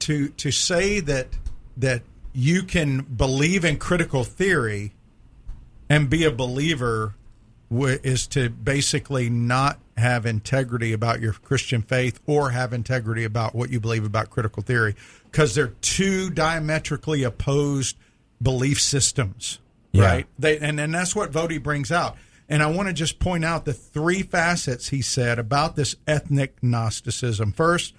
to 0.00 0.28
to 0.28 0.50
say 0.50 1.00
that 1.00 1.28
that 1.78 2.02
you 2.34 2.62
can 2.64 3.00
believe 3.02 3.64
in 3.64 3.78
critical 3.78 4.24
theory 4.24 4.92
and 5.88 6.10
be 6.10 6.24
a 6.24 6.30
believer 6.30 7.14
is 7.70 8.26
to 8.26 8.50
basically 8.50 9.30
not 9.30 9.78
have 9.96 10.26
integrity 10.26 10.92
about 10.92 11.20
your 11.20 11.32
Christian 11.32 11.82
faith 11.82 12.20
or 12.26 12.50
have 12.50 12.72
integrity 12.72 13.24
about 13.24 13.54
what 13.54 13.70
you 13.70 13.80
believe 13.80 14.04
about 14.04 14.30
critical 14.30 14.62
theory 14.62 14.94
because 15.30 15.54
they're 15.54 15.74
two 15.80 16.30
diametrically 16.30 17.22
opposed 17.22 17.96
belief 18.42 18.80
systems 18.80 19.60
Yeah. 19.92 20.04
right 20.04 20.26
they 20.38 20.58
and, 20.58 20.78
and 20.78 20.92
that's 20.94 21.14
what 21.16 21.30
Voddie 21.32 21.62
brings 21.62 21.90
out 21.90 22.16
and 22.48 22.62
I 22.62 22.66
want 22.66 22.88
to 22.88 22.92
just 22.92 23.18
point 23.18 23.44
out 23.44 23.64
the 23.64 23.72
three 23.72 24.22
facets 24.22 24.88
he 24.88 25.00
said 25.00 25.38
about 25.38 25.76
this 25.76 25.96
ethnic 26.06 26.62
Gnosticism. 26.62 27.52
First, 27.52 27.94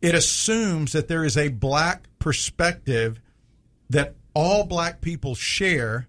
it 0.00 0.14
assumes 0.14 0.92
that 0.92 1.08
there 1.08 1.24
is 1.24 1.36
a 1.36 1.48
black 1.48 2.06
perspective 2.20 3.20
that 3.90 4.14
all 4.34 4.64
black 4.64 5.00
people 5.00 5.34
share 5.34 6.08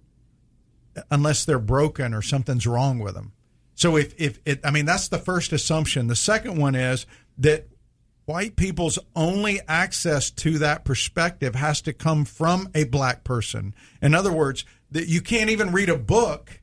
unless 1.10 1.46
they're 1.46 1.60
broken 1.60 2.14
or 2.14 2.22
something's 2.22 2.68
wrong 2.68 3.00
with 3.00 3.16
them. 3.16 3.34
So 3.76 3.96
if 3.96 4.14
if 4.20 4.40
it 4.46 4.60
I 4.66 4.72
mean 4.72 4.86
that's 4.86 5.08
the 5.08 5.18
first 5.18 5.54
assumption. 5.54 6.08
The 6.08 6.16
second 6.16 6.58
one 6.58 6.76
is 6.76 7.06
that 7.38 7.68
white 8.26 8.56
people's 8.56 9.00
only 9.16 9.62
access 9.68 10.30
to 10.32 10.60
that 10.60 10.84
perspective 10.84 11.56
has 11.56 11.82
to 11.82 11.94
come 11.94 12.26
from 12.26 12.70
a 12.76 12.84
black 12.84 13.24
person. 13.24 13.74
In 14.02 14.14
other 14.14 14.32
words, 14.32 14.66
that 14.92 15.08
you 15.08 15.22
can't 15.22 15.50
even 15.50 15.72
read 15.72 15.90
a 15.90 15.98
book 15.98 16.62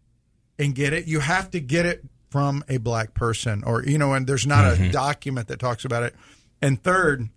and 0.59 0.75
get 0.75 0.93
it. 0.93 1.07
You 1.07 1.21
have 1.21 1.51
to 1.53 1.61
get 1.61 1.87
it 1.87 2.05
from 2.31 2.63
a 2.69 2.77
black 2.77 3.15
person 3.15 3.65
or 3.65 3.83
you 3.83 3.99
know 3.99 4.13
and 4.13 4.27
there's 4.27 4.47
not 4.47 4.67
a 4.67 4.77
mm-hmm. 4.77 4.91
document 4.91 5.49
that 5.49 5.59
talks 5.59 5.85
about 5.85 6.03
it. 6.03 6.15
And 6.61 6.83
third, 6.83 7.29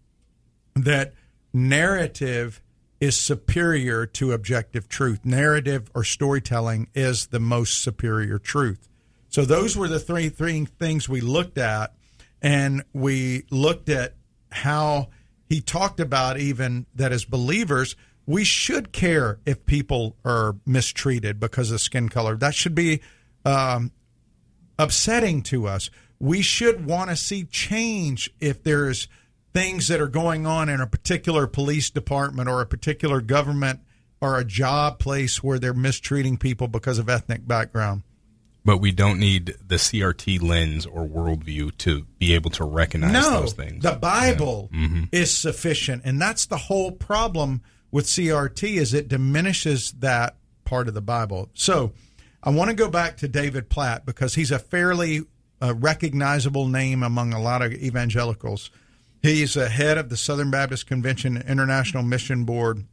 that 0.76 1.14
narrative 1.54 2.62
is 3.00 3.18
superior 3.18 4.06
to 4.06 4.34
objective 4.34 4.90
truth. 4.90 5.24
Narrative 5.24 5.90
or 5.96 6.04
storytelling 6.04 6.88
is 6.94 7.28
the 7.28 7.40
most 7.40 7.82
superior 7.82 8.38
truth. 8.38 8.88
So 9.30 9.46
those 9.46 9.78
were 9.78 9.88
the 9.88 10.00
three 10.00 10.30
three 10.30 10.66
things 10.66 11.08
we 11.08 11.22
looked 11.22 11.58
at, 11.58 11.94
and 12.42 12.84
we 12.94 13.44
looked 13.52 13.90
at 13.90 14.16
how 14.52 15.10
he 15.48 15.62
talked 15.62 16.00
about 16.00 16.40
even 16.40 16.86
that 16.96 17.12
as 17.12 17.26
believers 17.26 17.96
we 18.30 18.44
should 18.44 18.92
care 18.92 19.40
if 19.48 19.66
people 19.66 20.16
are 20.24 20.56
mistreated 20.64 21.40
because 21.40 21.72
of 21.72 21.82
skin 21.82 22.10
color. 22.10 22.36
That 22.36 22.54
should 22.54 22.76
be 22.76 23.02
um, 23.44 23.92
upsetting 24.78 25.42
to 25.44 25.66
us. 25.66 25.90
We 26.20 26.44
should 26.44 26.86
want 26.86 27.10
to 27.10 27.16
see 27.16 27.46
change 27.46 28.32
if 28.40 28.62
there's 28.62 29.08
things 29.54 29.88
that 29.88 30.00
are 30.00 30.08
going 30.08 30.46
on 30.46 30.70
in 30.70 30.80
a 30.80 30.88
particular 30.88 31.48
police 31.48 31.90
department 31.90 32.48
or 32.48 32.62
a 32.62 32.66
particular 32.66 33.22
government 33.22 33.80
or 34.22 34.38
a 34.38 34.44
job 34.44 35.00
place 35.00 35.44
where 35.44 35.60
they're 35.60 35.74
mistreating 35.74 36.38
people 36.38 36.68
because 36.68 37.00
of 37.00 37.10
ethnic 37.10 37.48
background. 37.48 38.04
But 38.66 38.78
we 38.78 38.92
don't 38.92 39.20
need 39.20 39.56
the 39.66 39.78
CRT 39.78 40.42
lens 40.42 40.86
or 40.86 41.08
worldview 41.08 41.78
to 41.80 42.06
be 42.20 42.34
able 42.34 42.52
to 42.52 42.66
recognize 42.66 43.14
no, 43.14 43.42
those 43.42 43.54
things. 43.54 43.84
the 43.84 43.94
Bible 43.94 44.70
is 45.12 45.36
sufficient, 45.36 46.04
and 46.06 46.22
that's 46.22 46.46
the 46.46 46.58
whole 46.58 46.92
problem 46.92 47.62
with 47.90 48.06
CRT 48.06 48.76
is 48.76 48.94
it 48.94 49.08
diminishes 49.08 49.94
that 49.94 50.36
part 50.66 50.88
of 50.88 50.94
the 50.94 51.02
Bible. 51.02 51.50
So, 51.54 51.94
I 52.44 52.52
want 52.52 52.70
to 52.70 52.76
go 52.76 52.90
back 52.90 53.18
to 53.18 53.28
David 53.28 53.70
Platt 53.70 54.06
because 54.06 54.36
he's 54.36 54.52
a 54.52 54.60
fairly 54.60 55.22
uh, 55.62 55.74
recognizable 55.76 56.68
name 56.68 57.04
among 57.04 57.34
a 57.34 57.42
lot 57.42 57.62
of 57.62 57.74
evangelicals. 57.74 58.70
He's 59.22 59.58
a 59.58 59.70
head 59.70 59.98
of 59.98 60.10
the 60.10 60.18
Southern 60.18 60.50
Baptist 60.50 60.88
Convention 60.88 61.38
International 61.38 62.04
Mission 62.04 62.46
Board, 62.46 62.86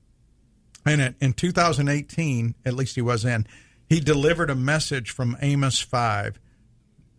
and 0.84 1.00
in- 1.00 1.14
in 1.20 1.32
2018, 1.32 2.54
at 2.64 2.74
least 2.74 2.94
he 2.94 3.02
was 3.02 3.24
in, 3.24 3.46
he 3.88 4.00
delivered 4.00 4.50
a 4.50 4.54
message 4.54 5.10
from 5.10 5.36
Amos 5.40 5.80
5 5.80 6.38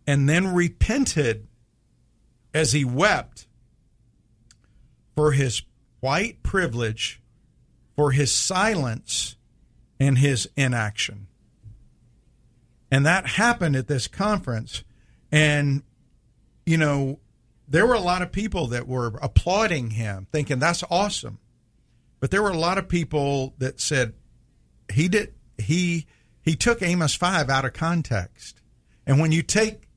and 0.06 0.28
then 0.28 0.54
repented 0.54 1.48
as 2.54 2.74
he 2.74 2.84
wept 2.84 3.48
for 5.15 5.32
his 5.34 5.62
white 6.00 6.43
privilege, 6.43 7.22
for 7.96 8.12
his 8.12 8.32
silence, 8.32 9.36
and 10.00 10.17
his 10.17 10.50
inaction. 10.56 11.28
And 12.91 13.06
that 13.06 13.28
happened 13.28 13.76
at 13.76 13.88
this 13.88 14.08
conference. 14.08 14.84
And, 15.32 15.84
you 16.65 16.78
know, 16.78 17.20
there 17.67 17.86
were 17.86 17.93
a 17.93 17.99
lot 17.99 18.21
of 18.21 18.32
people 18.32 18.67
that 18.67 18.88
were 18.88 19.17
applauding 19.21 19.91
him, 19.91 20.27
thinking 20.32 20.60
that's 20.60 20.84
awesome. 20.89 21.39
But 22.19 22.32
there 22.32 22.41
were 22.41 22.49
a 22.49 22.58
lot 22.58 22.77
of 22.77 22.88
people 22.88 23.53
that 23.58 23.80
said 23.80 24.13
he 24.91 25.08
did 25.08 25.34
he 25.58 26.08
he 26.41 26.56
took 26.56 26.82
Amos 26.82 27.13
5 27.15 27.49
out 27.49 27.65
of 27.65 27.73
context. 27.73 28.62
And 29.06 29.19
when 29.19 29.32
you 29.32 29.41
take 29.41 29.88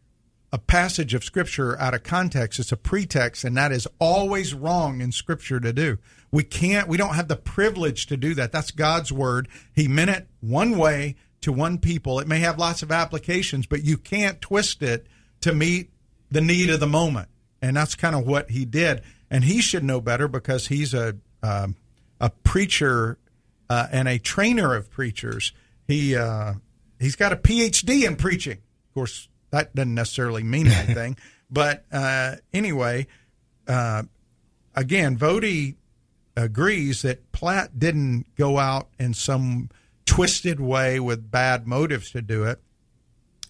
a 0.53 0.59
passage 0.59 1.15
of 1.15 1.25
scripture 1.25 1.79
out 1.79 1.95
of 1.95 2.03
context, 2.03 2.59
it's 2.59 2.73
a 2.73 2.77
pretext, 2.77 3.45
and 3.45 3.57
that 3.57 3.71
is 3.71 3.87
always 3.99 4.53
wrong 4.53 5.01
in 5.01 5.13
scripture 5.13 5.61
to 5.61 5.73
do. 5.73 5.99
We 6.33 6.43
can't, 6.43 6.89
we 6.89 6.97
don't 6.97 7.15
have 7.15 7.29
the 7.29 7.37
privilege 7.37 8.07
to 8.07 8.17
do 8.17 8.35
that. 8.35 8.53
That's 8.53 8.73
God's 8.73 9.13
word. 9.13 9.49
He 9.73 9.87
meant 9.87 10.11
it 10.11 10.29
one 10.41 10.77
way 10.77 11.15
to 11.43 11.53
one 11.53 11.79
people. 11.79 12.19
It 12.19 12.29
may 12.29 12.41
have 12.41 12.59
lots 12.59 12.83
of 12.83 12.93
applications, 12.93 13.67
but 13.67 13.85
you 13.85 13.97
can't 13.97 14.41
twist 14.41 14.83
it 14.83 15.07
to 15.43 15.53
meet 15.53 15.91
the 16.31 16.41
need 16.41 16.71
of 16.71 16.81
the 16.81 16.87
moment. 16.87 17.29
And 17.63 17.77
that's 17.77 17.95
kind 17.95 18.15
of 18.15 18.27
what 18.27 18.51
he 18.51 18.65
did. 18.65 19.03
And 19.31 19.45
he 19.45 19.61
should 19.61 19.85
know 19.85 20.01
better 20.01 20.29
because 20.29 20.69
he's 20.69 20.95
a, 20.95 21.17
um, 21.43 21.77
a 22.21 22.31
preacher 22.31 23.19
uh, 23.69 23.87
and 23.93 24.09
a 24.09 24.19
trainer 24.19 24.75
of 24.75 24.91
preachers. 24.91 25.53
He, 25.87 26.17
uh, 26.17 26.55
he's 26.99 27.17
got 27.17 27.33
a 27.33 27.37
PhD 27.37 28.07
in 28.07 28.17
preaching. 28.17 28.59
Of 28.89 28.95
course, 28.95 29.29
that 29.51 29.75
doesn't 29.75 29.95
necessarily 29.95 30.43
mean 30.43 30.67
anything. 30.71 31.17
but 31.51 31.85
uh, 31.93 32.37
anyway, 32.53 33.07
uh, 33.69 34.05
again, 34.75 35.17
Voddie 35.17 35.77
agrees 36.37 37.03
that 37.03 37.31
Platt 37.33 37.79
didn't 37.79 38.27
go 38.37 38.59
out 38.59 38.89
in 38.99 39.15
some 39.15 39.69
twisted 40.07 40.59
way 40.61 40.99
with 40.99 41.31
bad 41.31 41.67
motives 41.67 42.11
to 42.13 42.23
do 42.23 42.45
it. 42.45 42.61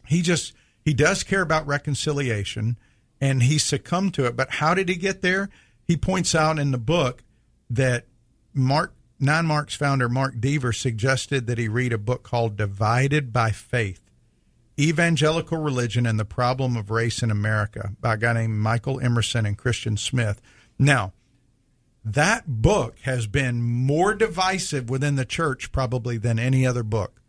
He 0.07 0.23
just 0.23 0.53
he 0.85 0.93
does 0.93 1.23
care 1.23 1.43
about 1.43 1.67
reconciliation, 1.67 2.79
and 3.21 3.43
he 3.43 3.59
succumbed 3.59 4.15
to 4.15 4.27
it. 4.27 4.37
But 4.37 4.51
how 4.55 4.75
did 4.75 4.89
he 4.89 4.97
get 4.97 5.23
there? 5.23 5.51
He 5.85 5.97
points 5.97 6.35
out 6.35 6.59
in 6.59 6.71
the 6.71 6.79
book 6.79 7.23
that 7.69 8.07
Mark 8.55 8.95
Nine 9.23 9.45
Marks 9.45 9.75
founder 9.75 10.09
Mark 10.09 10.41
Dever 10.41 10.73
suggested 10.73 11.47
that 11.47 11.59
he 11.59 11.69
read 11.69 11.93
a 11.93 11.99
book 11.99 12.23
called 12.23 12.57
Divided 12.57 13.33
by 13.35 13.51
Faith 13.51 14.01
Evangelical 14.79 15.59
Religion 15.59 16.07
and 16.07 16.19
the 16.19 16.25
Problem 16.25 16.75
of 16.75 16.91
Race 16.91 17.23
in 17.23 17.31
America 17.31 17.93
by 18.01 18.15
a 18.15 18.17
guy 18.17 18.33
named 18.33 18.57
Michael 18.59 18.99
Emerson 18.99 19.45
and 19.45 19.59
Christian 19.59 19.99
Smith. 19.99 20.41
Now, 20.79 21.13
that 22.03 22.45
book 22.47 22.97
has 23.03 23.27
been 23.27 23.61
more 23.61 24.15
divisive 24.15 24.89
within 24.89 25.17
the 25.17 25.27
church 25.27 25.71
probably 25.71 26.17
than 26.17 26.39
any 26.39 26.67
other 26.67 26.83
book 26.83 27.21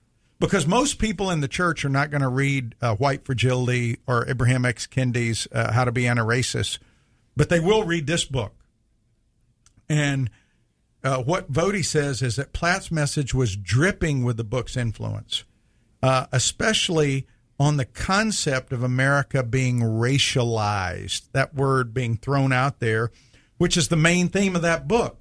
because 0.41 0.65
most 0.65 0.97
people 0.97 1.29
in 1.29 1.39
the 1.39 1.47
church 1.47 1.85
are 1.85 1.89
not 1.89 2.09
going 2.09 2.23
to 2.23 2.27
read 2.27 2.73
uh, 2.81 2.95
White 2.95 3.23
Fragility 3.23 3.99
or 4.07 4.25
Ibram 4.25 4.65
X. 4.65 4.87
Kendi's 4.87 5.47
uh, 5.51 5.71
How 5.71 5.85
to 5.85 5.91
Be 5.91 6.07
Anti-Racist, 6.07 6.79
but 7.37 7.49
they 7.49 7.59
will 7.59 7.83
read 7.83 8.07
this 8.07 8.25
book. 8.25 8.53
And 9.87 10.31
uh, 11.03 11.21
what 11.21 11.51
Voddie 11.51 11.85
says 11.85 12.23
is 12.23 12.37
that 12.37 12.53
Platt's 12.53 12.91
message 12.91 13.35
was 13.35 13.55
dripping 13.55 14.23
with 14.23 14.37
the 14.37 14.43
book's 14.43 14.75
influence, 14.75 15.43
uh, 16.01 16.25
especially 16.31 17.27
on 17.59 17.77
the 17.77 17.85
concept 17.85 18.73
of 18.73 18.81
America 18.81 19.43
being 19.43 19.79
racialized, 19.79 21.31
that 21.33 21.53
word 21.53 21.93
being 21.93 22.17
thrown 22.17 22.51
out 22.51 22.79
there, 22.79 23.11
which 23.59 23.77
is 23.77 23.89
the 23.89 23.95
main 23.95 24.27
theme 24.27 24.55
of 24.55 24.63
that 24.63 24.87
book. 24.87 25.20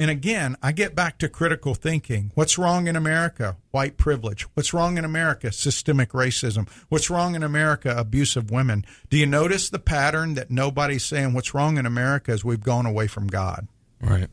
And 0.00 0.10
again, 0.10 0.56
I 0.62 0.70
get 0.70 0.94
back 0.94 1.18
to 1.18 1.28
critical 1.28 1.74
thinking. 1.74 2.30
What's 2.34 2.56
wrong 2.56 2.86
in 2.86 2.94
America? 2.94 3.56
White 3.72 3.96
privilege. 3.96 4.42
What's 4.54 4.72
wrong 4.72 4.96
in 4.96 5.04
America? 5.04 5.50
Systemic 5.50 6.10
racism. 6.10 6.68
What's 6.88 7.10
wrong 7.10 7.34
in 7.34 7.42
America? 7.42 7.92
Abuse 7.96 8.36
of 8.36 8.52
women. 8.52 8.86
Do 9.10 9.16
you 9.16 9.26
notice 9.26 9.68
the 9.68 9.80
pattern 9.80 10.34
that 10.34 10.52
nobody's 10.52 11.04
saying 11.04 11.34
what's 11.34 11.52
wrong 11.52 11.78
in 11.78 11.86
America 11.86 12.32
is 12.32 12.44
we've 12.44 12.62
gone 12.62 12.86
away 12.86 13.08
from 13.08 13.26
God? 13.26 13.66
Right. 14.00 14.28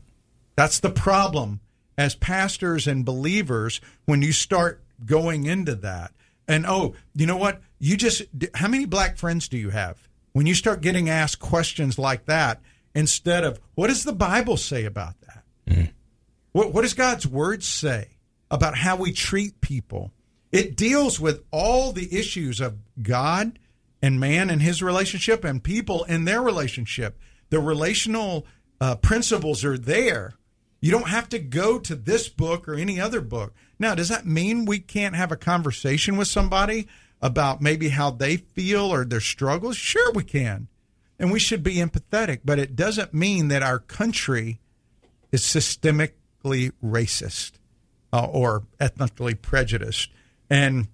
That's 0.54 0.78
the 0.78 0.90
problem 0.90 1.60
as 1.98 2.14
pastors 2.14 2.86
and 2.86 3.04
believers 3.04 3.80
when 4.04 4.22
you 4.22 4.32
start 4.32 4.84
going 5.04 5.46
into 5.46 5.74
that. 5.74 6.12
And 6.46 6.64
oh, 6.64 6.94
you 7.12 7.26
know 7.26 7.36
what? 7.36 7.60
You 7.80 7.96
just, 7.96 8.22
how 8.54 8.68
many 8.68 8.86
black 8.86 9.16
friends 9.16 9.48
do 9.48 9.58
you 9.58 9.70
have? 9.70 10.08
When 10.32 10.46
you 10.46 10.54
start 10.54 10.80
getting 10.80 11.10
asked 11.10 11.40
questions 11.40 11.98
like 11.98 12.26
that, 12.26 12.60
instead 12.94 13.42
of, 13.42 13.58
what 13.74 13.88
does 13.88 14.04
the 14.04 14.12
Bible 14.12 14.56
say 14.56 14.84
about 14.84 15.20
that? 15.22 15.35
What, 16.56 16.72
what 16.72 16.82
does 16.82 16.94
God's 16.94 17.26
word 17.26 17.62
say 17.62 18.12
about 18.50 18.78
how 18.78 18.96
we 18.96 19.12
treat 19.12 19.60
people? 19.60 20.12
It 20.50 20.74
deals 20.74 21.20
with 21.20 21.44
all 21.50 21.92
the 21.92 22.16
issues 22.16 22.62
of 22.62 22.78
God 23.02 23.58
and 24.00 24.18
man 24.18 24.48
and 24.48 24.62
his 24.62 24.82
relationship 24.82 25.44
and 25.44 25.62
people 25.62 26.06
and 26.08 26.26
their 26.26 26.40
relationship. 26.40 27.18
The 27.50 27.60
relational 27.60 28.46
uh, 28.80 28.96
principles 28.96 29.66
are 29.66 29.76
there. 29.76 30.32
You 30.80 30.90
don't 30.90 31.08
have 31.08 31.28
to 31.28 31.38
go 31.38 31.78
to 31.78 31.94
this 31.94 32.30
book 32.30 32.66
or 32.66 32.74
any 32.74 32.98
other 32.98 33.20
book. 33.20 33.52
Now, 33.78 33.94
does 33.94 34.08
that 34.08 34.24
mean 34.24 34.64
we 34.64 34.78
can't 34.78 35.14
have 35.14 35.32
a 35.32 35.36
conversation 35.36 36.16
with 36.16 36.28
somebody 36.28 36.88
about 37.20 37.60
maybe 37.60 37.90
how 37.90 38.10
they 38.10 38.38
feel 38.38 38.92
or 38.92 39.04
their 39.04 39.20
struggles? 39.20 39.76
Sure, 39.76 40.10
we 40.12 40.24
can. 40.24 40.68
And 41.18 41.30
we 41.30 41.38
should 41.38 41.62
be 41.62 41.76
empathetic, 41.76 42.40
but 42.46 42.58
it 42.58 42.76
doesn't 42.76 43.12
mean 43.12 43.48
that 43.48 43.62
our 43.62 43.78
country 43.78 44.60
is 45.36 45.42
systemically 45.42 46.72
racist 46.82 47.52
uh, 48.10 48.24
or 48.24 48.64
ethnically 48.80 49.34
prejudiced. 49.34 50.10
And 50.48 50.88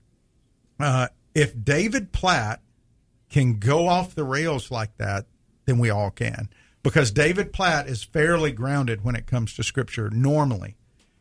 uh, 0.80 1.09
if 1.32 1.55
David 1.62 2.11
Platt 2.11 2.61
can 3.30 3.61
go 3.61 3.86
off 3.86 4.16
the 4.16 4.24
rails 4.24 4.72
like 4.72 4.97
that, 4.99 5.26
then 5.64 5.78
we 5.78 5.90
all 5.90 6.11
can. 6.11 6.49
Because 6.82 7.12
David 7.12 7.53
Platt 7.53 7.86
is 7.86 8.03
fairly 8.03 8.51
grounded 8.51 9.05
when 9.05 9.14
it 9.14 9.28
comes 9.28 9.55
to 9.55 9.62
Scripture 9.62 10.11
normally. 10.11 10.74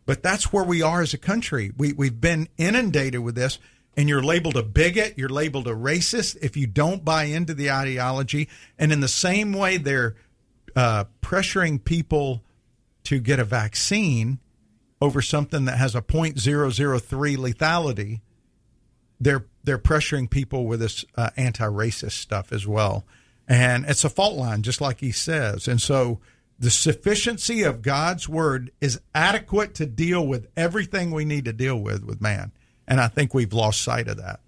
But 0.08 0.24
that's 0.24 0.52
where 0.52 0.64
we 0.64 0.82
are 0.82 1.02
as 1.02 1.14
a 1.14 1.20
country. 1.20 1.72
We, 1.78 1.94
we've 1.94 2.20
been 2.20 2.50
inundated 2.58 3.20
with 3.20 3.36
this, 3.36 3.60
and 3.96 4.10
you're 4.10 4.24
labeled 4.24 4.58
a 4.58 4.64
bigot, 4.64 5.14
you're 5.16 5.30
labeled 5.30 5.68
a 5.68 5.76
racist 5.76 6.38
if 6.42 6.58
you 6.58 6.66
don't 6.66 7.06
buy 7.06 7.26
into 7.26 7.54
the 7.54 7.70
ideology. 7.70 8.50
And 8.80 8.92
in 8.92 9.00
the 9.00 9.08
same 9.08 9.54
way, 9.54 9.78
they're 9.78 10.16
uh, 10.76 11.04
pressuring 11.22 11.84
people 11.84 12.44
to 13.06 13.20
get 13.20 13.40
a 13.40 13.44
vaccine 13.44 14.40
over 15.02 15.22
something 15.22 15.66
that 15.66 15.78
has 15.78 15.96
a 15.96 16.02
0.003 16.02 17.38
lethality, 17.38 18.22
they're 19.20 19.46
they're 19.64 19.78
pressuring 19.78 20.30
people 20.30 20.66
with 20.66 20.80
this 20.80 21.06
uh, 21.16 21.30
anti-racist 21.38 22.14
stuff 22.14 22.52
as 22.52 22.66
well, 22.66 23.06
and 23.48 23.86
it's 23.86 24.04
a 24.04 24.10
fault 24.10 24.36
line, 24.36 24.64
just 24.64 24.82
like 24.82 25.00
he 25.00 25.12
says. 25.12 25.68
And 25.68 25.80
so, 25.80 26.20
the 26.58 26.72
sufficiency 26.72 27.62
of 27.62 27.84
God's 27.84 28.28
word 28.28 28.72
is 28.82 29.00
adequate 29.14 29.76
to 29.76 29.86
deal 29.86 30.26
with 30.26 30.48
everything 30.58 31.12
we 31.12 31.26
need 31.26 31.46
to 31.46 31.54
deal 31.54 31.78
with 31.78 32.04
with 32.04 32.22
man, 32.22 32.52
and 32.88 33.00
I 33.00 33.08
think 33.08 33.34
we've 33.34 33.54
lost 33.54 33.82
sight 33.82 34.08
of 34.08 34.18
that. 34.18 34.40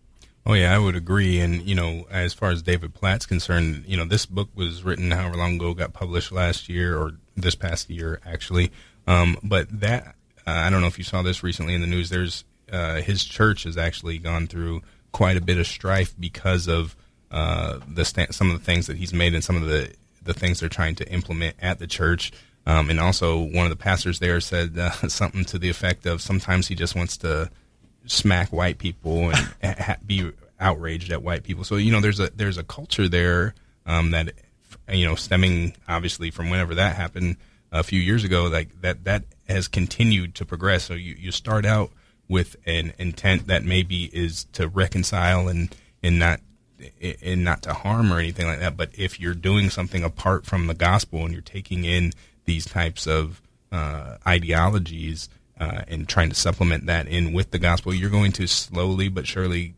Oh 0.46 0.54
yeah, 0.54 0.76
I 0.76 0.80
would 0.80 0.96
agree. 0.96 1.40
And 1.40 1.62
you 1.62 1.76
know, 1.76 2.06
as 2.10 2.34
far 2.34 2.50
as 2.50 2.62
David 2.62 2.94
Platt's 2.94 3.26
concerned, 3.26 3.86
you 3.88 3.96
know, 3.96 4.06
this 4.06 4.26
book 4.26 4.50
was 4.56 4.84
written 4.84 5.12
however 5.12 5.38
long 5.38 5.56
ago, 5.56 5.74
got 5.74 5.94
published 5.94 6.32
last 6.32 6.68
year 6.68 6.98
or 6.98 7.14
this 7.36 7.56
past 7.56 7.90
year 7.90 8.20
actually. 8.26 8.72
Um, 9.08 9.38
but 9.44 9.68
that 9.80 10.16
uh, 10.46 10.52
I 10.52 10.70
don't 10.70 10.82
know 10.82 10.88
if 10.88 10.98
you 10.98 11.04
saw 11.04 11.22
this 11.22 11.44
recently 11.44 11.74
in 11.74 11.82
the 11.82 11.88
news. 11.88 12.10
There's 12.10 12.44
uh, 12.72 12.96
his 12.96 13.24
church 13.24 13.64
has 13.64 13.78
actually 13.78 14.18
gone 14.18 14.48
through 14.48 14.82
quite 15.12 15.38
a 15.38 15.42
bit 15.42 15.58
of 15.58 15.68
strife 15.68 16.14
because 16.20 16.68
of 16.68 16.96
uh, 17.32 17.80
the 17.88 18.06
st- 18.06 18.34
some 18.34 18.52
of 18.52 18.58
the 18.58 18.64
things 18.64 18.88
that 18.88 18.98
he's 18.98 19.14
made 19.14 19.34
and 19.34 19.44
some 19.44 19.56
of 19.56 19.64
the 19.64 19.94
the 20.24 20.34
things 20.34 20.60
they're 20.60 20.70
trying 20.70 20.96
to 20.96 21.10
implement 21.10 21.56
at 21.62 21.80
the 21.80 21.88
church. 21.88 22.32
Um, 22.66 22.90
and 22.90 23.00
also, 23.00 23.40
one 23.40 23.66
of 23.66 23.70
the 23.70 23.76
pastors 23.76 24.20
there 24.20 24.40
said 24.40 24.78
uh, 24.78 24.92
something 25.08 25.44
to 25.46 25.60
the 25.60 25.70
effect 25.70 26.06
of 26.06 26.22
sometimes 26.22 26.68
he 26.68 26.76
just 26.76 26.96
wants 26.96 27.18
to 27.18 27.50
smack 28.06 28.52
white 28.52 28.78
people 28.78 29.30
and 29.30 29.54
ha- 29.80 29.98
be 30.06 30.32
outraged 30.60 31.12
at 31.12 31.24
white 31.24 31.44
people. 31.44 31.64
So 31.64 31.76
you 31.76 31.92
know, 31.92 32.02
there's 32.02 32.20
a 32.20 32.30
there's 32.36 32.58
a 32.58 32.64
culture 32.64 33.10
there 33.10 33.54
um, 33.86 34.12
that 34.12 34.34
you 34.92 35.06
know, 35.06 35.16
stemming 35.16 35.76
obviously 35.88 36.32
from 36.32 36.50
whenever 36.50 36.76
that 36.76 36.96
happened 36.96 37.38
a 37.72 37.84
few 37.84 38.00
years 38.00 38.24
ago, 38.24 38.46
like 38.46 38.82
that 38.82 39.04
that 39.06 39.24
has 39.48 39.68
continued 39.68 40.36
to 40.36 40.46
progress. 40.46 40.86
So 40.86 40.94
you, 40.94 41.16
you 41.18 41.32
start 41.32 41.66
out 41.66 41.92
with 42.28 42.56
an 42.66 42.94
intent 42.98 43.48
that 43.48 43.64
maybe 43.64 44.06
is 44.14 44.46
to 44.54 44.68
reconcile 44.68 45.48
and 45.48 45.76
and 46.02 46.20
not 46.20 46.42
and 47.24 47.44
not 47.44 47.62
to 47.64 47.74
harm 47.74 48.12
or 48.12 48.20
anything 48.20 48.48
like 48.48 48.60
that. 48.60 48.78
But 48.78 48.90
if 48.98 49.20
you're 49.20 49.34
doing 49.34 49.70
something 49.70 50.04
apart 50.04 50.46
from 50.46 50.68
the 50.68 50.74
gospel 50.74 51.24
and 51.24 51.32
you're 51.32 51.42
taking 51.42 51.86
in 51.86 52.14
these 52.46 52.66
types 52.66 53.08
of 53.08 53.42
uh, 53.72 54.18
ideologies 54.28 55.30
uh, 55.60 55.84
and 55.88 56.08
trying 56.08 56.30
to 56.30 56.36
supplement 56.36 56.86
that 56.88 57.08
in 57.08 57.32
with 57.34 57.52
the 57.52 57.60
gospel, 57.60 57.94
you're 57.94 58.10
going 58.10 58.34
to 58.34 58.48
slowly 58.48 59.08
but 59.08 59.28
surely 59.28 59.76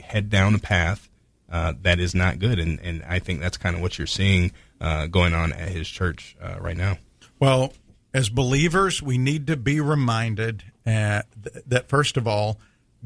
head 0.00 0.28
down 0.28 0.54
a 0.54 0.58
path 0.58 1.09
uh, 1.50 1.74
that 1.82 1.98
is 1.98 2.14
not 2.14 2.38
good. 2.38 2.58
And, 2.58 2.80
and 2.80 3.02
I 3.04 3.18
think 3.18 3.40
that's 3.40 3.56
kind 3.56 3.74
of 3.76 3.82
what 3.82 3.98
you're 3.98 4.06
seeing 4.06 4.52
uh, 4.80 5.06
going 5.06 5.34
on 5.34 5.52
at 5.52 5.68
his 5.68 5.88
church 5.88 6.36
uh, 6.40 6.56
right 6.60 6.76
now. 6.76 6.98
Well, 7.38 7.72
as 8.14 8.28
believers, 8.28 9.02
we 9.02 9.18
need 9.18 9.46
to 9.48 9.56
be 9.56 9.80
reminded 9.80 10.64
uh, 10.86 11.22
th- 11.42 11.64
that, 11.66 11.88
first 11.88 12.16
of 12.16 12.26
all, 12.26 12.58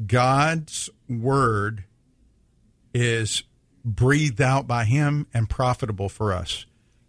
God's 0.05 0.89
word 1.09 1.85
is 2.93 3.43
breathed 3.83 4.41
out 4.41 4.67
by 4.67 4.85
him 4.85 5.27
and 5.33 5.49
profitable 5.49 6.09
for 6.09 6.33
us. 6.33 6.65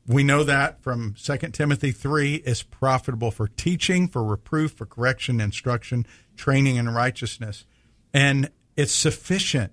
We 0.06 0.22
know 0.22 0.44
that 0.44 0.82
from 0.82 1.14
2 1.20 1.36
Timothy 1.52 1.90
3 1.90 2.36
is 2.36 2.62
profitable 2.62 3.30
for 3.30 3.48
teaching, 3.48 4.06
for 4.06 4.22
reproof, 4.22 4.72
for 4.72 4.86
correction, 4.86 5.40
instruction, 5.40 6.06
training 6.36 6.76
in 6.76 6.88
righteousness. 6.88 7.64
And 8.14 8.50
it's 8.76 8.92
sufficient 8.92 9.72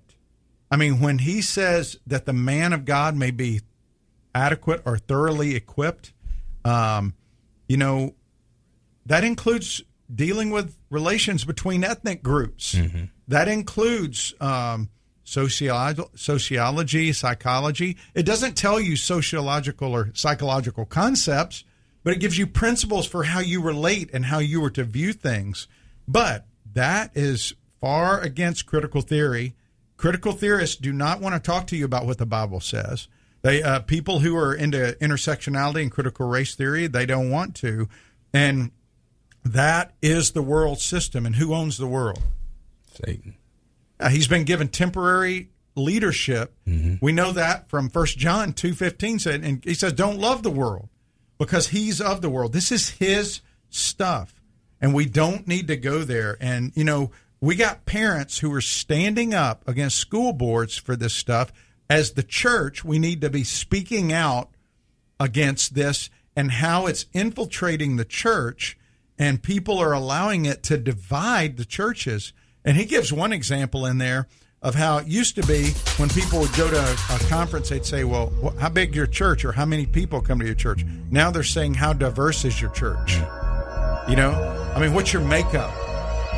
I 0.70 0.76
mean, 0.76 1.00
when 1.00 1.18
he 1.18 1.42
says 1.42 1.98
that 2.06 2.26
the 2.26 2.32
man 2.32 2.72
of 2.72 2.84
God 2.84 3.16
may 3.16 3.30
be 3.30 3.60
adequate 4.34 4.82
or 4.84 4.98
thoroughly 4.98 5.54
equipped, 5.54 6.12
um, 6.64 7.14
you 7.68 7.76
know, 7.76 8.14
that 9.06 9.24
includes 9.24 9.82
dealing 10.12 10.50
with 10.50 10.76
relations 10.90 11.44
between 11.44 11.84
ethnic 11.84 12.22
groups. 12.22 12.74
Mm-hmm. 12.74 13.04
That 13.28 13.48
includes 13.48 14.34
um, 14.40 14.90
sociology, 15.24 16.02
sociology, 16.14 17.12
psychology. 17.12 17.96
It 18.14 18.24
doesn't 18.24 18.56
tell 18.56 18.80
you 18.80 18.96
sociological 18.96 19.92
or 19.94 20.10
psychological 20.14 20.84
concepts, 20.84 21.64
but 22.02 22.12
it 22.12 22.20
gives 22.20 22.36
you 22.36 22.46
principles 22.46 23.06
for 23.06 23.24
how 23.24 23.40
you 23.40 23.62
relate 23.62 24.10
and 24.12 24.26
how 24.26 24.38
you 24.38 24.62
are 24.64 24.70
to 24.70 24.84
view 24.84 25.12
things. 25.12 25.68
But 26.06 26.46
that 26.74 27.10
is 27.14 27.54
far 27.80 28.20
against 28.20 28.66
critical 28.66 29.00
theory 29.00 29.54
Critical 30.04 30.32
theorists 30.32 30.76
do 30.76 30.92
not 30.92 31.22
want 31.22 31.34
to 31.34 31.40
talk 31.40 31.66
to 31.68 31.76
you 31.78 31.86
about 31.86 32.04
what 32.04 32.18
the 32.18 32.26
Bible 32.26 32.60
says. 32.60 33.08
They 33.40 33.62
uh, 33.62 33.80
people 33.80 34.18
who 34.18 34.36
are 34.36 34.54
into 34.54 34.94
intersectionality 35.00 35.80
and 35.80 35.90
critical 35.90 36.28
race 36.28 36.54
theory, 36.54 36.88
they 36.88 37.06
don't 37.06 37.30
want 37.30 37.54
to, 37.54 37.88
and 38.30 38.70
that 39.46 39.94
is 40.02 40.32
the 40.32 40.42
world 40.42 40.78
system. 40.78 41.24
And 41.24 41.36
who 41.36 41.54
owns 41.54 41.78
the 41.78 41.86
world? 41.86 42.20
Satan. 42.92 43.36
Uh, 43.98 44.10
he's 44.10 44.28
been 44.28 44.44
given 44.44 44.68
temporary 44.68 45.48
leadership. 45.74 46.52
Mm-hmm. 46.68 46.96
We 47.00 47.12
know 47.12 47.32
that 47.32 47.70
from 47.70 47.88
First 47.88 48.18
John 48.18 48.52
two 48.52 48.74
fifteen 48.74 49.18
said, 49.18 49.42
and 49.42 49.64
he 49.64 49.72
says, 49.72 49.94
"Don't 49.94 50.18
love 50.18 50.42
the 50.42 50.50
world, 50.50 50.90
because 51.38 51.68
he's 51.68 52.02
of 52.02 52.20
the 52.20 52.28
world. 52.28 52.52
This 52.52 52.70
is 52.70 52.90
his 52.90 53.40
stuff, 53.70 54.34
and 54.82 54.92
we 54.92 55.06
don't 55.06 55.48
need 55.48 55.66
to 55.68 55.78
go 55.78 56.00
there." 56.00 56.36
And 56.42 56.72
you 56.74 56.84
know, 56.84 57.10
we 57.44 57.56
got 57.56 57.84
parents 57.84 58.38
who 58.38 58.50
are 58.54 58.62
standing 58.62 59.34
up 59.34 59.68
against 59.68 59.98
school 59.98 60.32
boards 60.32 60.78
for 60.78 60.96
this 60.96 61.12
stuff. 61.12 61.52
As 61.90 62.12
the 62.12 62.22
church, 62.22 62.82
we 62.82 62.98
need 62.98 63.20
to 63.20 63.28
be 63.28 63.44
speaking 63.44 64.14
out 64.14 64.48
against 65.20 65.74
this 65.74 66.08
and 66.34 66.50
how 66.50 66.86
it's 66.86 67.04
infiltrating 67.12 67.96
the 67.96 68.04
church, 68.06 68.78
and 69.18 69.42
people 69.42 69.78
are 69.78 69.92
allowing 69.92 70.46
it 70.46 70.62
to 70.64 70.78
divide 70.78 71.58
the 71.58 71.66
churches. 71.66 72.32
And 72.64 72.78
he 72.78 72.86
gives 72.86 73.12
one 73.12 73.32
example 73.32 73.84
in 73.84 73.98
there 73.98 74.26
of 74.62 74.74
how 74.74 74.96
it 74.96 75.06
used 75.06 75.34
to 75.34 75.46
be 75.46 75.72
when 75.98 76.08
people 76.08 76.40
would 76.40 76.54
go 76.54 76.70
to 76.70 76.98
a 77.10 77.18
conference, 77.28 77.68
they'd 77.68 77.84
say, 77.84 78.04
Well, 78.04 78.32
how 78.58 78.70
big 78.70 78.94
your 78.94 79.06
church 79.06 79.44
or 79.44 79.52
how 79.52 79.66
many 79.66 79.84
people 79.84 80.22
come 80.22 80.40
to 80.40 80.46
your 80.46 80.54
church? 80.54 80.82
Now 81.10 81.30
they're 81.30 81.42
saying, 81.42 81.74
How 81.74 81.92
diverse 81.92 82.46
is 82.46 82.58
your 82.58 82.70
church? 82.70 83.16
You 84.08 84.16
know, 84.16 84.72
I 84.74 84.80
mean, 84.80 84.94
what's 84.94 85.12
your 85.12 85.22
makeup? 85.22 85.83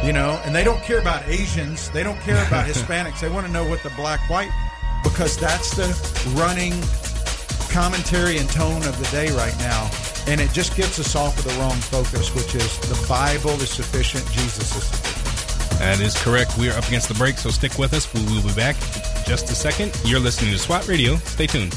You 0.05 0.13
know, 0.13 0.41
and 0.45 0.55
they 0.55 0.65
don't 0.65 0.83
care 0.83 1.01
about 1.01 1.27
Asians, 1.29 1.91
they 1.91 2.03
don't 2.03 2.21
care 2.21 2.45
about 2.47 2.67
Hispanics. 2.71 3.21
They 3.21 3.29
want 3.29 3.47
to 3.47 3.53
know 3.53 3.69
what 3.69 3.83
the 3.83 3.91
black 3.91 4.21
white 4.29 4.51
because 5.03 5.37
that's 5.37 5.77
the 5.77 5.87
running 6.37 6.73
commentary 7.71 8.39
and 8.39 8.49
tone 8.49 8.83
of 8.87 8.99
the 8.99 9.09
day 9.11 9.31
right 9.37 9.57
now. 9.59 9.91
And 10.27 10.41
it 10.41 10.51
just 10.53 10.77
gets 10.77 10.99
us 10.99 11.15
off 11.15 11.39
of 11.39 11.45
the 11.45 11.61
wrong 11.61 11.77
focus, 11.77 12.35
which 12.35 12.55
is 12.55 12.79
the 12.81 13.07
Bible 13.09 13.51
is 13.51 13.71
sufficient, 13.71 14.25
Jesus 14.33 14.75
is 14.75 14.85
sufficient. 14.85 15.79
That 15.79 16.01
is 16.01 16.17
correct. 16.17 16.57
We 16.57 16.71
are 16.71 16.77
up 16.77 16.89
against 16.89 17.09
the 17.09 17.15
break, 17.15 17.37
so 17.37 17.51
stick 17.51 17.79
with 17.79 17.93
us. 17.93 18.13
We 18.13 18.23
will 18.23 18.43
be 18.43 18.55
back 18.55 18.77
in 18.77 19.25
just 19.27 19.51
a 19.51 19.55
second. 19.55 19.99
You're 20.05 20.21
listening 20.21 20.53
to 20.53 20.59
SWAT 20.59 20.89
Radio. 20.89 21.17
Stay 21.17 21.47
tuned. 21.47 21.73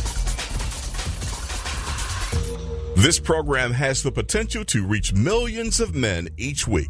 This 2.96 3.20
program 3.20 3.74
has 3.74 4.02
the 4.02 4.12
potential 4.12 4.66
to 4.66 4.86
reach 4.86 5.14
millions 5.14 5.80
of 5.80 5.94
men 5.96 6.30
each 6.38 6.68
week. 6.68 6.90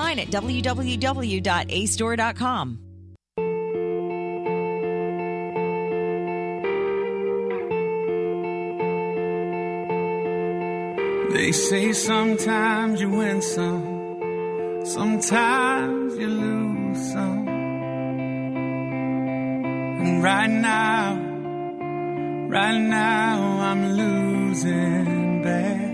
at 0.09 0.27
www.acedoor.com. 0.27 2.79
They 11.33 11.51
say 11.53 11.93
sometimes 11.93 12.99
you 13.01 13.09
win 13.09 13.41
some, 13.41 14.83
sometimes 14.85 16.17
you 16.17 16.27
lose 16.27 17.11
some. 17.13 17.47
And 20.01 20.21
right 20.21 20.49
now, 20.49 21.15
right 22.49 22.79
now 22.79 23.59
I'm 23.59 23.93
losing 23.93 25.41
bad. 25.41 25.90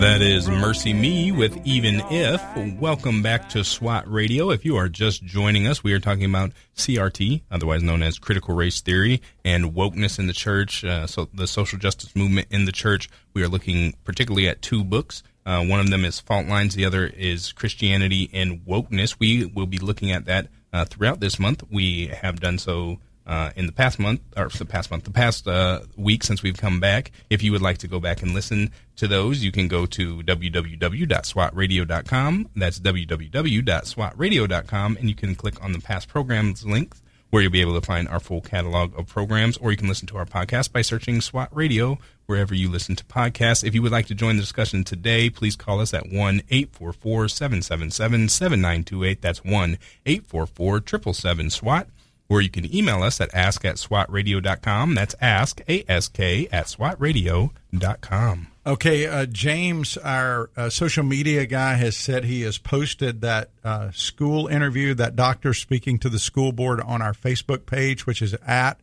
That 0.00 0.20
is 0.20 0.46
MercyMe 0.46 1.34
with 1.34 1.58
Even 1.66 2.02
If. 2.10 2.42
Welcome 2.78 3.22
back 3.22 3.48
to 3.50 3.64
SWAT 3.64 4.10
Radio. 4.10 4.50
If 4.50 4.66
you 4.66 4.76
are 4.76 4.90
just 4.90 5.24
joining 5.24 5.66
us, 5.66 5.82
we 5.82 5.94
are 5.94 6.00
talking 6.00 6.26
about 6.26 6.52
CRT, 6.76 7.42
otherwise 7.50 7.82
known 7.82 8.02
as 8.02 8.18
critical 8.18 8.54
race 8.54 8.82
theory, 8.82 9.22
and 9.42 9.72
wokeness 9.72 10.18
in 10.18 10.26
the 10.26 10.34
church, 10.34 10.84
uh, 10.84 11.06
so 11.06 11.30
the 11.32 11.46
social 11.46 11.78
justice 11.78 12.14
movement 12.14 12.48
in 12.50 12.66
the 12.66 12.72
church. 12.72 13.08
We 13.32 13.42
are 13.42 13.48
looking 13.48 13.94
particularly 14.04 14.48
at 14.48 14.60
two 14.60 14.84
books. 14.84 15.22
Uh, 15.46 15.64
one 15.64 15.80
of 15.80 15.88
them 15.88 16.04
is 16.04 16.20
Fault 16.20 16.46
Lines, 16.46 16.74
the 16.74 16.84
other 16.84 17.06
is 17.06 17.52
Christianity 17.52 18.28
and 18.34 18.66
Wokeness. 18.66 19.16
We 19.18 19.46
will 19.46 19.66
be 19.66 19.78
looking 19.78 20.10
at 20.10 20.26
that 20.26 20.48
uh, 20.74 20.84
throughout 20.84 21.20
this 21.20 21.38
month. 21.38 21.64
We 21.70 22.08
have 22.08 22.38
done 22.40 22.58
so 22.58 22.98
uh, 23.30 23.52
in 23.54 23.66
the 23.66 23.72
past 23.72 24.00
month, 24.00 24.20
or 24.36 24.48
the 24.48 24.64
past 24.64 24.90
month, 24.90 25.04
the 25.04 25.12
past 25.12 25.46
uh, 25.46 25.82
week 25.96 26.24
since 26.24 26.42
we've 26.42 26.56
come 26.56 26.80
back. 26.80 27.12
If 27.30 27.44
you 27.44 27.52
would 27.52 27.62
like 27.62 27.78
to 27.78 27.86
go 27.86 28.00
back 28.00 28.22
and 28.22 28.34
listen 28.34 28.72
to 28.96 29.06
those, 29.06 29.44
you 29.44 29.52
can 29.52 29.68
go 29.68 29.86
to 29.86 30.20
www.swatradio.com. 30.24 32.48
That's 32.56 32.80
www.swatradio.com, 32.80 34.96
and 34.96 35.08
you 35.08 35.14
can 35.14 35.36
click 35.36 35.62
on 35.62 35.70
the 35.70 35.78
past 35.78 36.08
programs 36.08 36.66
link 36.66 36.96
where 37.30 37.42
you'll 37.42 37.52
be 37.52 37.60
able 37.60 37.80
to 37.80 37.86
find 37.86 38.08
our 38.08 38.18
full 38.18 38.40
catalog 38.40 38.98
of 38.98 39.06
programs, 39.06 39.56
or 39.58 39.70
you 39.70 39.76
can 39.76 39.86
listen 39.86 40.08
to 40.08 40.16
our 40.16 40.26
podcast 40.26 40.72
by 40.72 40.82
searching 40.82 41.20
SWAT 41.20 41.54
Radio 41.54 42.00
wherever 42.26 42.52
you 42.52 42.68
listen 42.68 42.96
to 42.96 43.04
podcasts. 43.04 43.62
If 43.62 43.76
you 43.76 43.82
would 43.82 43.92
like 43.92 44.06
to 44.06 44.14
join 44.16 44.34
the 44.34 44.42
discussion 44.42 44.82
today, 44.82 45.30
please 45.30 45.54
call 45.54 45.80
us 45.80 45.94
at 45.94 46.10
1 46.10 46.42
844 46.50 47.28
777 47.28 48.28
7928. 48.28 49.22
That's 49.22 49.44
1 49.44 49.78
844 50.04 50.78
777 50.78 51.50
SWAT 51.50 51.86
or 52.30 52.40
you 52.40 52.48
can 52.48 52.72
email 52.74 53.02
us 53.02 53.20
at 53.20 53.34
ask 53.34 53.64
at 53.64 53.74
swatradio.com. 53.74 54.94
That's 54.94 55.16
ask, 55.20 55.60
A-S-K, 55.68 56.48
at 56.50 56.66
swatradio.com. 56.66 58.46
Okay, 58.64 59.06
uh, 59.06 59.26
James, 59.26 59.96
our 59.98 60.50
uh, 60.56 60.70
social 60.70 61.02
media 61.02 61.44
guy, 61.44 61.74
has 61.74 61.96
said 61.96 62.24
he 62.24 62.42
has 62.42 62.56
posted 62.56 63.20
that 63.22 63.50
uh, 63.64 63.90
school 63.90 64.46
interview, 64.46 64.94
that 64.94 65.16
doctor 65.16 65.52
speaking 65.52 65.98
to 65.98 66.08
the 66.08 66.20
school 66.20 66.52
board 66.52 66.80
on 66.80 67.02
our 67.02 67.12
Facebook 67.12 67.66
page, 67.66 68.06
which 68.06 68.22
is 68.22 68.34
at 68.46 68.78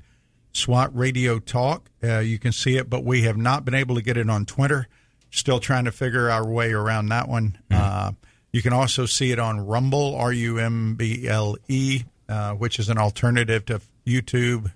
SWAT 0.51 0.93
Radio 0.93 1.39
Talk. 1.39 1.89
Uh, 2.03 2.19
you 2.19 2.39
can 2.39 2.51
see 2.51 2.75
it, 2.75 2.89
but 2.89 3.05
we 3.05 3.21
have 3.21 3.37
not 3.37 3.63
been 3.63 3.75
able 3.75 3.95
to 3.95 4.01
get 4.01 4.17
it 4.17 4.29
on 4.29 4.45
Twitter. 4.45 4.87
Still 5.29 5.59
trying 5.59 5.85
to 5.85 5.91
figure 5.91 6.29
our 6.29 6.45
way 6.45 6.73
around 6.73 7.09
that 7.09 7.29
one. 7.29 7.57
Uh, 7.71 8.11
you 8.51 8.61
can 8.61 8.73
also 8.73 9.05
see 9.05 9.31
it 9.31 9.39
on 9.39 9.65
Rumble, 9.65 10.15
R 10.15 10.33
U 10.33 10.57
M 10.57 10.95
B 10.95 11.27
L 11.27 11.55
E, 11.67 12.03
uh, 12.29 12.53
which 12.53 12.79
is 12.79 12.89
an 12.89 12.97
alternative 12.97 13.65
to 13.65 13.81
YouTube 14.05 14.71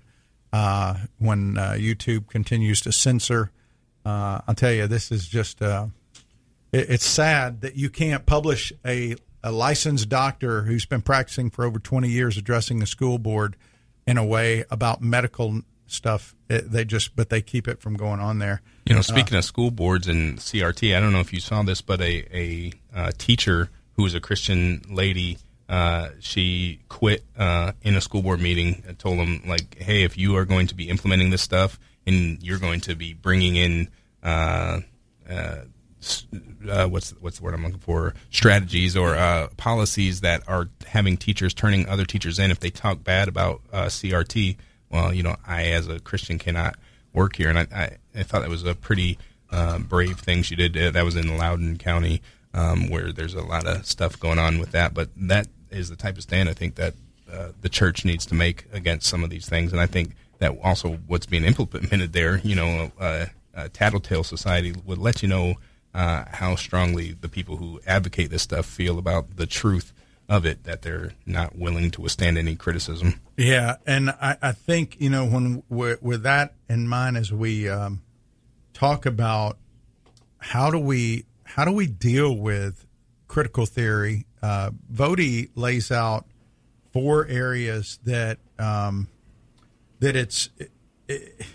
uh, 0.52 0.96
when 1.18 1.58
uh, 1.58 1.72
YouTube 1.72 2.28
continues 2.28 2.80
to 2.82 2.92
censor. 2.92 3.50
Uh, 4.04 4.40
I'll 4.46 4.54
tell 4.54 4.72
you, 4.72 4.86
this 4.86 5.10
is 5.10 5.26
just, 5.26 5.62
uh, 5.62 5.86
it, 6.72 6.90
it's 6.90 7.06
sad 7.06 7.62
that 7.62 7.76
you 7.76 7.88
can't 7.90 8.26
publish 8.26 8.72
a, 8.84 9.16
a 9.42 9.52
licensed 9.52 10.08
doctor 10.08 10.62
who's 10.62 10.84
been 10.84 11.02
practicing 11.02 11.50
for 11.50 11.64
over 11.64 11.78
20 11.78 12.08
years 12.08 12.36
addressing 12.36 12.80
the 12.80 12.86
school 12.86 13.18
board 13.18 13.56
in 14.06 14.18
a 14.18 14.24
way 14.24 14.64
about 14.70 15.00
medical 15.00 15.62
stuff. 15.86 16.34
It, 16.50 16.70
they 16.70 16.84
just, 16.84 17.14
but 17.16 17.28
they 17.28 17.40
keep 17.40 17.68
it 17.68 17.80
from 17.80 17.94
going 17.94 18.20
on 18.20 18.38
there. 18.38 18.60
You 18.84 18.94
know, 18.94 19.02
speaking 19.02 19.38
of 19.38 19.44
school 19.44 19.70
boards 19.70 20.08
and 20.08 20.38
CRT, 20.38 20.96
I 20.96 21.00
don't 21.00 21.12
know 21.12 21.20
if 21.20 21.32
you 21.32 21.40
saw 21.40 21.62
this, 21.62 21.80
but 21.80 22.00
a, 22.00 22.36
a, 22.36 22.72
uh 22.94 23.12
teacher 23.16 23.70
who 23.94 24.02
was 24.02 24.14
a 24.14 24.20
Christian 24.20 24.82
lady, 24.90 25.38
uh, 25.72 26.10
she 26.20 26.80
quit 26.90 27.24
uh, 27.34 27.72
in 27.80 27.96
a 27.96 28.00
school 28.02 28.20
board 28.20 28.42
meeting 28.42 28.82
and 28.86 28.98
told 28.98 29.18
them, 29.18 29.40
like, 29.46 29.78
hey, 29.78 30.02
if 30.02 30.18
you 30.18 30.36
are 30.36 30.44
going 30.44 30.66
to 30.66 30.74
be 30.74 30.90
implementing 30.90 31.30
this 31.30 31.40
stuff 31.40 31.80
and 32.06 32.42
you're 32.42 32.58
going 32.58 32.78
to 32.78 32.94
be 32.94 33.14
bringing 33.14 33.56
in, 33.56 33.88
uh, 34.22 34.80
uh, 35.26 35.60
uh, 36.68 36.86
what's 36.88 37.12
what's 37.20 37.38
the 37.38 37.44
word 37.44 37.54
I'm 37.54 37.62
looking 37.62 37.78
for? 37.78 38.12
Strategies 38.30 38.98
or 38.98 39.14
policies 39.56 40.20
that 40.20 40.46
are 40.46 40.68
having 40.88 41.16
teachers 41.16 41.54
turning 41.54 41.88
other 41.88 42.04
teachers 42.04 42.38
in 42.38 42.50
if 42.50 42.60
they 42.60 42.68
talk 42.68 43.02
bad 43.02 43.28
about 43.28 43.62
CRT. 43.72 44.58
Well, 44.90 45.14
you 45.14 45.22
know, 45.22 45.36
I 45.46 45.68
as 45.68 45.88
a 45.88 46.00
Christian 46.00 46.38
cannot 46.38 46.76
work 47.14 47.36
here, 47.36 47.48
and 47.48 47.58
I, 47.58 47.66
I, 47.74 47.96
I 48.14 48.22
thought 48.24 48.42
that 48.42 48.50
was 48.50 48.64
a 48.64 48.74
pretty 48.74 49.16
brave 49.88 50.20
thing 50.20 50.42
she 50.42 50.54
did. 50.54 50.74
That 50.74 51.02
was 51.02 51.16
in 51.16 51.38
Loudoun 51.38 51.78
County, 51.78 52.20
um, 52.52 52.90
where 52.90 53.10
there's 53.10 53.32
a 53.32 53.40
lot 53.40 53.66
of 53.66 53.86
stuff 53.86 54.20
going 54.20 54.38
on 54.38 54.58
with 54.58 54.72
that. 54.72 54.92
But 54.92 55.08
that 55.16 55.46
is 55.72 55.88
the 55.88 55.96
type 55.96 56.16
of 56.16 56.22
stand 56.22 56.48
I 56.48 56.54
think 56.54 56.76
that 56.76 56.94
uh, 57.30 57.48
the 57.60 57.68
church 57.68 58.04
needs 58.04 58.26
to 58.26 58.34
make 58.34 58.66
against 58.72 59.06
some 59.06 59.24
of 59.24 59.30
these 59.30 59.48
things, 59.48 59.72
and 59.72 59.80
I 59.80 59.86
think 59.86 60.14
that 60.38 60.58
also 60.62 60.98
what's 61.06 61.26
being 61.26 61.44
implemented 61.44 62.12
there, 62.12 62.38
you 62.38 62.56
know, 62.56 62.92
uh, 62.98 63.26
uh, 63.54 63.68
Tattletale 63.72 64.24
Society 64.24 64.74
would 64.84 64.98
let 64.98 65.22
you 65.22 65.28
know 65.28 65.54
uh, 65.94 66.24
how 66.28 66.56
strongly 66.56 67.12
the 67.12 67.28
people 67.28 67.56
who 67.56 67.80
advocate 67.86 68.30
this 68.30 68.42
stuff 68.42 68.66
feel 68.66 68.98
about 68.98 69.36
the 69.36 69.46
truth 69.46 69.92
of 70.28 70.46
it, 70.46 70.64
that 70.64 70.82
they're 70.82 71.12
not 71.26 71.56
willing 71.56 71.90
to 71.90 72.00
withstand 72.00 72.38
any 72.38 72.56
criticism. 72.56 73.20
Yeah, 73.36 73.76
and 73.86 74.10
I, 74.10 74.36
I 74.40 74.52
think 74.52 74.96
you 75.00 75.10
know 75.10 75.26
when 75.26 75.62
with, 75.68 76.02
with 76.02 76.22
that 76.22 76.54
in 76.68 76.88
mind, 76.88 77.16
as 77.16 77.32
we 77.32 77.68
um, 77.68 78.02
talk 78.72 79.04
about 79.06 79.58
how 80.38 80.70
do 80.70 80.78
we 80.78 81.26
how 81.44 81.64
do 81.64 81.72
we 81.72 81.86
deal 81.86 82.34
with 82.34 82.86
critical 83.28 83.66
theory, 83.66 84.26
uh, 84.42 84.70
Voddie 84.92 85.48
lays 85.54 85.90
out 85.90 86.26
four 86.92 87.26
areas 87.26 87.98
that 88.04 88.38
um, 88.58 89.08
that 90.00 90.16
it's. 90.16 90.50
It, 91.08 91.46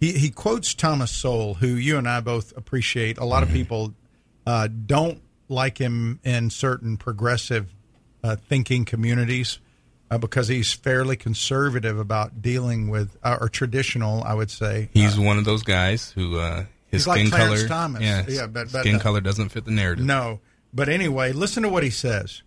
he, 0.00 0.12
he 0.12 0.30
quotes 0.30 0.72
Thomas 0.74 1.10
Sowell, 1.10 1.54
who 1.54 1.66
you 1.68 1.98
and 1.98 2.08
I 2.08 2.20
both 2.20 2.56
appreciate. 2.56 3.18
A 3.18 3.24
lot 3.24 3.42
of 3.42 3.50
people 3.50 3.92
uh, 4.46 4.66
don't 4.86 5.20
like 5.48 5.76
him 5.78 6.20
in 6.24 6.48
certain 6.48 6.96
progressive 6.96 7.74
uh, 8.24 8.36
thinking 8.36 8.86
communities 8.86 9.58
uh, 10.10 10.16
because 10.16 10.48
he's 10.48 10.72
fairly 10.72 11.16
conservative 11.16 11.98
about 11.98 12.40
dealing 12.40 12.88
with 12.88 13.14
uh, 13.22 13.36
or 13.42 13.48
traditional, 13.50 14.22
I 14.24 14.32
would 14.32 14.50
say. 14.50 14.88
He's 14.94 15.18
Uh, 15.18 15.22
one 15.22 15.36
of 15.36 15.44
those 15.44 15.62
guys 15.62 16.10
who 16.12 16.38
uh, 16.38 16.64
his 16.86 17.06
like 17.06 17.18
skin 17.20 17.30
Clarence 17.30 17.60
color, 17.64 17.68
Thomas. 17.68 18.02
yeah, 18.02 18.24
Yeah, 18.26 18.46
but- 18.46 18.72
but, 18.72 18.80
skin 18.80 18.98
color 19.00 19.20
doesn't 19.20 19.50
fit 19.50 19.66
the 19.66 19.70
narrative. 19.70 20.04
No. 20.06 20.40
But 20.72 20.88
anyway, 20.88 21.32
listen 21.32 21.62
to 21.62 21.68
what 21.68 21.82
he 21.82 21.90
says. 21.90 22.42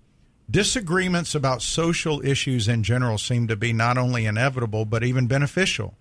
Disagreements 0.49 1.33
about 1.33 1.61
social 1.61 2.25
issues 2.25 2.67
in 2.67 2.83
general 2.83 3.17
seem 3.17 3.47
to 3.47 3.55
be 3.55 3.73
not 3.73 3.97
only 3.97 4.25
inevitable, 4.25 4.85
but 4.85 5.03
even 5.03 5.27
beneficial. 5.27 5.95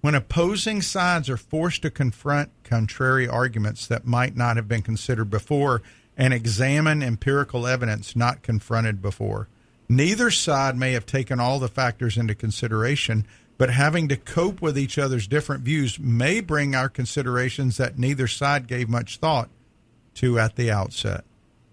When 0.00 0.14
opposing 0.14 0.82
sides 0.82 1.28
are 1.28 1.36
forced 1.36 1.82
to 1.82 1.90
confront 1.90 2.50
contrary 2.64 3.28
arguments 3.28 3.86
that 3.86 4.06
might 4.06 4.36
not 4.36 4.56
have 4.56 4.68
been 4.68 4.82
considered 4.82 5.30
before 5.30 5.82
and 6.16 6.32
examine 6.32 7.02
empirical 7.02 7.66
evidence 7.66 8.16
not 8.16 8.42
confronted 8.42 9.02
before, 9.02 9.48
neither 9.88 10.30
side 10.30 10.76
may 10.76 10.92
have 10.92 11.06
taken 11.06 11.38
all 11.38 11.58
the 11.58 11.68
factors 11.68 12.16
into 12.16 12.34
consideration, 12.34 13.26
but 13.58 13.70
having 13.70 14.08
to 14.08 14.16
cope 14.16 14.62
with 14.62 14.78
each 14.78 14.96
other's 14.96 15.26
different 15.26 15.64
views 15.64 15.98
may 15.98 16.40
bring 16.40 16.74
our 16.74 16.88
considerations 16.88 17.76
that 17.76 17.98
neither 17.98 18.26
side 18.26 18.66
gave 18.66 18.88
much 18.88 19.18
thought 19.18 19.50
to 20.14 20.38
at 20.38 20.56
the 20.56 20.70
outset. 20.70 21.24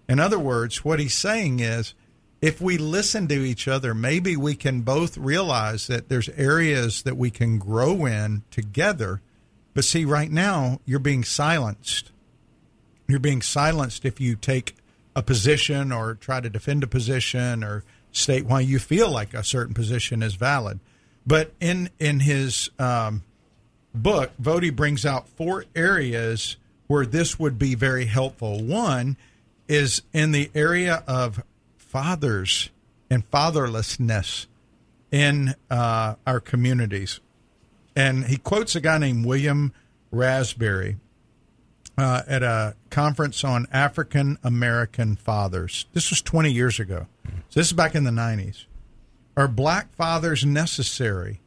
In 0.08 0.20
other 0.20 0.38
words, 0.38 0.84
what 0.84 1.00
he's 1.00 1.14
saying 1.14 1.60
is 1.60 1.94
if 2.40 2.60
we 2.60 2.76
listen 2.76 3.26
to 3.28 3.34
each 3.34 3.66
other, 3.66 3.94
maybe 3.94 4.36
we 4.36 4.54
can 4.54 4.82
both 4.82 5.16
realize 5.16 5.86
that 5.86 6.08
there's 6.08 6.28
areas 6.30 7.02
that 7.02 7.16
we 7.16 7.30
can 7.30 7.58
grow 7.58 8.04
in 8.04 8.42
together. 8.50 9.22
But 9.72 9.84
see, 9.84 10.04
right 10.04 10.30
now, 10.30 10.80
you're 10.84 10.98
being 10.98 11.24
silenced. 11.24 12.10
You're 13.08 13.18
being 13.18 13.42
silenced 13.42 14.04
if 14.04 14.20
you 14.20 14.36
take 14.36 14.76
a 15.16 15.22
position 15.22 15.90
or 15.90 16.14
try 16.14 16.40
to 16.40 16.50
defend 16.50 16.82
a 16.82 16.86
position 16.86 17.64
or 17.64 17.82
state 18.12 18.46
why 18.46 18.60
you 18.60 18.78
feel 18.78 19.10
like 19.10 19.34
a 19.34 19.44
certain 19.44 19.74
position 19.74 20.22
is 20.22 20.34
valid. 20.34 20.80
But 21.26 21.52
in 21.60 21.90
in 21.98 22.20
his 22.20 22.70
um, 22.78 23.22
book, 23.94 24.32
Voddie 24.40 24.74
brings 24.74 25.06
out 25.06 25.28
four 25.28 25.64
areas 25.74 26.56
where 26.86 27.06
this 27.06 27.38
would 27.38 27.58
be 27.58 27.74
very 27.74 28.04
helpful. 28.04 28.62
One 28.62 29.16
is 29.68 30.02
in 30.12 30.32
the 30.32 30.50
area 30.54 31.02
of 31.06 31.42
fathers 31.76 32.70
and 33.10 33.28
fatherlessness 33.30 34.46
in 35.10 35.54
uh, 35.70 36.14
our 36.26 36.40
communities. 36.40 37.20
And 37.94 38.26
he 38.26 38.36
quotes 38.36 38.74
a 38.74 38.80
guy 38.80 38.98
named 38.98 39.24
William 39.24 39.72
Raspberry 40.10 40.96
uh, 41.96 42.22
at 42.26 42.42
a 42.42 42.74
conference 42.90 43.44
on 43.44 43.66
African 43.72 44.38
American 44.42 45.16
fathers. 45.16 45.86
This 45.92 46.10
was 46.10 46.20
20 46.20 46.50
years 46.50 46.80
ago. 46.80 47.06
So 47.48 47.60
this 47.60 47.68
is 47.68 47.72
back 47.72 47.94
in 47.94 48.04
the 48.04 48.10
90s. 48.10 48.64
Are 49.36 49.48
black 49.48 49.94
fathers 49.94 50.44
necessary? 50.44 51.40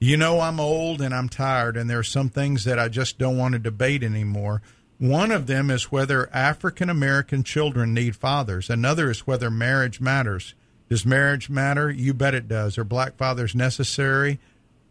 You 0.00 0.16
know, 0.16 0.40
I'm 0.40 0.60
old 0.60 1.00
and 1.00 1.14
I'm 1.14 1.28
tired, 1.28 1.76
and 1.76 1.88
there 1.88 1.98
are 1.98 2.02
some 2.02 2.28
things 2.28 2.64
that 2.64 2.78
I 2.78 2.88
just 2.88 3.18
don't 3.18 3.38
want 3.38 3.52
to 3.52 3.58
debate 3.58 4.02
anymore. 4.02 4.60
One 5.04 5.30
of 5.32 5.46
them 5.46 5.70
is 5.70 5.92
whether 5.92 6.30
African 6.32 6.88
American 6.88 7.44
children 7.44 7.92
need 7.92 8.16
fathers. 8.16 8.70
Another 8.70 9.10
is 9.10 9.26
whether 9.26 9.50
marriage 9.50 10.00
matters. 10.00 10.54
Does 10.88 11.04
marriage 11.04 11.50
matter? 11.50 11.90
You 11.90 12.14
bet 12.14 12.32
it 12.32 12.48
does. 12.48 12.78
Are 12.78 12.84
black 12.84 13.18
fathers 13.18 13.54
necessary? 13.54 14.40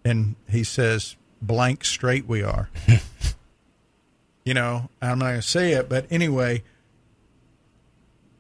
And 0.05 0.36
he 0.47 0.64
says, 0.64 1.16
blank 1.41 1.84
straight 1.84 2.28
we 2.28 2.43
are. 2.43 2.70
you 4.45 4.53
know, 4.53 4.88
I'm 5.01 5.18
not 5.18 5.30
going 5.30 5.41
to 5.41 5.47
say 5.47 5.72
it, 5.72 5.89
but 5.89 6.05
anyway, 6.11 6.61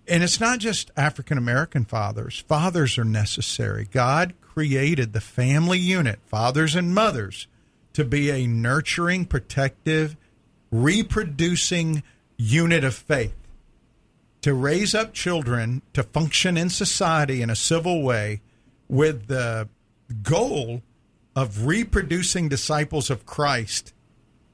and 0.07 0.21
it's 0.21 0.39
not 0.39 0.59
just 0.59 0.91
African 0.95 1.39
American 1.39 1.85
fathers. 1.85 2.43
Fathers 2.47 2.99
are 2.99 3.03
necessary. 3.03 3.87
God 3.89 4.35
created 4.41 5.13
the 5.13 5.21
family 5.21 5.79
unit, 5.79 6.19
fathers 6.27 6.75
and 6.75 6.93
mothers, 6.93 7.47
to 7.93 8.05
be 8.05 8.29
a 8.29 8.45
nurturing, 8.45 9.25
protective, 9.25 10.15
reproducing 10.73 12.03
unit 12.37 12.83
of 12.83 12.95
faith. 12.95 13.35
To 14.41 14.53
raise 14.53 14.93
up 14.93 15.13
children 15.13 15.83
to 15.93 16.03
function 16.03 16.57
in 16.57 16.69
society 16.69 17.41
in 17.41 17.49
a 17.49 17.55
civil 17.55 18.01
way 18.01 18.41
with 18.89 19.27
the 19.27 19.69
goal 20.21 20.81
of 21.35 21.65
reproducing 21.65 22.49
disciples 22.49 23.09
of 23.09 23.25
Christ 23.25 23.93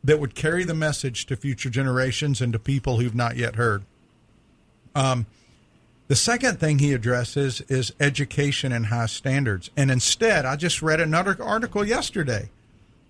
that 0.03 0.19
would 0.19 0.35
carry 0.35 0.63
the 0.63 0.75
message 0.75 1.25
to 1.25 1.35
future 1.35 1.69
generations 1.69 2.39
and 2.39 2.53
to 2.53 2.59
people 2.59 2.97
who've 2.97 3.15
not 3.15 3.35
yet 3.35 3.55
heard. 3.55 3.83
Um, 4.93 5.25
the 6.07 6.15
second 6.15 6.59
thing 6.59 6.79
he 6.79 6.93
addresses 6.93 7.61
is 7.61 7.93
education 7.99 8.71
and 8.71 8.87
high 8.87 9.07
standards. 9.07 9.69
And 9.75 9.89
instead, 9.89 10.45
I 10.45 10.55
just 10.55 10.81
read 10.81 10.99
another 10.99 11.37
article 11.41 11.85
yesterday 11.85 12.49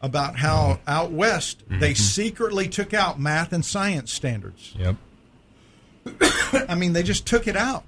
about 0.01 0.37
how 0.37 0.79
out 0.87 1.11
west 1.11 1.63
mm-hmm. 1.65 1.79
they 1.79 1.93
secretly 1.93 2.67
took 2.67 2.93
out 2.93 3.19
math 3.19 3.51
and 3.53 3.65
science 3.65 4.11
standards. 4.11 4.73
Yep. 4.77 4.95
I 6.69 6.75
mean, 6.75 6.93
they 6.93 7.03
just 7.03 7.25
took 7.25 7.47
it 7.47 7.57
out 7.57 7.83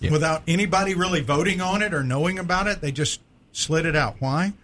Yeah. 0.00 0.10
without 0.10 0.42
anybody 0.48 0.94
really 0.94 1.20
voting 1.20 1.60
on 1.60 1.82
it 1.82 1.92
or 1.92 2.02
knowing 2.02 2.38
about 2.38 2.66
it. 2.66 2.80
They 2.80 2.92
just 2.92 3.20
slid 3.52 3.86
it 3.86 3.96
out. 3.96 4.16
Why? 4.18 4.54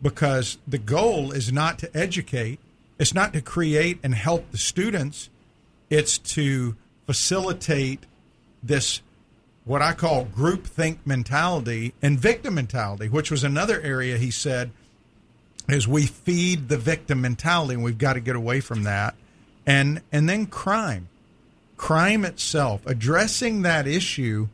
Because 0.00 0.58
the 0.66 0.78
goal 0.78 1.32
is 1.32 1.52
not 1.52 1.78
to 1.80 1.96
educate, 1.96 2.58
it's 2.98 3.14
not 3.14 3.32
to 3.34 3.40
create 3.40 3.98
and 4.02 4.14
help 4.14 4.50
the 4.50 4.58
students, 4.58 5.30
it's 5.90 6.18
to 6.18 6.76
facilitate 7.06 8.04
this 8.62 9.02
what 9.64 9.80
I 9.80 9.94
call 9.94 10.24
group 10.24 10.66
think 10.66 11.06
mentality 11.06 11.94
and 12.02 12.18
victim 12.18 12.54
mentality, 12.54 13.08
which 13.08 13.30
was 13.30 13.44
another 13.44 13.80
area 13.80 14.18
he 14.18 14.30
said 14.30 14.70
is 15.68 15.88
we 15.88 16.06
feed 16.06 16.68
the 16.68 16.76
victim 16.76 17.20
mentality 17.22 17.74
and 17.74 17.84
we've 17.84 17.98
got 17.98 18.14
to 18.14 18.20
get 18.20 18.36
away 18.36 18.60
from 18.60 18.84
that. 18.84 19.14
And 19.66 20.02
and 20.12 20.28
then 20.28 20.46
crime. 20.46 21.08
Crime 21.76 22.24
itself, 22.24 22.86
addressing 22.86 23.62
that 23.62 23.86
issue 23.86 24.48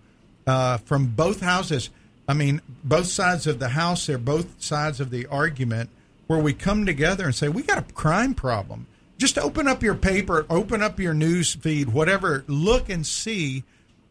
uh, 0.46 0.78
from 0.78 1.08
both 1.08 1.40
houses. 1.40 1.90
I 2.26 2.34
mean, 2.34 2.60
both 2.82 3.06
sides 3.06 3.46
of 3.46 3.58
the 3.58 3.68
house, 3.68 4.06
they're 4.06 4.18
both 4.18 4.62
sides 4.62 5.00
of 5.00 5.10
the 5.10 5.26
argument 5.26 5.90
where 6.28 6.38
we 6.38 6.52
come 6.52 6.86
together 6.86 7.24
and 7.24 7.34
say, 7.34 7.48
we 7.48 7.62
got 7.62 7.78
a 7.78 7.92
crime 7.92 8.34
problem. 8.34 8.86
Just 9.18 9.36
open 9.36 9.68
up 9.68 9.82
your 9.82 9.96
paper, 9.96 10.46
open 10.48 10.82
up 10.82 10.98
your 10.98 11.12
news 11.12 11.54
feed, 11.54 11.90
whatever, 11.90 12.44
look 12.46 12.88
and 12.88 13.06
see 13.06 13.64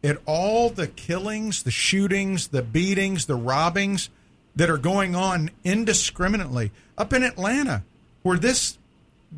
at 0.04 0.18
all 0.24 0.70
the 0.70 0.86
killings, 0.86 1.62
the 1.62 1.70
shootings, 1.70 2.48
the 2.48 2.62
beatings, 2.62 3.26
the 3.26 3.34
robbings 3.34 4.08
that 4.60 4.68
are 4.68 4.76
going 4.76 5.16
on 5.16 5.48
indiscriminately. 5.64 6.70
Up 6.98 7.14
in 7.14 7.22
Atlanta, 7.22 7.82
where 8.22 8.36
this 8.36 8.76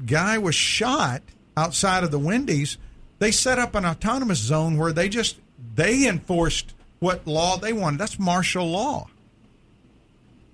guy 0.04 0.36
was 0.36 0.56
shot 0.56 1.22
outside 1.56 2.02
of 2.02 2.10
the 2.10 2.18
Wendy's, 2.18 2.76
they 3.20 3.30
set 3.30 3.56
up 3.56 3.76
an 3.76 3.86
autonomous 3.86 4.40
zone 4.40 4.76
where 4.76 4.92
they 4.92 5.08
just 5.08 5.36
they 5.76 6.08
enforced 6.08 6.74
what 6.98 7.24
law 7.24 7.56
they 7.56 7.72
wanted. 7.72 8.00
That's 8.00 8.18
martial 8.18 8.66
law. 8.66 9.10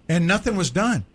And 0.06 0.26
nothing 0.26 0.54
was 0.54 0.68
done 0.68 1.06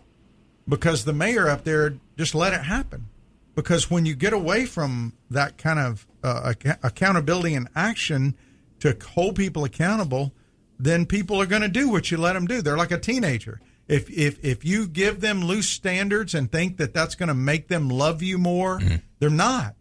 because 0.68 1.04
the 1.04 1.12
mayor 1.12 1.48
up 1.48 1.62
there 1.62 1.94
just 2.18 2.34
let 2.34 2.54
it 2.54 2.62
happen. 2.62 3.06
Because 3.54 3.88
when 3.88 4.04
you 4.04 4.16
get 4.16 4.32
away 4.32 4.66
from 4.66 5.12
that 5.30 5.58
kind 5.58 5.78
of 5.78 6.04
uh, 6.24 6.54
ac- 6.60 6.76
accountability 6.82 7.54
and 7.54 7.68
action 7.76 8.34
to 8.80 8.96
hold 9.14 9.36
people 9.36 9.62
accountable, 9.62 10.32
then 10.78 11.06
people 11.06 11.40
are 11.40 11.46
going 11.46 11.62
to 11.62 11.68
do 11.68 11.88
what 11.88 12.10
you 12.10 12.16
let 12.16 12.32
them 12.34 12.46
do. 12.46 12.62
They're 12.62 12.76
like 12.76 12.90
a 12.90 12.98
teenager. 12.98 13.60
If 13.86 14.08
if 14.10 14.42
if 14.44 14.64
you 14.64 14.86
give 14.88 15.20
them 15.20 15.44
loose 15.44 15.68
standards 15.68 16.34
and 16.34 16.50
think 16.50 16.78
that 16.78 16.94
that's 16.94 17.14
going 17.14 17.28
to 17.28 17.34
make 17.34 17.68
them 17.68 17.88
love 17.88 18.22
you 18.22 18.38
more, 18.38 18.80
they're 19.18 19.28
not. 19.30 19.74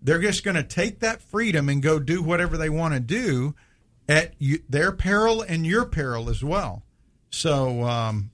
They're 0.00 0.20
just 0.20 0.42
going 0.42 0.56
to 0.56 0.62
take 0.64 1.00
that 1.00 1.22
freedom 1.22 1.68
and 1.68 1.82
go 1.82 1.98
do 1.98 2.22
whatever 2.22 2.56
they 2.56 2.68
want 2.70 2.94
to 2.94 3.00
do 3.00 3.54
at 4.08 4.34
you, 4.38 4.60
their 4.68 4.90
peril 4.90 5.42
and 5.42 5.64
your 5.66 5.84
peril 5.84 6.28
as 6.30 6.42
well. 6.42 6.82
So 7.30 7.82
um, 7.84 8.30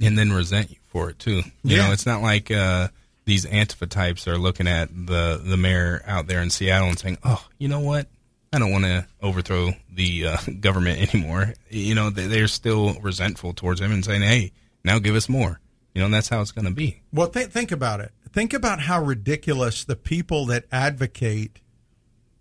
and 0.00 0.16
then 0.18 0.32
resent 0.32 0.70
you 0.70 0.76
for 0.86 1.10
it 1.10 1.18
too. 1.18 1.36
You 1.62 1.76
Yeah. 1.76 1.86
know, 1.86 1.92
it's 1.92 2.06
not 2.06 2.20
like 2.22 2.50
uh, 2.50 2.88
these 3.24 3.46
Antifa 3.46 3.88
types 3.88 4.28
are 4.28 4.36
looking 4.38 4.68
at 4.68 4.88
the 4.94 5.40
the 5.42 5.56
mayor 5.56 6.02
out 6.06 6.26
there 6.26 6.42
in 6.42 6.50
Seattle 6.50 6.88
and 6.90 6.98
saying, 6.98 7.18
"Oh, 7.24 7.44
you 7.58 7.68
know 7.68 7.80
what? 7.80 8.08
I 8.54 8.58
don't 8.58 8.72
want 8.72 8.84
to 8.84 9.06
overthrow 9.20 9.72
the 9.92 10.26
uh, 10.26 10.36
government 10.60 11.14
anymore." 11.14 11.54
You 11.68 11.94
know, 11.94 12.10
they, 12.10 12.26
they're 12.26 12.48
still 12.48 12.94
resentful 13.00 13.52
towards 13.52 13.80
him 13.80 13.92
and 13.92 14.04
saying, 14.04 14.22
"Hey, 14.22 14.52
now 14.84 14.98
give 14.98 15.14
us 15.14 15.28
more." 15.28 15.60
You 15.94 16.00
know, 16.00 16.06
and 16.06 16.14
that's 16.14 16.28
how 16.28 16.40
it's 16.40 16.52
going 16.52 16.64
to 16.64 16.72
be. 16.72 17.02
Well, 17.12 17.28
th- 17.28 17.48
think 17.48 17.70
about 17.70 18.00
it. 18.00 18.12
Think 18.32 18.52
about 18.52 18.80
how 18.80 19.00
ridiculous 19.00 19.84
the 19.84 19.94
people 19.94 20.46
that 20.46 20.64
advocate 20.72 21.60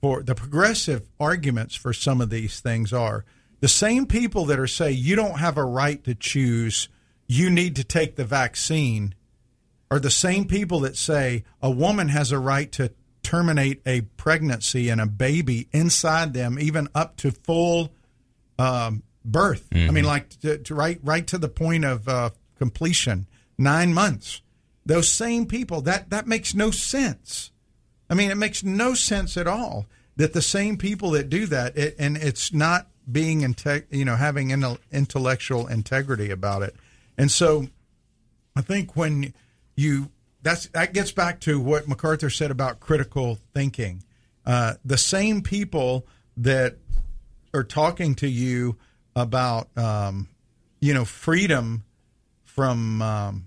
for 0.01 0.23
the 0.23 0.35
progressive 0.35 1.07
arguments 1.19 1.75
for 1.75 1.93
some 1.93 2.19
of 2.19 2.29
these 2.29 2.59
things 2.59 2.91
are. 2.91 3.23
The 3.61 3.67
same 3.67 4.05
people 4.05 4.45
that 4.45 4.59
are 4.59 4.67
saying 4.67 4.97
you 4.97 5.15
don't 5.15 5.39
have 5.39 5.55
a 5.55 5.63
right 5.63 6.03
to 6.03 6.15
choose, 6.15 6.89
you 7.27 7.49
need 7.49 7.77
to 7.77 7.83
take 7.83 8.15
the 8.15 8.25
vaccine, 8.25 9.15
are 9.89 9.99
the 9.99 10.09
same 10.09 10.45
people 10.45 10.81
that 10.81 10.97
say 10.97 11.45
a 11.61 11.71
woman 11.71 12.09
has 12.09 12.31
a 12.31 12.39
right 12.39 12.71
to 12.73 12.91
terminate 13.33 13.81
a 13.87 14.01
pregnancy 14.15 14.89
and 14.89 15.01
a 15.01 15.07
baby 15.07 15.67
inside 15.71 16.35
them, 16.35 16.59
even 16.59 16.87
up 16.93 17.17
to 17.17 17.31
full 17.31 17.91
um, 18.59 19.01
birth. 19.25 19.67
I 19.73 19.91
mean, 19.91 20.03
like 20.03 20.29
to, 20.41 20.59
to 20.59 20.75
right 20.75 20.99
right 21.03 21.25
to 21.27 21.39
the 21.39 21.49
point 21.49 21.83
of 21.83 22.07
uh, 22.07 22.29
completion, 22.59 23.25
nine 23.57 23.91
months. 23.91 24.41
Those 24.85 25.09
same 25.09 25.47
people 25.47 25.81
that 25.81 26.11
that 26.11 26.27
makes 26.27 26.53
no 26.53 26.69
sense. 26.69 27.51
I 28.07 28.13
mean, 28.13 28.29
it 28.29 28.37
makes 28.37 28.63
no 28.63 28.93
sense 28.93 29.35
at 29.35 29.47
all 29.47 29.87
that 30.15 30.33
the 30.33 30.41
same 30.41 30.77
people 30.77 31.09
that 31.11 31.27
do 31.29 31.47
that, 31.47 31.75
it, 31.75 31.95
and 31.97 32.15
it's 32.17 32.53
not 32.53 32.87
being 33.11 33.41
inte- 33.41 33.85
you 33.89 34.05
know 34.05 34.15
having 34.15 34.49
intel- 34.49 34.77
intellectual 34.91 35.65
integrity 35.65 36.29
about 36.29 36.61
it. 36.61 36.75
And 37.17 37.31
so, 37.31 37.67
I 38.55 38.61
think 38.61 38.95
when 38.95 39.33
you 39.75 40.11
that's 40.43 40.67
that 40.67 40.93
gets 40.93 41.11
back 41.11 41.39
to 41.41 41.59
what 41.59 41.87
MacArthur 41.87 42.29
said 42.29 42.51
about 42.51 42.79
critical 42.79 43.39
thinking. 43.53 44.03
Uh, 44.45 44.73
the 44.83 44.97
same 44.97 45.41
people 45.41 46.05
that 46.37 46.77
are 47.53 47.63
talking 47.63 48.13
to 48.15 48.27
you 48.27 48.77
about 49.15 49.75
um, 49.77 50.27
you 50.81 50.93
know 50.93 51.05
freedom 51.05 51.85
from 52.43 53.01
um, 53.01 53.45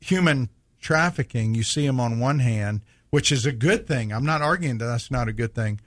human 0.00 0.50
trafficking, 0.80 1.54
you 1.54 1.62
see 1.62 1.86
them 1.86 2.00
on 2.00 2.20
one 2.20 2.40
hand, 2.40 2.82
which 3.10 3.32
is 3.32 3.46
a 3.46 3.52
good 3.52 3.86
thing. 3.86 4.12
I'm 4.12 4.26
not 4.26 4.42
arguing 4.42 4.78
that 4.78 4.86
that's 4.86 5.10
not 5.10 5.28
a 5.28 5.32
good 5.32 5.54
thing. 5.54 5.80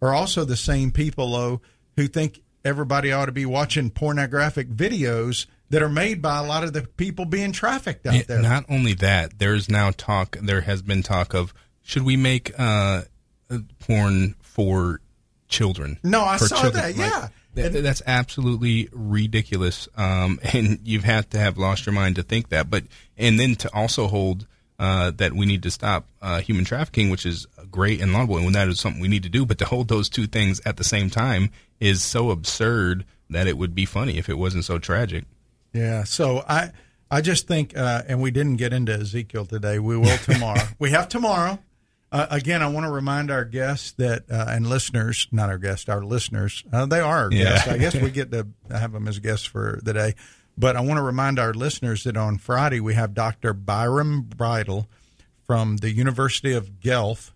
Are 0.00 0.14
also 0.14 0.44
the 0.44 0.56
same 0.56 0.92
people 0.92 1.32
though 1.32 1.60
who 1.96 2.06
think 2.06 2.42
everybody 2.64 3.10
ought 3.10 3.26
to 3.26 3.32
be 3.32 3.46
watching 3.46 3.90
pornographic 3.90 4.68
videos 4.68 5.46
that 5.70 5.82
are 5.82 5.88
made 5.88 6.22
by 6.22 6.38
a 6.38 6.46
lot 6.46 6.64
of 6.64 6.72
the 6.72 6.82
people 6.82 7.24
being 7.24 7.52
trafficked 7.52 8.06
out 8.06 8.26
there. 8.26 8.40
Not 8.40 8.64
only 8.68 8.94
that, 8.94 9.38
there's 9.38 9.68
now 9.68 9.90
talk. 9.96 10.36
There 10.40 10.62
has 10.62 10.82
been 10.82 11.02
talk 11.02 11.34
of 11.34 11.52
should 11.82 12.02
we 12.02 12.16
make 12.16 12.52
uh, 12.58 13.02
uh, 13.50 13.58
porn 13.78 14.34
for 14.40 15.00
children? 15.48 15.98
No, 16.02 16.22
I 16.22 16.36
saw 16.36 16.68
that, 16.70 16.94
yeah. 16.96 17.28
that's 17.54 18.02
absolutely 18.06 18.88
ridiculous. 18.92 19.88
Um, 19.96 20.38
and 20.52 20.80
you've 20.84 21.04
had 21.04 21.30
to 21.32 21.38
have 21.38 21.58
lost 21.58 21.86
your 21.86 21.92
mind 21.92 22.16
to 22.16 22.22
think 22.22 22.50
that. 22.50 22.70
But 22.70 22.84
and 23.16 23.38
then 23.38 23.56
to 23.56 23.74
also 23.74 24.06
hold 24.06 24.46
uh, 24.78 25.10
that 25.16 25.32
we 25.32 25.44
need 25.44 25.62
to 25.64 25.70
stop 25.70 26.06
uh, 26.22 26.40
human 26.40 26.64
trafficking, 26.64 27.10
which 27.10 27.26
is 27.26 27.46
great 27.70 28.00
and 28.00 28.12
laudable, 28.12 28.38
and 28.38 28.54
that 28.54 28.68
is 28.68 28.80
something 28.80 29.02
we 29.02 29.08
need 29.08 29.24
to 29.24 29.28
do. 29.28 29.44
But 29.44 29.58
to 29.58 29.64
hold 29.64 29.88
those 29.88 30.08
two 30.08 30.26
things 30.26 30.60
at 30.64 30.76
the 30.76 30.84
same 30.84 31.10
time 31.10 31.50
is 31.80 32.02
so 32.02 32.30
absurd 32.30 33.04
that 33.30 33.46
it 33.46 33.58
would 33.58 33.74
be 33.74 33.84
funny 33.84 34.18
if 34.18 34.28
it 34.28 34.38
wasn't 34.38 34.64
so 34.64 34.78
tragic. 34.78 35.24
Yeah. 35.72 36.04
So 36.04 36.44
I 36.48 36.72
I 37.10 37.20
just 37.20 37.46
think, 37.46 37.76
uh, 37.76 38.02
and 38.08 38.20
we 38.20 38.30
didn't 38.30 38.56
get 38.56 38.72
into 38.72 38.92
Ezekiel 38.92 39.46
today. 39.46 39.78
We 39.78 39.96
will 39.96 40.16
tomorrow. 40.24 40.62
we 40.78 40.90
have 40.90 41.08
tomorrow. 41.08 41.58
Uh, 42.10 42.26
again, 42.30 42.62
I 42.62 42.68
want 42.68 42.86
to 42.86 42.90
remind 42.90 43.30
our 43.30 43.44
guests 43.44 43.92
that 43.92 44.24
uh, 44.30 44.46
and 44.48 44.66
listeners, 44.66 45.28
not 45.30 45.50
our 45.50 45.58
guests, 45.58 45.88
our 45.90 46.02
listeners. 46.02 46.64
Uh, 46.72 46.86
they 46.86 47.00
are 47.00 47.24
our 47.24 47.32
Yeah. 47.32 47.44
guests. 47.44 47.68
I 47.68 47.78
guess 47.78 47.94
we 47.94 48.10
get 48.20 48.32
to 48.32 48.46
have 48.70 48.92
them 48.92 49.06
as 49.08 49.18
guests 49.18 49.44
for 49.46 49.78
the 49.82 49.92
day. 49.92 50.14
But 50.56 50.74
I 50.76 50.80
want 50.80 50.96
to 50.98 51.02
remind 51.02 51.38
our 51.38 51.52
listeners 51.54 52.04
that 52.04 52.16
on 52.16 52.38
Friday 52.38 52.80
we 52.80 52.94
have 52.94 53.14
Dr. 53.14 53.52
Byram 53.52 54.22
Bridle 54.22 54.88
from 55.46 55.76
the 55.76 55.90
University 55.90 56.52
of 56.54 56.80
Guelph 56.80 57.32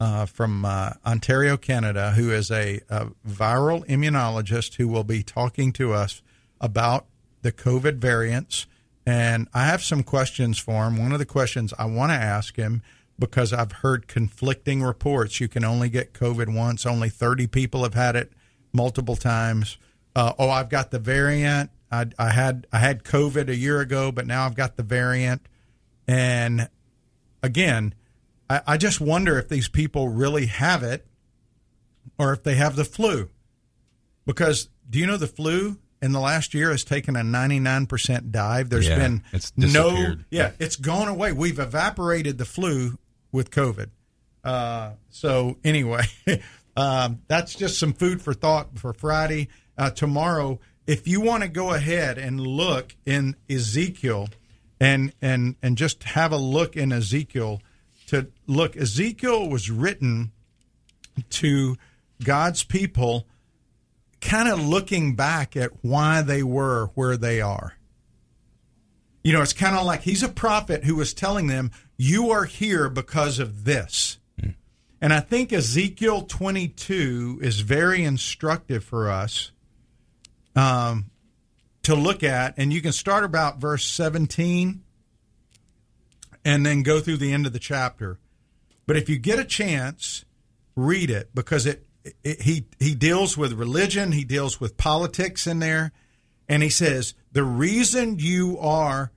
uh, 0.00 0.26
from 0.26 0.64
uh, 0.64 0.92
Ontario, 1.04 1.56
Canada, 1.56 2.12
who 2.12 2.30
is 2.30 2.50
a, 2.50 2.80
a 2.88 3.06
viral 3.28 3.86
immunologist 3.88 4.76
who 4.76 4.88
will 4.88 5.04
be 5.04 5.22
talking 5.22 5.72
to 5.74 5.92
us 5.92 6.22
about 6.60 7.06
the 7.42 7.52
COVID 7.52 7.96
variants. 7.96 8.66
And 9.04 9.48
I 9.52 9.66
have 9.66 9.82
some 9.82 10.02
questions 10.02 10.58
for 10.58 10.86
him. 10.86 10.96
One 10.96 11.12
of 11.12 11.18
the 11.18 11.26
questions 11.26 11.74
I 11.78 11.86
want 11.86 12.10
to 12.10 12.16
ask 12.16 12.56
him, 12.56 12.82
because 13.18 13.52
I've 13.52 13.72
heard 13.72 14.08
conflicting 14.08 14.82
reports, 14.82 15.40
you 15.40 15.48
can 15.48 15.64
only 15.64 15.88
get 15.88 16.12
COVID 16.12 16.54
once, 16.54 16.86
only 16.86 17.08
30 17.08 17.48
people 17.48 17.82
have 17.82 17.94
had 17.94 18.16
it 18.16 18.32
multiple 18.72 19.16
times. 19.16 19.76
Uh, 20.14 20.32
oh, 20.38 20.50
I've 20.50 20.68
got 20.68 20.90
the 20.90 20.98
variant. 20.98 21.70
I, 21.90 22.06
I 22.18 22.30
had 22.30 22.66
I 22.72 22.78
had 22.78 23.04
COVID 23.04 23.48
a 23.48 23.56
year 23.56 23.80
ago, 23.80 24.12
but 24.12 24.26
now 24.26 24.46
I've 24.46 24.54
got 24.54 24.76
the 24.76 24.82
variant. 24.82 25.42
And 26.08 26.68
again, 27.42 27.94
I, 28.48 28.62
I 28.66 28.76
just 28.76 29.00
wonder 29.00 29.38
if 29.38 29.48
these 29.48 29.68
people 29.68 30.08
really 30.08 30.46
have 30.46 30.82
it 30.82 31.06
or 32.18 32.32
if 32.32 32.42
they 32.42 32.54
have 32.54 32.76
the 32.76 32.84
flu. 32.84 33.28
Because 34.24 34.68
do 34.88 34.98
you 34.98 35.06
know 35.06 35.16
the 35.16 35.26
flu 35.26 35.78
in 36.02 36.12
the 36.12 36.20
last 36.20 36.52
year 36.52 36.70
has 36.70 36.84
taken 36.84 37.16
a 37.16 37.20
99% 37.20 38.30
dive? 38.30 38.68
There's 38.68 38.88
Yeah, 38.88 38.98
been 38.98 39.22
it's 39.32 39.52
no, 39.56 40.16
yeah, 40.30 40.50
it's 40.58 40.76
gone 40.76 41.08
away. 41.08 41.32
We've 41.32 41.58
evaporated 41.58 42.36
the 42.38 42.44
flu 42.44 42.98
with 43.30 43.50
COVID. 43.50 43.88
Uh, 44.44 44.92
so 45.08 45.56
anyway, 45.64 46.02
um, 46.76 47.20
that's 47.28 47.54
just 47.54 47.78
some 47.78 47.92
food 47.92 48.20
for 48.20 48.34
thought 48.34 48.78
for 48.78 48.92
Friday. 48.92 49.48
Uh, 49.78 49.90
tomorrow, 49.90 50.58
if 50.86 51.06
you 51.06 51.20
want 51.20 51.44
to 51.44 51.48
go 51.48 51.72
ahead 51.72 52.18
and 52.18 52.40
look 52.40 52.96
in 53.06 53.36
Ezekiel, 53.48 54.28
and 54.80 55.12
and 55.22 55.54
and 55.62 55.78
just 55.78 56.02
have 56.02 56.32
a 56.32 56.36
look 56.36 56.76
in 56.76 56.92
Ezekiel, 56.92 57.62
to 58.08 58.26
look, 58.48 58.76
Ezekiel 58.76 59.48
was 59.48 59.70
written 59.70 60.32
to 61.30 61.76
God's 62.24 62.64
people, 62.64 63.26
kind 64.22 64.48
of 64.48 64.64
looking 64.64 65.14
back 65.14 65.56
at 65.56 65.70
why 65.82 66.22
they 66.22 66.42
were 66.42 66.86
where 66.94 67.18
they 67.18 67.42
are. 67.42 67.74
You 69.22 69.32
know, 69.32 69.42
it's 69.42 69.52
kind 69.52 69.76
of 69.76 69.84
like 69.84 70.02
he's 70.02 70.22
a 70.22 70.28
prophet 70.28 70.84
who 70.84 70.96
was 70.96 71.12
telling 71.12 71.48
them, 71.48 71.70
You 71.98 72.30
are 72.30 72.44
here 72.44 72.88
because 72.88 73.38
of 73.38 73.64
this. 73.64 74.18
And 75.00 75.12
I 75.12 75.18
think 75.18 75.52
Ezekiel 75.52 76.22
22 76.22 77.40
is 77.42 77.60
very 77.60 78.04
instructive 78.04 78.84
for 78.84 79.10
us 79.10 79.50
um, 80.54 81.10
to 81.82 81.96
look 81.96 82.22
at. 82.22 82.54
And 82.56 82.72
you 82.72 82.80
can 82.80 82.92
start 82.92 83.24
about 83.24 83.58
verse 83.58 83.84
17 83.84 84.80
and 86.44 86.64
then 86.64 86.84
go 86.84 87.00
through 87.00 87.16
the 87.16 87.32
end 87.32 87.46
of 87.46 87.52
the 87.52 87.58
chapter. 87.58 88.20
But 88.86 88.96
if 88.96 89.08
you 89.08 89.18
get 89.18 89.40
a 89.40 89.44
chance, 89.44 90.24
read 90.76 91.10
it 91.10 91.30
because 91.34 91.66
it 91.66 91.84
he 92.22 92.66
he 92.78 92.94
deals 92.94 93.36
with 93.36 93.52
religion, 93.52 94.12
he 94.12 94.24
deals 94.24 94.60
with 94.60 94.76
politics 94.76 95.46
in 95.46 95.58
there, 95.58 95.92
and 96.48 96.62
he 96.62 96.68
says 96.68 97.14
the 97.32 97.44
reason 97.44 98.18
you 98.18 98.58
are 98.58 99.12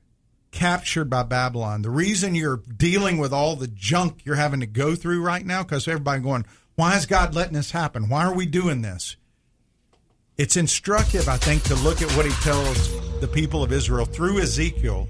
captured 0.52 1.10
by 1.10 1.24
Babylon, 1.24 1.82
the 1.82 1.90
reason 1.90 2.34
you're 2.34 2.62
dealing 2.78 3.18
with 3.18 3.34
all 3.34 3.56
the 3.56 3.68
junk 3.68 4.22
you're 4.24 4.36
having 4.36 4.62
to 4.62 4.66
go 4.66 4.96
through 4.96 5.22
right 5.22 5.46
now, 5.46 5.64
because 5.64 5.88
everybody 5.88 6.22
going, 6.22 6.46
why 6.76 6.96
is 6.96 7.06
God 7.06 7.36
letting 7.36 7.54
this 7.54 7.72
happen? 7.72 8.08
Why 8.08 8.24
are 8.24 8.34
we 8.34 8.46
doing 8.46 8.82
this? 8.82 9.18
It's 10.38 10.58
instructive, 10.58 11.28
I 11.28 11.38
think, 11.38 11.64
to 11.64 11.76
look 11.76 12.02
at 12.02 12.12
what 12.12 12.26
he 12.26 12.32
tells 12.44 13.20
the 13.20 13.28
people 13.28 13.64
of 13.64 13.72
Israel 13.72 14.06
through 14.06 14.40
Ezekiel, 14.40 15.08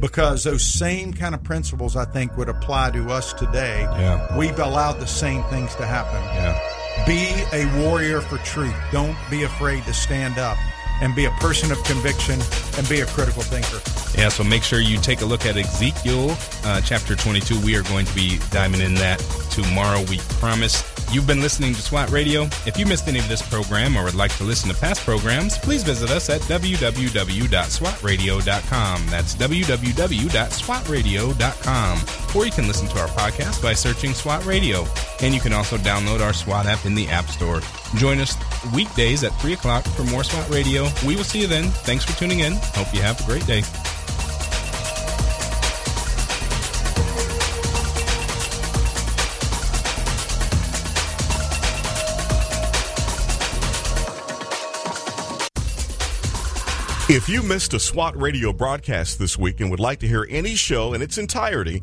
because 0.00 0.44
those 0.44 0.64
same 0.64 1.12
kind 1.12 1.34
of 1.34 1.42
principles, 1.42 1.96
I 1.96 2.04
think, 2.04 2.36
would 2.36 2.48
apply 2.48 2.92
to 2.92 3.10
us 3.10 3.32
today. 3.32 3.80
Yeah. 3.80 4.36
We've 4.36 4.58
allowed 4.58 5.00
the 5.00 5.06
same 5.06 5.42
things 5.44 5.74
to 5.76 5.86
happen. 5.86 6.22
Yeah. 6.22 6.77
Be 7.06 7.44
a 7.52 7.64
warrior 7.82 8.20
for 8.20 8.38
truth. 8.38 8.74
Don't 8.92 9.16
be 9.30 9.44
afraid 9.44 9.84
to 9.84 9.94
stand 9.94 10.38
up 10.38 10.58
and 11.00 11.14
be 11.14 11.26
a 11.26 11.30
person 11.32 11.72
of 11.72 11.82
conviction 11.84 12.40
and 12.76 12.88
be 12.88 13.00
a 13.00 13.06
critical 13.06 13.42
thinker. 13.42 13.80
Yeah, 14.18 14.28
so 14.28 14.44
make 14.44 14.62
sure 14.62 14.80
you 14.80 14.98
take 14.98 15.20
a 15.20 15.24
look 15.24 15.46
at 15.46 15.56
Ezekiel 15.56 16.36
uh, 16.64 16.80
chapter 16.80 17.14
22. 17.14 17.60
We 17.60 17.76
are 17.76 17.82
going 17.84 18.06
to 18.06 18.14
be 18.14 18.38
diving 18.50 18.80
in 18.80 18.94
that 18.96 19.18
tomorrow, 19.50 20.04
we 20.08 20.18
promise. 20.40 20.82
You've 21.10 21.26
been 21.26 21.40
listening 21.40 21.72
to 21.74 21.80
SWAT 21.80 22.10
Radio. 22.10 22.42
If 22.66 22.76
you 22.76 22.84
missed 22.84 23.08
any 23.08 23.18
of 23.18 23.26
this 23.28 23.40
program 23.40 23.96
or 23.96 24.04
would 24.04 24.14
like 24.14 24.36
to 24.36 24.44
listen 24.44 24.68
to 24.68 24.78
past 24.78 25.06
programs, 25.06 25.56
please 25.56 25.82
visit 25.82 26.10
us 26.10 26.28
at 26.28 26.42
www.swatradio.com. 26.42 29.06
That's 29.06 29.34
www.swatradio.com. 29.34 32.00
Or 32.36 32.44
you 32.44 32.52
can 32.52 32.68
listen 32.68 32.88
to 32.88 33.00
our 33.00 33.08
podcast 33.08 33.62
by 33.62 33.72
searching 33.72 34.12
SWAT 34.12 34.44
Radio. 34.44 34.86
And 35.22 35.32
you 35.32 35.40
can 35.40 35.54
also 35.54 35.78
download 35.78 36.20
our 36.20 36.34
SWAT 36.34 36.66
app 36.66 36.84
in 36.84 36.94
the 36.94 37.08
App 37.08 37.28
Store. 37.28 37.62
Join 37.94 38.20
us 38.20 38.36
weekdays 38.74 39.24
at 39.24 39.32
3 39.40 39.54
o'clock 39.54 39.84
for 39.84 40.04
more 40.04 40.24
SWAT 40.24 40.50
Radio. 40.50 40.87
We 41.06 41.16
will 41.16 41.24
see 41.24 41.40
you 41.40 41.46
then. 41.46 41.64
Thanks 41.64 42.04
for 42.04 42.12
tuning 42.18 42.40
in. 42.40 42.54
Hope 42.74 42.92
you 42.94 43.00
have 43.00 43.20
a 43.20 43.24
great 43.24 43.46
day. 43.46 43.62
If 57.10 57.26
you 57.26 57.42
missed 57.42 57.72
a 57.72 57.80
SWAT 57.80 58.20
radio 58.20 58.52
broadcast 58.52 59.18
this 59.18 59.38
week 59.38 59.60
and 59.60 59.70
would 59.70 59.80
like 59.80 59.98
to 60.00 60.06
hear 60.06 60.26
any 60.28 60.54
show 60.54 60.92
in 60.92 61.00
its 61.00 61.16
entirety, 61.16 61.82